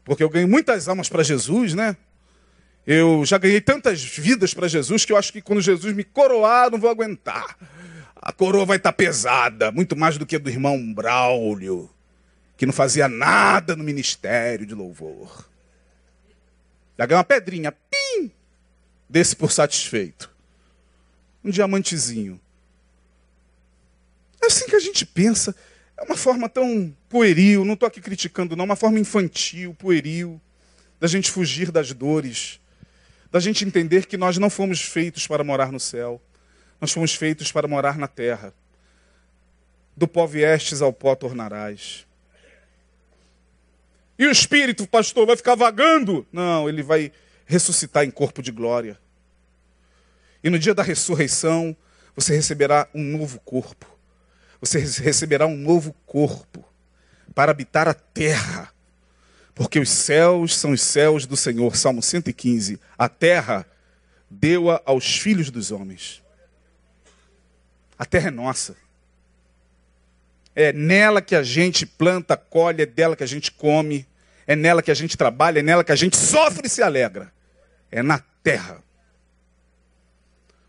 Porque 0.04 0.24
eu 0.24 0.30
ganhei 0.30 0.48
muitas 0.48 0.88
almas 0.88 1.08
para 1.08 1.22
Jesus, 1.22 1.76
né? 1.76 1.96
Eu 2.86 3.24
já 3.26 3.38
ganhei 3.38 3.62
tantas 3.62 4.04
vidas 4.04 4.54
para 4.54 4.68
Jesus 4.68 5.06
que 5.06 5.14
eu 5.14 5.18
acho 5.18 5.32
que 5.32 5.42
quando 5.42 5.62
Jesus 5.62 5.96
me 5.96 6.04
coroar, 6.04 6.72
não 6.72 6.80
vou 6.80 6.90
aguentar. 6.90 7.58
A 8.16 8.32
coroa 8.32 8.66
vai 8.66 8.78
estar 8.78 8.92
tá 8.92 8.98
pesada, 8.98 9.72
muito 9.72 9.96
mais 9.96 10.18
do 10.18 10.26
que 10.26 10.36
a 10.36 10.40
do 10.40 10.50
irmão 10.50 10.94
Braulio 10.94 11.90
que 12.62 12.66
não 12.68 12.74
fazia 12.74 13.08
nada 13.08 13.76
no 13.76 13.84
ministério 13.84 14.68
de 14.68 14.76
louvor. 14.76 15.50
Já 16.96 17.08
ganhou 17.08 17.18
uma 17.18 17.24
pedrinha, 17.24 17.72
pim, 17.72 18.30
desse 19.10 19.36
por 19.36 19.52
satisfeito. 19.52 20.30
Um 21.44 21.50
diamantezinho. 21.50 22.40
É 24.40 24.46
assim 24.46 24.68
que 24.68 24.76
a 24.76 24.80
gente 24.80 25.08
pensa. 25.08 25.56
É 25.98 26.04
uma 26.04 26.16
forma 26.16 26.48
tão 26.48 26.96
pueril, 27.10 27.66
não 27.66 27.74
estou 27.74 27.88
aqui 27.88 28.00
criticando, 28.00 28.56
não, 28.56 28.66
uma 28.66 28.76
forma 28.76 29.00
infantil, 29.00 29.74
pueril, 29.74 30.40
da 31.00 31.08
gente 31.08 31.32
fugir 31.32 31.72
das 31.72 31.92
dores, 31.94 32.61
da 33.32 33.40
gente 33.40 33.64
entender 33.64 34.06
que 34.06 34.18
nós 34.18 34.38
não 34.38 34.50
fomos 34.50 34.82
feitos 34.82 35.26
para 35.26 35.44
morar 35.44 35.72
no 35.72 35.80
céu, 35.80 36.22
nós 36.80 36.92
fomos 36.92 37.16
feitos 37.16 37.52
para 37.52 37.68
morar 37.68 37.98
na 37.98 38.08
terra. 38.08 38.54
Do 39.96 40.08
pó 40.08 40.26
viestes 40.26 40.82
ao 40.82 40.92
pó 40.92 41.16
tornarás. 41.16 42.06
E 44.18 44.26
o 44.26 44.32
espírito, 44.32 44.88
pastor, 44.88 45.26
vai 45.26 45.36
ficar 45.36 45.56
vagando? 45.56 46.28
Não, 46.32 46.68
ele 46.68 46.84
vai 46.84 47.12
ressuscitar 47.46 48.04
em 48.04 48.12
corpo 48.12 48.42
de 48.42 48.52
glória. 48.52 49.00
E 50.44 50.50
no 50.50 50.60
dia 50.60 50.74
da 50.74 50.84
ressurreição, 50.84 51.76
você 52.16 52.36
receberá 52.36 52.88
um 52.94 53.02
novo 53.02 53.40
corpo. 53.40 53.88
Você 54.60 54.80
receberá 54.80 55.46
um 55.48 55.58
novo 55.58 55.94
corpo 56.06 56.64
para 57.34 57.52
habitar 57.52 57.88
a 57.88 57.94
terra. 57.94 58.72
Porque 59.62 59.80
os 59.80 59.91
céus 59.91 60.57
são 60.57 60.72
os 60.72 60.82
céus 60.82 61.28
do 61.28 61.38
Senhor. 61.38 61.76
Salmo 61.76 62.01
115. 62.01 62.80
A 62.97 63.07
terra 63.07 63.64
deu-a 64.28 64.82
aos 64.84 65.20
filhos 65.20 65.51
dos 65.51 65.70
homens. 65.70 66.24
A 67.95 68.03
terra 68.03 68.30
é 68.30 68.32
nossa. 68.32 68.76
É 70.55 70.74
nela 70.74 71.22
que 71.22 71.36
a 71.36 71.43
gente 71.43 71.86
planta, 71.86 72.36
colhe, 72.36 72.82
é 72.82 72.86
dela 72.88 73.16
que 73.16 73.24
a 73.24 73.28
gente 73.28 73.51
come, 73.51 74.07
é 74.47 74.55
nela 74.55 74.82
que 74.82 74.89
a 74.89 74.95
gente 74.95 75.16
trabalha, 75.16 75.59
é 75.59 75.62
nela 75.62 75.84
que 75.84 75.91
a 75.91 75.95
gente 75.95 76.18
sofre 76.18 76.66
e 76.66 76.70
se 76.70 76.82
alegra. 76.82 77.32
É 77.91 78.01
na 78.01 78.18
terra. 78.41 78.84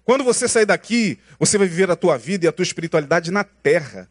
Quando 0.05 0.23
você 0.23 0.47
sair 0.47 0.67
daqui, 0.67 1.19
você 1.39 1.57
vai 1.57 1.67
viver 1.67 1.91
a 1.91 1.97
tua 1.97 2.19
vida 2.19 2.45
e 2.45 2.49
a 2.49 2.53
tua 2.53 2.63
espiritualidade 2.63 3.31
na 3.31 3.43
terra, 3.43 4.07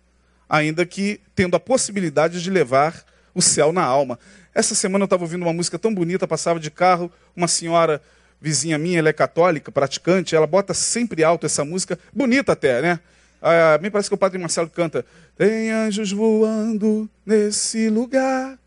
ainda 0.50 0.88
que 0.88 1.22
tendo 1.36 1.56
a 1.56 1.60
possibilidade 1.60 2.42
de 2.42 2.50
levar 2.50 3.11
o 3.34 3.42
céu 3.42 3.72
na 3.72 3.84
alma. 3.84 4.20
Essa 4.54 4.76
semana 4.76 5.04
eu 5.04 5.06
estava 5.06 5.24
ouvindo 5.24 5.44
uma 5.44 5.54
música 5.54 5.80
tão 5.80 5.94
bonita, 5.94 6.28
passava 6.28 6.60
de 6.60 6.70
carro, 6.70 7.12
uma 7.36 7.48
senhora 7.48 8.02
vizinha 8.40 8.78
minha, 8.78 9.00
ela 9.00 9.10
é 9.10 9.14
católica, 9.14 9.72
praticante, 9.72 10.36
ela 10.36 10.48
bota 10.48 10.74
sempre 10.74 11.24
alto 11.24 11.46
essa 11.46 11.64
música, 11.64 11.98
bonita 12.12 12.54
até, 12.54 12.82
né? 12.82 13.00
Ah, 13.42 13.80
me 13.82 13.90
parece 13.90 14.10
que 14.10 14.16
o 14.16 14.18
Padre 14.18 14.38
Marcelo 14.38 14.70
canta: 14.70 15.06
Tem 15.38 15.72
anjos 15.72 16.12
voando 16.12 17.10
nesse 17.26 17.90
lugar, 17.90 18.58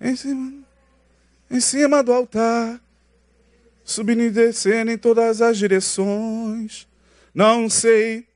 em 0.00 0.14
cima, 0.16 0.52
em 1.50 1.60
cima 1.60 2.02
do 2.02 2.12
altar 2.12 2.80
subindo 3.88 4.20
e 4.20 4.28
descendo 4.28 4.90
em 4.90 4.98
todas 4.98 5.40
as 5.40 5.56
direções. 5.56 6.86
Não 7.34 7.70
sei 7.70 8.26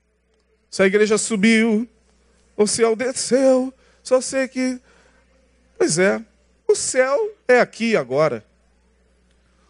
se 0.71 0.83
a 0.83 0.87
igreja 0.87 1.19
subiu 1.19 1.87
ou 2.57 2.67
se 2.67 2.83
ela 2.83 2.97
desceu, 2.97 3.73
só 4.03 4.21
sei 4.21 4.49
que. 4.49 4.81
Pois 5.83 5.99
é, 5.99 6.25
o 6.69 6.77
céu 6.77 7.35
é 7.49 7.59
aqui 7.59 7.97
agora. 7.97 8.47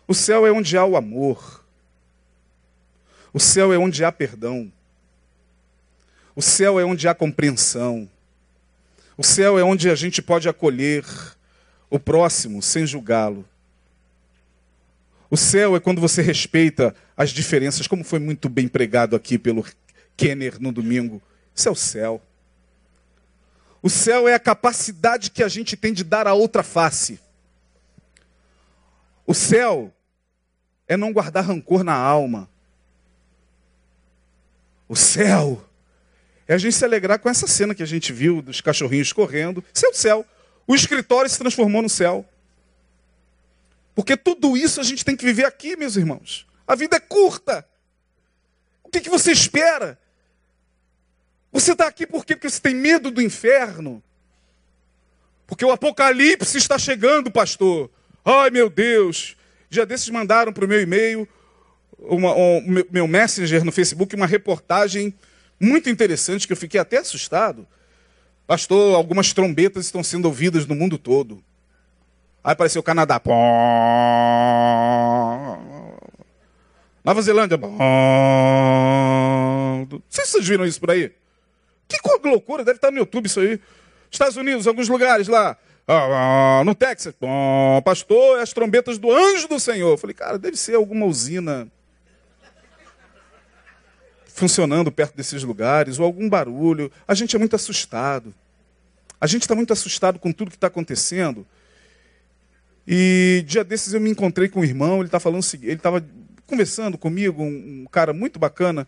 O 0.06 0.12
céu 0.12 0.46
é 0.46 0.52
onde 0.52 0.76
há 0.76 0.84
o 0.84 0.94
amor. 0.94 1.64
O 3.32 3.40
céu 3.40 3.72
é 3.72 3.78
onde 3.78 4.04
há 4.04 4.12
perdão. 4.12 4.70
O 6.36 6.42
céu 6.42 6.78
é 6.78 6.84
onde 6.84 7.08
há 7.08 7.14
compreensão. 7.14 8.06
O 9.16 9.22
céu 9.24 9.58
é 9.58 9.64
onde 9.64 9.88
a 9.88 9.94
gente 9.94 10.20
pode 10.20 10.50
acolher 10.50 11.02
o 11.88 11.98
próximo 11.98 12.60
sem 12.60 12.86
julgá-lo. 12.86 13.48
O 15.30 15.36
céu 15.38 15.74
é 15.74 15.80
quando 15.80 15.98
você 15.98 16.20
respeita 16.20 16.94
as 17.16 17.30
diferenças, 17.30 17.86
como 17.86 18.04
foi 18.04 18.18
muito 18.18 18.50
bem 18.50 18.68
pregado 18.68 19.16
aqui 19.16 19.38
pelo 19.38 19.64
Kenner 20.14 20.60
no 20.60 20.72
domingo. 20.72 21.22
Isso 21.54 21.68
é 21.68 21.72
o 21.72 21.74
céu. 21.74 22.20
O 23.82 23.90
céu 23.90 24.28
é 24.28 24.34
a 24.34 24.38
capacidade 24.38 25.30
que 25.30 25.42
a 25.42 25.48
gente 25.48 25.76
tem 25.76 25.92
de 25.92 26.04
dar 26.04 26.28
a 26.28 26.34
outra 26.34 26.62
face. 26.62 27.18
O 29.26 29.34
céu 29.34 29.92
é 30.86 30.96
não 30.96 31.12
guardar 31.12 31.44
rancor 31.44 31.82
na 31.82 31.94
alma. 31.94 32.48
O 34.88 34.94
céu 34.94 35.66
é 36.46 36.54
a 36.54 36.58
gente 36.58 36.76
se 36.76 36.84
alegrar 36.84 37.18
com 37.18 37.28
essa 37.28 37.46
cena 37.46 37.74
que 37.74 37.82
a 37.82 37.86
gente 37.86 38.12
viu 38.12 38.40
dos 38.40 38.60
cachorrinhos 38.60 39.12
correndo. 39.12 39.64
Isso 39.74 39.86
é 39.86 39.88
o 39.88 39.94
céu. 39.94 40.26
O 40.66 40.74
escritório 40.74 41.28
se 41.28 41.38
transformou 41.38 41.82
no 41.82 41.88
céu. 41.88 42.24
Porque 43.94 44.16
tudo 44.16 44.56
isso 44.56 44.80
a 44.80 44.84
gente 44.84 45.04
tem 45.04 45.16
que 45.16 45.24
viver 45.24 45.44
aqui, 45.44 45.76
meus 45.76 45.96
irmãos. 45.96 46.46
A 46.66 46.74
vida 46.74 46.96
é 46.96 47.00
curta. 47.00 47.66
O 48.84 48.88
que, 48.88 49.00
que 49.00 49.10
você 49.10 49.32
espera? 49.32 49.98
Você 51.52 51.72
está 51.72 51.86
aqui 51.86 52.06
por 52.06 52.24
quê? 52.24 52.34
Porque 52.34 52.48
você 52.48 52.60
tem 52.60 52.74
medo 52.74 53.10
do 53.10 53.20
inferno? 53.20 54.02
Porque 55.46 55.64
o 55.64 55.70
apocalipse 55.70 56.56
está 56.56 56.78
chegando, 56.78 57.30
pastor. 57.30 57.90
Ai, 58.24 58.50
meu 58.50 58.70
Deus. 58.70 59.36
Dia 59.68 59.84
desses 59.84 60.08
mandaram 60.08 60.52
para 60.52 60.64
o 60.64 60.68
meu 60.68 60.80
e-mail, 60.80 61.28
uma, 61.98 62.34
um, 62.34 62.84
meu 62.90 63.06
messenger 63.06 63.64
no 63.64 63.70
Facebook, 63.70 64.14
uma 64.14 64.26
reportagem 64.26 65.14
muito 65.60 65.90
interessante 65.90 66.46
que 66.46 66.52
eu 66.52 66.56
fiquei 66.56 66.80
até 66.80 66.98
assustado. 66.98 67.66
Pastor, 68.46 68.94
algumas 68.94 69.32
trombetas 69.32 69.86
estão 69.86 70.02
sendo 70.02 70.26
ouvidas 70.26 70.66
no 70.66 70.74
mundo 70.74 70.98
todo. 70.98 71.44
Aí 72.42 72.52
apareceu 72.52 72.80
o 72.80 72.82
Canadá. 72.82 73.20
Nova 77.04 77.22
Zelândia. 77.22 77.58
Vocês 80.08 80.46
viram 80.46 80.66
isso 80.66 80.80
por 80.80 80.90
aí. 80.90 81.12
Que 82.00 82.28
loucura, 82.28 82.64
deve 82.64 82.76
estar 82.76 82.90
no 82.90 82.98
YouTube 82.98 83.26
isso 83.26 83.40
aí. 83.40 83.60
Estados 84.10 84.36
Unidos, 84.36 84.66
alguns 84.66 84.88
lugares 84.88 85.28
lá. 85.28 85.56
No 86.64 86.74
Texas. 86.74 87.14
Pastor, 87.84 88.38
as 88.40 88.52
trombetas 88.52 88.98
do 88.98 89.10
anjo 89.10 89.48
do 89.48 89.58
Senhor. 89.58 89.90
Eu 89.90 89.98
falei, 89.98 90.14
cara, 90.14 90.38
deve 90.38 90.56
ser 90.56 90.74
alguma 90.74 91.06
usina 91.06 91.68
funcionando 94.26 94.90
perto 94.90 95.14
desses 95.14 95.42
lugares, 95.42 95.98
ou 95.98 96.06
algum 96.06 96.28
barulho. 96.28 96.90
A 97.06 97.14
gente 97.14 97.36
é 97.36 97.38
muito 97.38 97.54
assustado. 97.54 98.34
A 99.20 99.26
gente 99.26 99.42
está 99.42 99.54
muito 99.54 99.72
assustado 99.72 100.18
com 100.18 100.32
tudo 100.32 100.50
que 100.50 100.56
está 100.56 100.66
acontecendo. 100.68 101.46
E 102.86 103.44
dia 103.46 103.62
desses 103.62 103.92
eu 103.92 104.00
me 104.00 104.10
encontrei 104.10 104.48
com 104.48 104.60
um 104.60 104.64
irmão, 104.64 105.00
ele 105.00 105.08
tá 105.08 105.20
falando 105.20 105.44
ele 105.62 105.74
estava 105.74 106.04
conversando 106.46 106.98
comigo, 106.98 107.42
um, 107.42 107.86
cara 107.90 108.12
muito 108.12 108.38
bacana 108.38 108.86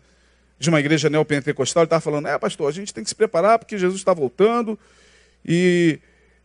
de 0.57 0.69
uma 0.69 0.79
igreja 0.79 1.09
neopentecostal, 1.09 1.83
ele 1.83 1.87
estava 1.87 2.01
falando, 2.01 2.27
é 2.27 2.37
pastor, 2.37 2.69
a 2.69 2.71
gente 2.71 2.93
tem 2.93 3.03
que 3.03 3.09
se 3.09 3.15
preparar 3.15 3.59
porque 3.59 3.77
Jesus 3.77 3.99
está 3.99 4.13
voltando. 4.13 4.79
E 5.45 5.99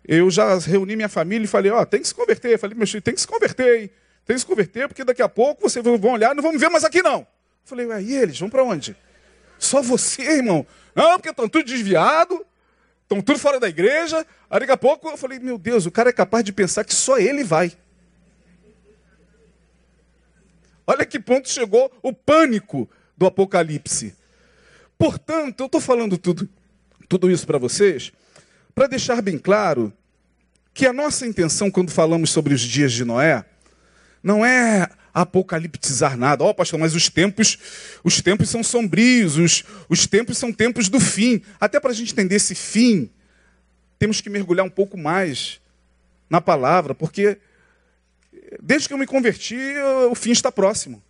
eu 0.07 0.31
já 0.31 0.59
reuni 0.59 0.97
minha 0.97 1.09
família 1.09 1.45
e 1.45 1.49
falei, 1.49 1.71
ó, 1.71 1.81
oh, 1.81 1.87
tem 1.87 2.01
que 2.01 2.09
se 2.09 2.15
converter. 2.15 2.53
Eu 2.53 2.59
falei, 2.59 2.77
meu 2.77 2.87
filho, 2.87 3.03
tem 3.03 3.15
que 3.15 3.21
se 3.21 3.27
converter, 3.27 3.83
hein? 3.83 3.91
Tem 4.27 4.35
que 4.35 4.41
se 4.41 4.47
converter, 4.47 4.89
porque 4.89 5.05
daqui 5.05 5.23
a 5.23 5.29
pouco 5.29 5.63
vocês 5.63 5.85
vão 5.85 6.13
olhar, 6.13 6.35
não 6.35 6.43
vão 6.43 6.53
me 6.53 6.59
ver 6.59 6.69
mais 6.69 6.85
aqui, 6.85 7.03
não. 7.03 7.21
Eu 7.21 7.27
falei, 7.65 7.87
ué, 7.87 8.03
e 8.03 8.15
eles? 8.15 8.39
Vão 8.39 8.51
para 8.51 8.63
onde? 8.63 8.97
Só 9.59 9.83
você, 9.83 10.23
irmão? 10.23 10.67
Não, 10.95 11.13
porque 11.13 11.31
estão 11.31 11.49
tudo 11.49 11.65
desviado, 11.65 12.45
estão 13.03 13.21
tudo 13.21 13.39
fora 13.39 13.61
da 13.61 13.69
igreja. 13.69 14.27
Aí 14.49 14.61
daqui 14.61 14.73
a 14.73 14.77
pouco 14.77 15.09
eu 15.09 15.17
falei, 15.17 15.39
meu 15.39 15.59
Deus, 15.59 15.87
o 15.87 15.91
cara 15.91 16.11
é 16.11 16.13
capaz 16.13 16.45
de 16.45 16.53
pensar 16.53 16.85
que 16.85 16.95
só 16.95 17.19
ele 17.19 17.45
vai. 17.45 17.73
Olha 20.87 21.07
que 21.07 21.21
ponto 21.21 21.49
chegou 21.49 21.93
o 22.03 22.13
pânico 22.13 22.89
do 23.21 23.27
Apocalipse. 23.27 24.15
Portanto, 24.97 25.61
eu 25.61 25.67
estou 25.67 25.81
falando 25.81 26.17
tudo, 26.17 26.49
tudo 27.07 27.31
isso 27.31 27.47
para 27.47 27.59
vocês, 27.59 28.11
para 28.75 28.87
deixar 28.87 29.21
bem 29.21 29.37
claro 29.37 29.93
que 30.73 30.87
a 30.87 30.93
nossa 30.93 31.27
intenção 31.27 31.71
quando 31.71 31.91
falamos 31.91 32.31
sobre 32.31 32.55
os 32.55 32.63
dias 32.63 32.93
de 32.93 33.05
Noé 33.05 33.45
não 34.23 34.43
é 34.43 34.89
apocaliptizar 35.13 36.17
nada. 36.17 36.45
Ó, 36.45 36.49
oh, 36.49 36.55
pastor, 36.55 36.81
mas 36.81 36.95
os 36.95 37.11
tempos, 37.11 37.59
os 38.03 38.23
tempos 38.23 38.49
são 38.49 38.63
sombrios, 38.63 39.37
os, 39.37 39.65
os 39.87 40.07
tempos 40.07 40.39
são 40.39 40.51
tempos 40.51 40.89
do 40.89 40.99
fim. 40.99 41.43
Até 41.61 41.79
para 41.79 41.91
a 41.91 41.95
gente 41.95 42.13
entender 42.13 42.37
esse 42.37 42.55
fim, 42.55 43.11
temos 43.99 44.23
que 44.23 44.31
mergulhar 44.31 44.65
um 44.65 44.71
pouco 44.71 44.97
mais 44.97 45.61
na 46.31 46.41
palavra, 46.41 46.95
porque 46.95 47.37
desde 48.63 48.89
que 48.89 48.95
eu 48.95 48.99
me 48.99 49.07
converti, 49.07 49.59
o 50.11 50.15
fim 50.15 50.31
está 50.31 50.51
próximo. 50.51 51.03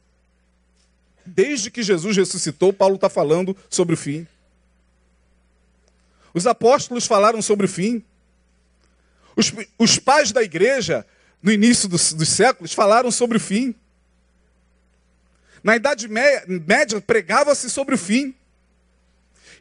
Desde 1.33 1.71
que 1.71 1.83
Jesus 1.83 2.17
ressuscitou, 2.17 2.73
Paulo 2.73 2.97
está 2.97 3.09
falando 3.09 3.57
sobre 3.69 3.95
o 3.95 3.97
fim. 3.97 4.27
Os 6.35 6.45
apóstolos 6.45 7.07
falaram 7.07 7.41
sobre 7.41 7.67
o 7.67 7.69
fim. 7.69 8.05
Os, 9.37 9.53
os 9.79 9.99
pais 9.99 10.33
da 10.33 10.43
igreja, 10.43 11.07
no 11.41 11.53
início 11.53 11.89
dos, 11.89 12.13
dos 12.13 12.29
séculos, 12.29 12.73
falaram 12.73 13.13
sobre 13.13 13.37
o 13.37 13.41
fim. 13.41 13.73
Na 15.63 15.77
Idade 15.77 16.09
Média, 16.09 17.01
pregava-se 17.01 17.71
sobre 17.71 17.95
o 17.95 17.99
fim. 17.99 18.35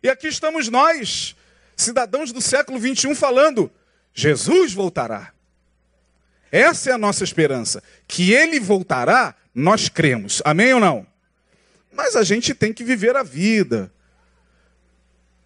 E 0.02 0.10
aqui 0.10 0.28
estamos 0.28 0.70
nós, 0.70 1.36
cidadãos 1.76 2.32
do 2.32 2.42
século 2.42 2.80
21, 2.80 3.14
falando: 3.14 3.72
Jesus 4.12 4.74
voltará. 4.74 5.34
Essa 6.52 6.90
é 6.90 6.94
a 6.94 6.98
nossa 6.98 7.24
esperança. 7.24 7.84
Que 8.08 8.34
ele 8.34 8.60
voltará, 8.60 9.36
nós 9.54 9.88
cremos. 9.88 10.42
Amém 10.44 10.74
ou 10.74 10.80
não? 10.80 11.06
Mas 12.00 12.16
a 12.16 12.24
gente 12.24 12.54
tem 12.54 12.72
que 12.72 12.82
viver 12.82 13.18
a 13.18 13.24
vida. 13.24 13.92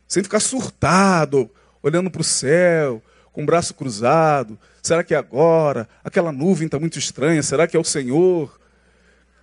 Sem 0.08 0.22
ficar 0.22 0.40
surtado, 0.40 1.50
olhando 1.82 2.12
para 2.12 2.22
o 2.22 2.24
céu, 2.24 3.02
com 3.32 3.42
o 3.42 3.46
braço 3.46 3.74
cruzado. 3.74 4.56
Será 4.80 5.04
que 5.04 5.16
é 5.16 5.18
agora? 5.18 5.90
Aquela 6.04 6.32
nuvem 6.32 6.68
está 6.68 6.80
muito 6.80 7.00
estranha. 7.00 7.42
Será 7.42 7.68
que 7.68 7.76
é 7.76 7.80
o 7.80 7.84
Senhor 7.84 8.62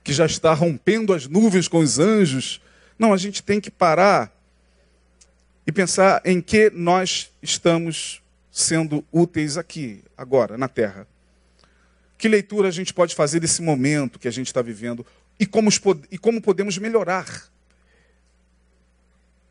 que 0.05 0.13
já 0.13 0.25
está 0.25 0.55
rompendo 0.55 1.13
as 1.13 1.27
nuvens 1.27 1.67
com 1.67 1.81
os 1.81 1.99
anjos? 1.99 2.63
Não, 2.97 3.13
a 3.13 3.17
gente 3.17 3.43
tem 3.43 3.61
que 3.61 3.73
parar 3.73 4.33
e 5.67 5.73
pensar 5.73 6.23
em 6.25 6.41
que 6.41 6.71
nós 6.71 7.33
estamos 7.43 8.23
sendo 8.53 9.05
úteis 9.11 9.59
aqui, 9.59 10.05
agora, 10.17 10.57
na 10.57 10.69
Terra. 10.69 11.09
Que 12.17 12.29
leitura 12.29 12.69
a 12.69 12.71
gente 12.71 12.95
pode 12.95 13.17
fazer 13.17 13.41
desse 13.41 13.63
momento 13.63 14.17
que 14.17 14.29
a 14.29 14.31
gente 14.31 14.47
está 14.47 14.63
vivendo 14.63 15.05
e 15.41 15.47
como, 15.47 15.71
e 16.11 16.19
como 16.19 16.43
podemos 16.43 16.77
melhorar 16.77 17.51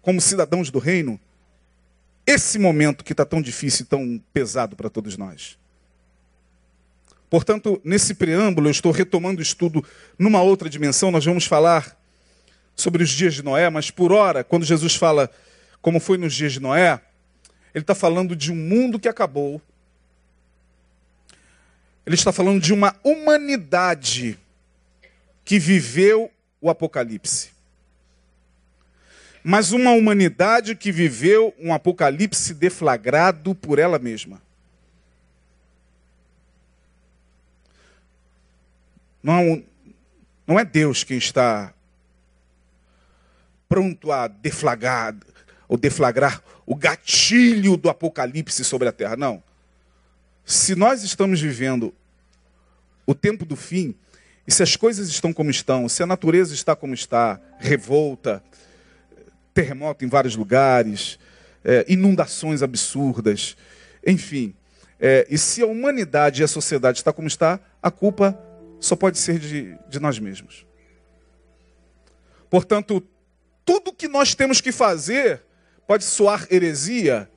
como 0.03 0.21
cidadãos 0.21 0.69
do 0.69 0.77
reino 0.77 1.19
esse 2.27 2.59
momento 2.59 3.03
que 3.03 3.11
está 3.11 3.25
tão 3.25 3.41
difícil 3.41 3.85
e 3.85 3.87
tão 3.87 4.23
pesado 4.31 4.75
para 4.75 4.87
todos 4.87 5.17
nós. 5.17 5.57
Portanto, 7.27 7.81
nesse 7.83 8.13
preâmbulo, 8.13 8.67
eu 8.67 8.71
estou 8.71 8.91
retomando 8.91 9.39
o 9.39 9.43
estudo 9.43 9.83
numa 10.17 10.41
outra 10.41 10.69
dimensão. 10.69 11.09
Nós 11.09 11.25
vamos 11.25 11.45
falar 11.45 11.99
sobre 12.75 13.01
os 13.03 13.09
dias 13.09 13.33
de 13.33 13.43
Noé, 13.43 13.67
mas 13.69 13.89
por 13.89 14.11
hora, 14.11 14.43
quando 14.43 14.65
Jesus 14.65 14.95
fala 14.95 15.29
como 15.81 15.99
foi 15.99 16.19
nos 16.19 16.35
dias 16.35 16.53
de 16.53 16.59
Noé, 16.59 17.01
ele 17.73 17.83
está 17.83 17.95
falando 17.95 18.35
de 18.35 18.51
um 18.51 18.55
mundo 18.55 18.99
que 18.99 19.07
acabou. 19.07 19.59
Ele 22.05 22.15
está 22.15 22.31
falando 22.31 22.61
de 22.61 22.73
uma 22.73 22.95
humanidade 23.03 24.37
que 25.49 25.57
viveu 25.57 26.29
o 26.61 26.69
Apocalipse. 26.69 27.49
Mas 29.43 29.71
uma 29.71 29.89
humanidade 29.89 30.75
que 30.75 30.91
viveu 30.91 31.55
um 31.57 31.73
Apocalipse 31.73 32.53
deflagrado 32.53 33.55
por 33.55 33.79
ela 33.79 33.97
mesma. 33.97 34.39
Não, 39.23 39.63
não 40.45 40.59
é 40.59 40.63
Deus 40.63 41.03
quem 41.03 41.17
está 41.17 41.73
pronto 43.67 44.11
a 44.11 44.27
deflagrar, 44.27 45.15
ou 45.67 45.77
deflagrar 45.79 46.43
o 46.63 46.75
gatilho 46.75 47.75
do 47.75 47.89
apocalipse 47.89 48.63
sobre 48.63 48.87
a 48.87 48.91
terra. 48.91 49.17
Não. 49.17 49.41
Se 50.45 50.75
nós 50.75 51.01
estamos 51.01 51.41
vivendo 51.41 51.91
o 53.03 53.15
tempo 53.15 53.45
do 53.45 53.55
fim, 53.55 53.95
e 54.49 54.51
se 54.51 54.63
as 54.63 54.75
coisas 54.75 55.09
estão 55.09 55.31
como 55.31 55.51
estão, 55.51 55.87
se 55.87 56.01
a 56.01 56.07
natureza 56.07 56.55
está 56.55 56.75
como 56.75 56.95
está, 56.95 57.39
revolta, 57.59 58.43
terremoto 59.53 60.03
em 60.03 60.07
vários 60.07 60.35
lugares, 60.35 61.19
é, 61.63 61.85
inundações 61.87 62.63
absurdas, 62.63 63.55
enfim. 64.03 64.55
É, 64.99 65.27
e 65.29 65.37
se 65.37 65.61
a 65.61 65.67
humanidade 65.67 66.41
e 66.41 66.43
a 66.43 66.47
sociedade 66.47 66.97
está 66.97 67.13
como 67.13 67.27
está, 67.27 67.59
a 67.79 67.91
culpa 67.91 68.35
só 68.79 68.95
pode 68.95 69.19
ser 69.19 69.37
de, 69.37 69.77
de 69.87 69.99
nós 69.99 70.17
mesmos. 70.17 70.65
Portanto, 72.49 73.07
tudo 73.63 73.93
que 73.93 74.07
nós 74.07 74.33
temos 74.33 74.59
que 74.59 74.71
fazer 74.71 75.43
pode 75.85 76.03
soar 76.03 76.47
heresia, 76.49 77.29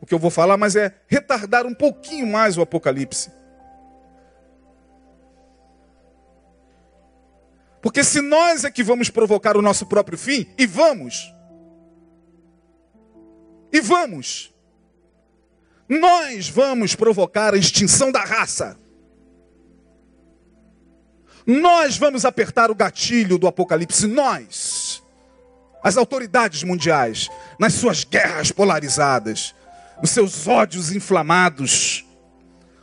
o 0.00 0.06
que 0.06 0.14
eu 0.14 0.20
vou 0.20 0.30
falar, 0.30 0.56
mas 0.56 0.76
é 0.76 0.94
retardar 1.08 1.66
um 1.66 1.74
pouquinho 1.74 2.28
mais 2.28 2.56
o 2.56 2.62
Apocalipse. 2.62 3.41
Porque 7.82 8.04
se 8.04 8.20
nós 8.20 8.64
é 8.64 8.70
que 8.70 8.84
vamos 8.84 9.10
provocar 9.10 9.56
o 9.56 9.62
nosso 9.62 9.84
próprio 9.84 10.16
fim, 10.16 10.46
e 10.56 10.64
vamos, 10.64 11.34
e 13.72 13.80
vamos, 13.80 14.54
nós 15.88 16.48
vamos 16.48 16.94
provocar 16.94 17.52
a 17.54 17.58
extinção 17.58 18.12
da 18.12 18.24
raça. 18.24 18.78
Nós 21.44 21.98
vamos 21.98 22.24
apertar 22.24 22.70
o 22.70 22.74
gatilho 22.74 23.36
do 23.36 23.48
Apocalipse, 23.48 24.06
nós, 24.06 25.02
as 25.82 25.96
autoridades 25.96 26.62
mundiais, 26.62 27.28
nas 27.58 27.74
suas 27.74 28.04
guerras 28.04 28.52
polarizadas, 28.52 29.56
nos 30.00 30.10
seus 30.10 30.46
ódios 30.46 30.92
inflamados. 30.92 32.06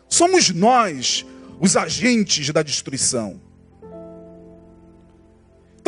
Somos 0.09 0.49
nós 0.49 1.25
os 1.57 1.77
agentes 1.77 2.49
da 2.49 2.61
destruição. 2.61 3.48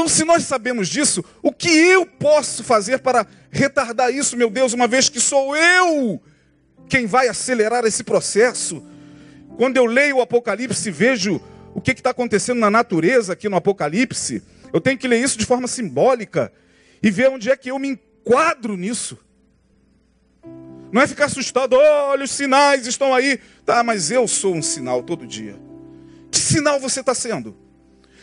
Então, 0.01 0.09
se 0.09 0.23
nós 0.23 0.45
sabemos 0.45 0.89
disso, 0.89 1.23
o 1.43 1.51
que 1.51 1.69
eu 1.69 2.07
posso 2.07 2.63
fazer 2.63 2.97
para 2.97 3.23
retardar 3.51 4.11
isso, 4.11 4.35
meu 4.35 4.49
Deus, 4.49 4.73
uma 4.73 4.87
vez 4.87 5.09
que 5.09 5.19
sou 5.19 5.55
eu 5.55 6.19
quem 6.89 7.05
vai 7.05 7.27
acelerar 7.27 7.85
esse 7.85 8.03
processo? 8.03 8.83
Quando 9.57 9.77
eu 9.77 9.85
leio 9.85 10.17
o 10.17 10.21
Apocalipse 10.21 10.89
e 10.89 10.91
vejo 10.91 11.39
o 11.75 11.79
que 11.79 11.91
está 11.91 12.09
acontecendo 12.09 12.57
na 12.57 12.71
natureza 12.71 13.33
aqui 13.33 13.47
no 13.47 13.55
Apocalipse, 13.55 14.41
eu 14.73 14.81
tenho 14.81 14.97
que 14.97 15.07
ler 15.07 15.23
isso 15.23 15.37
de 15.37 15.45
forma 15.45 15.67
simbólica 15.67 16.51
e 17.03 17.11
ver 17.11 17.29
onde 17.29 17.51
é 17.51 17.55
que 17.55 17.69
eu 17.69 17.77
me 17.77 17.89
enquadro 17.89 18.75
nisso. 18.75 19.19
Não 20.91 20.99
é 20.99 21.05
ficar 21.05 21.25
assustado, 21.25 21.73
olha, 21.75 22.23
os 22.23 22.31
sinais 22.31 22.87
estão 22.87 23.13
aí. 23.13 23.39
Tá, 23.63 23.83
mas 23.83 24.09
eu 24.09 24.27
sou 24.27 24.55
um 24.55 24.63
sinal 24.63 25.03
todo 25.03 25.27
dia. 25.27 25.59
Que 26.31 26.39
sinal 26.39 26.79
você 26.79 27.01
está 27.01 27.13
sendo? 27.13 27.55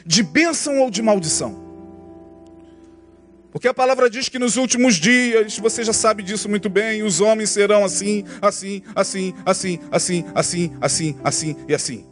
De 0.04 0.24
bênção 0.24 0.80
ou 0.80 0.90
de 0.90 1.00
maldição? 1.00 1.67
Porque 3.50 3.66
a 3.66 3.74
palavra 3.74 4.10
diz 4.10 4.28
que 4.28 4.38
nos 4.38 4.56
últimos 4.56 4.96
dias, 4.96 5.58
você 5.58 5.82
já 5.82 5.92
sabe 5.92 6.22
disso 6.22 6.48
muito 6.48 6.68
bem, 6.68 7.02
os 7.02 7.20
homens 7.20 7.50
serão 7.50 7.84
assim, 7.84 8.24
assim, 8.42 8.82
assim, 8.94 9.34
assim, 9.46 9.80
assim, 9.90 10.24
assim, 10.34 10.76
assim, 10.80 11.18
assim 11.24 11.56
e 11.66 11.74
assim. 11.74 12.06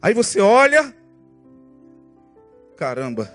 Aí 0.00 0.14
você 0.14 0.40
olha, 0.40 0.94
caramba, 2.76 3.30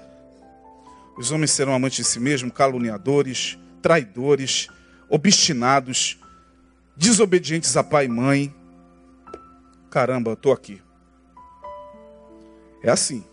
os 1.15 1.31
homens 1.31 1.51
serão 1.51 1.73
amantes 1.73 1.97
de 1.97 2.03
si 2.05 2.19
mesmos, 2.19 2.53
caluniadores, 2.53 3.57
traidores, 3.81 4.67
obstinados, 5.09 6.19
desobedientes 6.97 7.77
a 7.77 7.83
pai 7.83 8.05
e 8.05 8.09
mãe. 8.09 8.55
Caramba, 9.91 10.33
estou 10.33 10.51
aqui. 10.51 10.81
É 12.81 12.89
assim. 12.89 13.23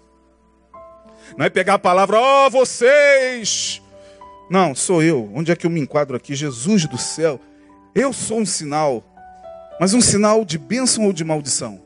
Não 1.36 1.46
é 1.46 1.50
pegar 1.50 1.74
a 1.74 1.78
palavra, 1.78 2.18
ó 2.18 2.46
oh, 2.46 2.50
vocês. 2.50 3.82
Não, 4.50 4.74
sou 4.74 5.02
eu. 5.02 5.30
Onde 5.34 5.52
é 5.52 5.56
que 5.56 5.66
eu 5.66 5.70
me 5.70 5.80
enquadro 5.80 6.16
aqui? 6.16 6.34
Jesus 6.34 6.86
do 6.86 6.98
céu. 6.98 7.40
Eu 7.94 8.12
sou 8.12 8.40
um 8.40 8.46
sinal. 8.46 9.04
Mas 9.80 9.94
um 9.94 10.00
sinal 10.00 10.44
de 10.44 10.58
bênção 10.58 11.06
ou 11.06 11.12
de 11.12 11.24
maldição? 11.24 11.80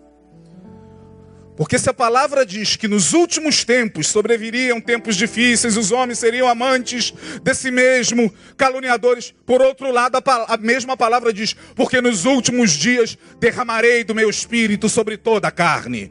Porque 1.56 1.78
se 1.78 1.88
a 1.88 1.94
palavra 1.94 2.44
diz 2.44 2.74
que 2.74 2.88
nos 2.88 3.12
últimos 3.12 3.64
tempos 3.64 4.08
sobreviriam 4.08 4.80
tempos 4.80 5.14
difíceis, 5.14 5.76
os 5.76 5.92
homens 5.92 6.18
seriam 6.18 6.48
amantes 6.48 7.14
de 7.40 7.54
si 7.54 7.70
mesmo, 7.70 8.32
caluniadores, 8.56 9.32
por 9.46 9.62
outro 9.62 9.92
lado, 9.92 10.16
a, 10.16 10.54
a, 10.54 10.56
mesma 10.56 10.96
palavra 10.96 11.32
diz: 11.32 11.54
porque 11.76 12.00
nos 12.00 12.24
últimos 12.24 12.72
dias 12.72 13.16
derramarei 13.38 14.02
do 14.02 14.14
meu 14.14 14.28
espírito 14.28 14.88
sobre 14.88 15.16
toda 15.16 15.46
a 15.46 15.52
carne. 15.52 16.10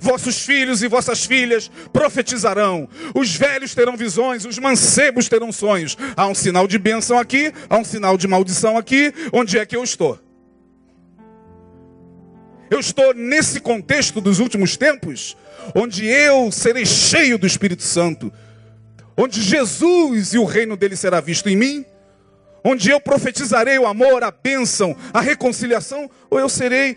Vossos 0.00 0.40
filhos 0.40 0.82
e 0.82 0.88
vossas 0.88 1.24
filhas 1.24 1.70
profetizarão, 1.92 2.88
os 3.14 3.34
velhos 3.34 3.74
terão 3.74 3.96
visões, 3.96 4.44
os 4.44 4.58
mancebos 4.58 5.28
terão 5.28 5.52
sonhos. 5.52 5.96
Há 6.16 6.26
um 6.26 6.34
sinal 6.34 6.66
de 6.66 6.78
bênção 6.78 7.18
aqui, 7.18 7.52
há 7.68 7.76
um 7.76 7.84
sinal 7.84 8.16
de 8.16 8.26
maldição 8.26 8.76
aqui. 8.76 9.12
Onde 9.32 9.58
é 9.58 9.66
que 9.66 9.76
eu 9.76 9.84
estou? 9.84 10.18
Eu 12.70 12.80
estou 12.80 13.14
nesse 13.14 13.60
contexto 13.60 14.20
dos 14.20 14.40
últimos 14.40 14.76
tempos, 14.76 15.36
onde 15.74 16.06
eu 16.06 16.50
serei 16.50 16.84
cheio 16.84 17.38
do 17.38 17.46
Espírito 17.46 17.82
Santo, 17.82 18.32
onde 19.16 19.40
Jesus 19.42 20.34
e 20.34 20.38
o 20.38 20.44
reino 20.44 20.76
dele 20.76 20.96
será 20.96 21.20
visto 21.20 21.48
em 21.48 21.56
mim, 21.56 21.84
onde 22.64 22.90
eu 22.90 22.98
profetizarei 22.98 23.78
o 23.78 23.86
amor, 23.86 24.24
a 24.24 24.30
bênção, 24.30 24.96
a 25.12 25.20
reconciliação, 25.20 26.10
ou 26.30 26.40
eu 26.40 26.48
serei 26.48 26.96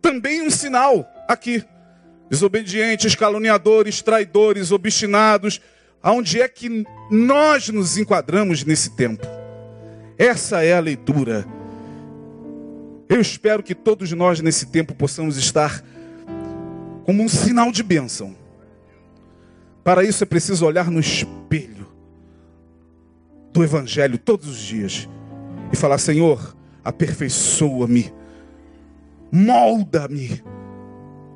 também 0.00 0.42
um 0.42 0.50
sinal 0.50 1.06
aqui. 1.28 1.62
Desobedientes, 2.30 3.14
caluniadores, 3.14 4.02
traidores, 4.02 4.72
obstinados, 4.72 5.60
aonde 6.02 6.40
é 6.40 6.48
que 6.48 6.84
nós 7.10 7.68
nos 7.68 7.96
enquadramos 7.98 8.64
nesse 8.64 8.90
tempo? 8.90 9.26
Essa 10.18 10.64
é 10.64 10.74
a 10.74 10.80
leitura 10.80 11.46
eu 13.08 13.20
espero 13.20 13.62
que 13.62 13.74
todos 13.74 14.10
nós 14.12 14.40
nesse 14.40 14.66
tempo 14.66 14.94
possamos 14.94 15.36
estar 15.36 15.84
como 17.04 17.22
um 17.22 17.28
sinal 17.28 17.70
de 17.70 17.82
bênção. 17.82 18.34
Para 19.82 20.02
isso 20.02 20.24
é 20.24 20.26
preciso 20.26 20.64
olhar 20.64 20.90
no 20.90 20.98
espelho 20.98 21.86
do 23.52 23.62
Evangelho 23.62 24.18
todos 24.18 24.48
os 24.48 24.58
dias 24.58 25.08
e 25.70 25.76
falar: 25.76 25.98
Senhor, 25.98 26.56
aperfeiçoa-me, 26.82 28.12
molda-me, 29.30 30.42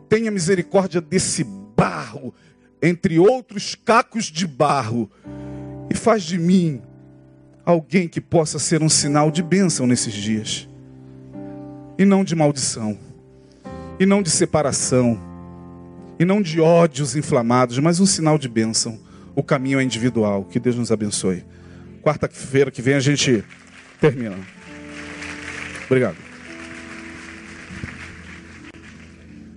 tenha 0.08 0.30
misericórdia 0.30 1.00
desse 1.00 1.44
barro, 1.44 2.34
entre 2.82 3.18
outros 3.18 3.74
cacos 3.74 4.26
de 4.26 4.46
barro, 4.46 5.10
e 5.90 5.94
faz 5.94 6.22
de 6.22 6.38
mim 6.38 6.80
alguém 7.64 8.08
que 8.08 8.20
possa 8.20 8.58
ser 8.58 8.82
um 8.82 8.88
sinal 8.88 9.30
de 9.30 9.42
bênção 9.42 9.86
nesses 9.86 10.14
dias, 10.14 10.68
e 11.98 12.04
não 12.04 12.24
de 12.24 12.34
maldição, 12.34 12.98
e 13.98 14.06
não 14.06 14.22
de 14.22 14.30
separação, 14.30 15.20
e 16.18 16.24
não 16.24 16.42
de 16.42 16.60
ódios 16.60 17.14
inflamados, 17.14 17.78
mas 17.78 18.00
um 18.00 18.06
sinal 18.06 18.38
de 18.38 18.48
bênção. 18.48 18.98
O 19.36 19.42
caminho 19.42 19.78
é 19.78 19.84
individual. 19.84 20.44
Que 20.44 20.58
Deus 20.58 20.74
nos 20.74 20.90
abençoe. 20.90 21.44
Quarta-feira 22.02 22.72
que 22.72 22.82
vem 22.82 22.94
a 22.94 23.00
gente 23.00 23.44
termina. 24.00 24.36
Obrigado. 25.86 26.27